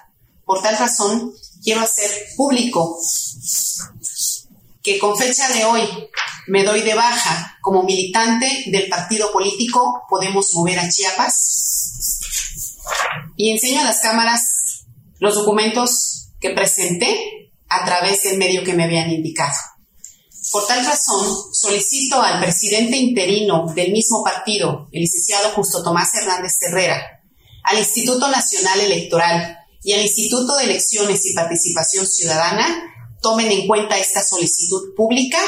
Por 0.43 0.61
tal 0.61 0.77
razón, 0.77 1.33
quiero 1.63 1.81
hacer 1.81 2.11
público 2.35 2.99
que 4.83 4.99
con 4.99 5.17
fecha 5.17 5.47
de 5.49 5.65
hoy 5.65 5.81
me 6.47 6.63
doy 6.63 6.81
de 6.81 6.93
baja 6.93 7.57
como 7.61 7.83
militante 7.83 8.65
del 8.67 8.87
partido 8.87 9.31
político 9.31 10.03
Podemos 10.07 10.53
Mover 10.53 10.79
a 10.79 10.89
Chiapas 10.89 12.21
y 13.35 13.51
enseño 13.51 13.81
a 13.81 13.85
las 13.85 13.99
cámaras 13.99 14.85
los 15.19 15.33
documentos 15.33 16.29
que 16.39 16.51
presenté 16.51 17.51
a 17.67 17.83
través 17.85 18.21
del 18.23 18.37
medio 18.37 18.63
que 18.63 18.73
me 18.73 18.83
habían 18.83 19.11
indicado. 19.11 19.55
Por 20.51 20.67
tal 20.67 20.85
razón, 20.85 21.25
solicito 21.65 22.21
al 22.21 22.39
presidente 22.39 22.95
interino 22.95 23.65
del 23.73 23.91
mismo 23.91 24.23
partido, 24.23 24.87
el 24.91 25.01
licenciado 25.01 25.49
Justo 25.49 25.83
Tomás 25.83 26.13
Hernández 26.13 26.53
Herrera, 26.61 27.01
al 27.63 27.79
Instituto 27.79 28.29
Nacional 28.29 28.81
Electoral 28.81 29.57
y 29.83 29.93
al 29.93 30.01
Instituto 30.01 30.55
de 30.57 30.65
Elecciones 30.65 31.25
y 31.25 31.33
Participación 31.33 32.05
Ciudadana 32.05 32.67
tomen 33.21 33.51
en 33.51 33.65
cuenta 33.65 33.97
esta 33.97 34.21
solicitud 34.21 34.93
pública, 34.95 35.39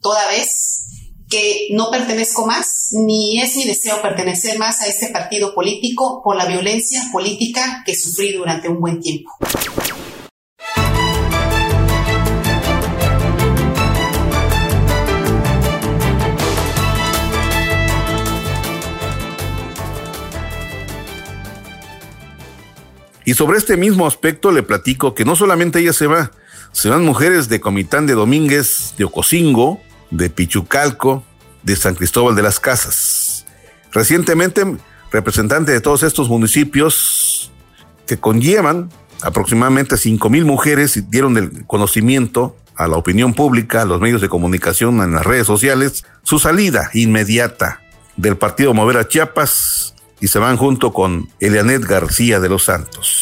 toda 0.00 0.26
vez 0.26 0.86
que 1.28 1.68
no 1.70 1.92
pertenezco 1.92 2.44
más, 2.44 2.88
ni 2.90 3.40
es 3.40 3.54
mi 3.54 3.64
deseo 3.64 4.02
pertenecer 4.02 4.58
más 4.58 4.80
a 4.80 4.88
este 4.88 5.10
partido 5.10 5.54
político 5.54 6.20
por 6.24 6.34
la 6.34 6.46
violencia 6.46 7.00
política 7.12 7.84
que 7.86 7.94
sufrí 7.94 8.32
durante 8.32 8.68
un 8.68 8.80
buen 8.80 9.00
tiempo. 9.00 9.30
Y 23.30 23.34
sobre 23.34 23.58
este 23.58 23.76
mismo 23.76 24.08
aspecto 24.08 24.50
le 24.50 24.64
platico 24.64 25.14
que 25.14 25.24
no 25.24 25.36
solamente 25.36 25.78
ella 25.78 25.92
se 25.92 26.08
va, 26.08 26.32
se 26.72 26.88
van 26.88 27.04
mujeres 27.04 27.48
de 27.48 27.60
Comitán 27.60 28.04
de 28.04 28.14
Domínguez, 28.14 28.94
de 28.98 29.04
Ocosingo, 29.04 29.80
de 30.10 30.30
Pichucalco, 30.30 31.22
de 31.62 31.76
San 31.76 31.94
Cristóbal 31.94 32.34
de 32.34 32.42
las 32.42 32.58
Casas. 32.58 33.46
Recientemente, 33.92 34.64
representantes 35.12 35.72
de 35.72 35.80
todos 35.80 36.02
estos 36.02 36.28
municipios 36.28 37.52
que 38.04 38.18
conllevan 38.18 38.90
aproximadamente 39.22 39.96
5 39.96 40.28
mil 40.28 40.44
mujeres 40.44 41.08
dieron 41.08 41.36
el 41.36 41.64
conocimiento 41.68 42.56
a 42.74 42.88
la 42.88 42.96
opinión 42.96 43.34
pública, 43.34 43.82
a 43.82 43.84
los 43.84 44.00
medios 44.00 44.20
de 44.20 44.28
comunicación, 44.28 45.00
en 45.02 45.12
las 45.12 45.24
redes 45.24 45.46
sociales, 45.46 46.04
su 46.24 46.40
salida 46.40 46.90
inmediata 46.94 47.80
del 48.16 48.36
partido 48.36 48.74
Mover 48.74 48.96
a 48.96 49.06
Chiapas 49.06 49.94
y 50.20 50.28
se 50.28 50.38
van 50.38 50.56
junto 50.56 50.92
con 50.92 51.28
Elianet 51.40 51.82
García 51.84 52.40
de 52.40 52.48
los 52.48 52.64
Santos. 52.64 53.19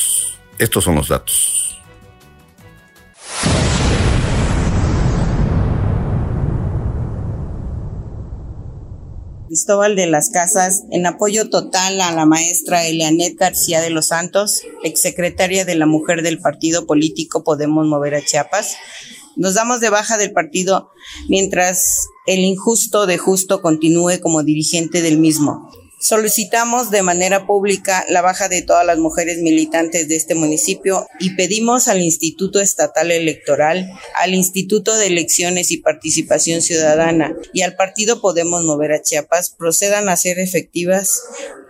Estos 0.59 0.85
son 0.85 0.97
los 0.97 1.09
datos. 1.09 1.59
Cristóbal 9.47 9.97
de 9.97 10.07
las 10.07 10.29
Casas, 10.29 10.85
en 10.91 11.07
apoyo 11.07 11.49
total 11.49 12.03
a 12.03 12.13
la 12.13 12.27
maestra 12.27 12.87
Elianet 12.87 13.35
García 13.39 13.81
de 13.81 13.89
los 13.89 14.09
Santos, 14.09 14.61
exsecretaria 14.85 15.65
de 15.65 15.75
la 15.75 15.87
Mujer 15.87 16.23
del 16.23 16.39
Partido 16.39 16.87
Político 16.87 17.45
Podemos 17.45 17.87
Mover 17.87 18.15
a 18.15 18.25
Chiapas. 18.25 18.77
Nos 19.37 19.55
damos 19.55 19.81
de 19.81 19.89
baja 19.89 20.19
del 20.19 20.33
partido 20.33 20.91
mientras 21.29 22.09
el 22.27 22.41
injusto 22.41 23.07
de 23.07 23.17
justo 23.17 23.63
continúe 23.63 24.21
como 24.21 24.43
dirigente 24.43 25.01
del 25.01 25.19
mismo. 25.19 25.71
Solicitamos 26.01 26.93
de 26.93 27.03
manera 27.03 27.45
pública 27.45 28.05
la 28.09 28.23
baja 28.23 28.49
de 28.49 28.63
todas 28.63 28.87
las 28.87 28.99
mujeres 28.99 29.39
militantes 29.39 30.07
de 30.07 30.15
este 30.15 30.37
municipio 30.37 31.09
y 31.19 31.35
pedimos 31.35 31.89
al 31.89 32.01
Instituto 32.01 32.61
Estatal 32.61 33.11
Electoral, 33.11 33.91
al 34.15 34.33
Instituto 34.33 34.97
de 34.97 35.09
Elecciones 35.09 35.73
y 35.73 35.79
Participación 35.79 36.63
Ciudadana 36.63 37.35
y 37.53 37.63
al 37.63 37.75
Partido 37.75 38.21
Podemos 38.21 38.63
Mover 38.63 38.93
a 38.93 39.03
Chiapas 39.03 39.51
procedan 39.51 40.09
a 40.09 40.13
hacer 40.13 40.39
efectivas 40.39 41.21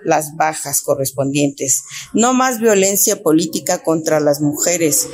las 0.04 0.36
bajas 0.36 0.82
correspondientes. 0.82 1.84
No 2.12 2.34
más 2.34 2.60
violencia 2.60 3.22
política 3.22 3.82
contra 3.82 4.20
las 4.20 4.42
mujeres, 4.42 5.08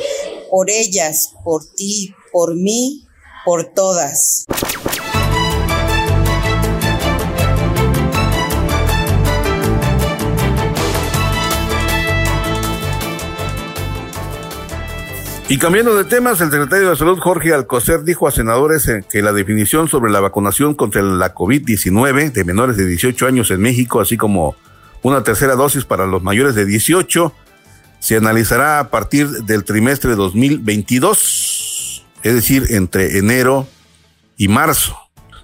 por 0.50 0.70
ellas, 0.70 1.34
por 1.44 1.62
ti, 1.76 2.12
por 2.32 2.56
mí, 2.56 3.06
por 3.44 3.72
todas. 3.74 4.44
Y 15.46 15.58
cambiando 15.58 15.94
de 15.94 16.04
temas, 16.04 16.40
el 16.40 16.50
secretario 16.50 16.88
de 16.88 16.96
Salud 16.96 17.18
Jorge 17.18 17.52
Alcocer 17.52 18.02
dijo 18.02 18.26
a 18.26 18.30
senadores 18.30 18.90
que 19.10 19.20
la 19.20 19.32
definición 19.32 19.88
sobre 19.88 20.10
la 20.10 20.20
vacunación 20.20 20.74
contra 20.74 21.02
la 21.02 21.34
COVID-19 21.34 22.32
de 22.32 22.44
menores 22.44 22.78
de 22.78 22.86
18 22.86 23.26
años 23.26 23.50
en 23.50 23.60
México, 23.60 24.00
así 24.00 24.16
como 24.16 24.56
una 25.02 25.22
tercera 25.22 25.54
dosis 25.54 25.84
para 25.84 26.06
los 26.06 26.22
mayores 26.22 26.54
de 26.54 26.64
18, 26.64 27.34
se 28.00 28.16
analizará 28.16 28.78
a 28.80 28.88
partir 28.88 29.28
del 29.28 29.64
trimestre 29.64 30.10
de 30.10 30.16
2022, 30.16 32.06
es 32.22 32.34
decir, 32.34 32.66
entre 32.70 33.18
enero 33.18 33.68
y 34.38 34.48
marzo. 34.48 34.96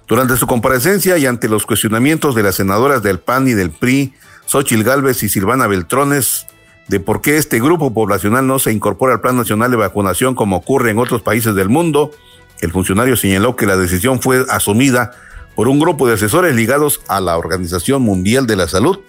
Durante 0.07 0.35
su 0.35 0.47
comparecencia 0.47 1.19
y 1.19 1.27
ante 1.27 1.47
los 1.47 1.67
cuestionamientos 1.67 2.33
de 2.33 2.41
las 2.41 2.55
senadoras 2.55 3.03
del 3.03 3.19
PAN 3.19 3.47
y 3.47 3.53
del 3.53 3.69
PRI, 3.69 4.15
Xochil 4.47 4.83
Gálvez 4.83 5.21
y 5.21 5.29
Silvana 5.29 5.67
Beltrones, 5.67 6.47
de 6.91 6.99
por 6.99 7.21
qué 7.21 7.37
este 7.37 7.61
grupo 7.61 7.93
poblacional 7.93 8.45
no 8.45 8.59
se 8.59 8.73
incorpora 8.73 9.13
al 9.13 9.21
Plan 9.21 9.37
Nacional 9.37 9.71
de 9.71 9.77
Vacunación 9.77 10.35
como 10.35 10.57
ocurre 10.57 10.91
en 10.91 10.99
otros 10.99 11.21
países 11.21 11.55
del 11.55 11.69
mundo. 11.69 12.11
El 12.59 12.73
funcionario 12.73 13.15
señaló 13.15 13.55
que 13.55 13.65
la 13.65 13.77
decisión 13.77 14.21
fue 14.21 14.43
asumida 14.49 15.11
por 15.55 15.69
un 15.69 15.79
grupo 15.79 16.05
de 16.05 16.15
asesores 16.15 16.53
ligados 16.53 16.99
a 17.07 17.21
la 17.21 17.37
Organización 17.37 18.01
Mundial 18.01 18.45
de 18.45 18.57
la 18.57 18.67
Salud. 18.67 18.99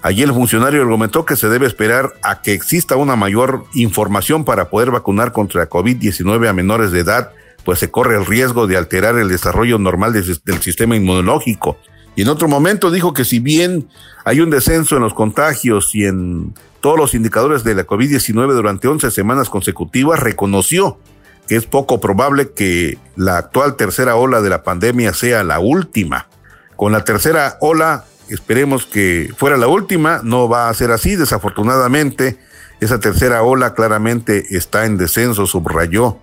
Allí 0.00 0.22
el 0.22 0.32
funcionario 0.32 0.80
argumentó 0.80 1.26
que 1.26 1.36
se 1.36 1.50
debe 1.50 1.66
esperar 1.66 2.14
a 2.22 2.40
que 2.40 2.54
exista 2.54 2.96
una 2.96 3.16
mayor 3.16 3.64
información 3.74 4.46
para 4.46 4.70
poder 4.70 4.90
vacunar 4.90 5.32
contra 5.32 5.68
COVID-19 5.68 6.48
a 6.48 6.54
menores 6.54 6.90
de 6.90 7.00
edad, 7.00 7.32
pues 7.66 7.78
se 7.78 7.90
corre 7.90 8.16
el 8.16 8.24
riesgo 8.24 8.66
de 8.66 8.78
alterar 8.78 9.18
el 9.18 9.28
desarrollo 9.28 9.78
normal 9.78 10.14
del 10.14 10.62
sistema 10.62 10.96
inmunológico. 10.96 11.76
Y 12.16 12.22
en 12.22 12.28
otro 12.28 12.48
momento 12.48 12.90
dijo 12.90 13.12
que 13.12 13.24
si 13.24 13.38
bien 13.38 13.88
hay 14.24 14.40
un 14.40 14.50
descenso 14.50 14.96
en 14.96 15.02
los 15.02 15.14
contagios 15.14 15.94
y 15.94 16.06
en 16.06 16.54
todos 16.80 16.98
los 16.98 17.14
indicadores 17.14 17.62
de 17.62 17.74
la 17.74 17.86
COVID-19 17.86 18.54
durante 18.54 18.88
11 18.88 19.10
semanas 19.10 19.50
consecutivas, 19.50 20.20
reconoció 20.20 20.98
que 21.46 21.56
es 21.56 21.66
poco 21.66 22.00
probable 22.00 22.52
que 22.52 22.98
la 23.14 23.38
actual 23.38 23.76
tercera 23.76 24.16
ola 24.16 24.40
de 24.40 24.50
la 24.50 24.62
pandemia 24.62 25.14
sea 25.14 25.44
la 25.44 25.60
última. 25.60 26.28
Con 26.74 26.92
la 26.92 27.04
tercera 27.04 27.56
ola, 27.60 28.04
esperemos 28.28 28.86
que 28.86 29.32
fuera 29.36 29.56
la 29.56 29.68
última, 29.68 30.20
no 30.24 30.48
va 30.48 30.68
a 30.68 30.74
ser 30.74 30.90
así, 30.90 31.16
desafortunadamente. 31.16 32.38
Esa 32.80 32.98
tercera 32.98 33.42
ola 33.42 33.74
claramente 33.74 34.56
está 34.56 34.86
en 34.86 34.96
descenso, 34.96 35.46
subrayó 35.46 36.18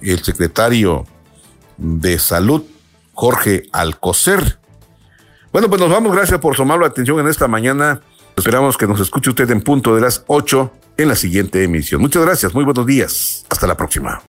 el 0.00 0.22
secretario 0.22 1.06
de 1.76 2.18
Salud, 2.18 2.64
Jorge 3.12 3.64
Alcocer. 3.72 4.58
Bueno, 5.56 5.70
pues 5.70 5.80
nos 5.80 5.90
vamos. 5.90 6.14
Gracias 6.14 6.38
por 6.38 6.54
tomar 6.54 6.78
la 6.78 6.88
atención 6.88 7.18
en 7.18 7.28
esta 7.28 7.48
mañana. 7.48 8.02
Esperamos 8.36 8.76
que 8.76 8.86
nos 8.86 9.00
escuche 9.00 9.30
usted 9.30 9.50
en 9.50 9.62
punto 9.62 9.94
de 9.94 10.02
las 10.02 10.22
8 10.26 10.70
en 10.98 11.08
la 11.08 11.14
siguiente 11.14 11.64
emisión. 11.64 12.02
Muchas 12.02 12.26
gracias. 12.26 12.52
Muy 12.52 12.62
buenos 12.62 12.84
días. 12.84 13.46
Hasta 13.48 13.66
la 13.66 13.74
próxima. 13.74 14.20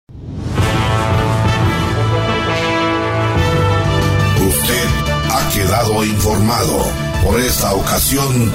Usted 4.39 4.87
ha 5.33 5.51
quedado 5.53 6.05
informado. 6.05 6.79
Por 7.25 7.41
esta 7.41 7.75
ocasión 7.75 8.53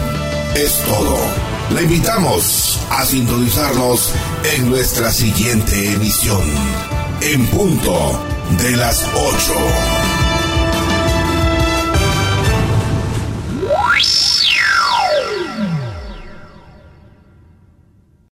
es 0.55 0.82
todo. 0.86 1.17
Le 1.76 1.84
invitamos 1.84 2.80
a 2.89 3.03
sintonizarnos 3.03 4.13
en 4.55 4.69
nuestra 4.69 5.11
siguiente 5.11 5.91
emisión. 5.91 6.41
En 7.19 7.45
punto 7.47 8.17
de 8.63 8.78
las 8.78 9.05
8. 9.13 10.00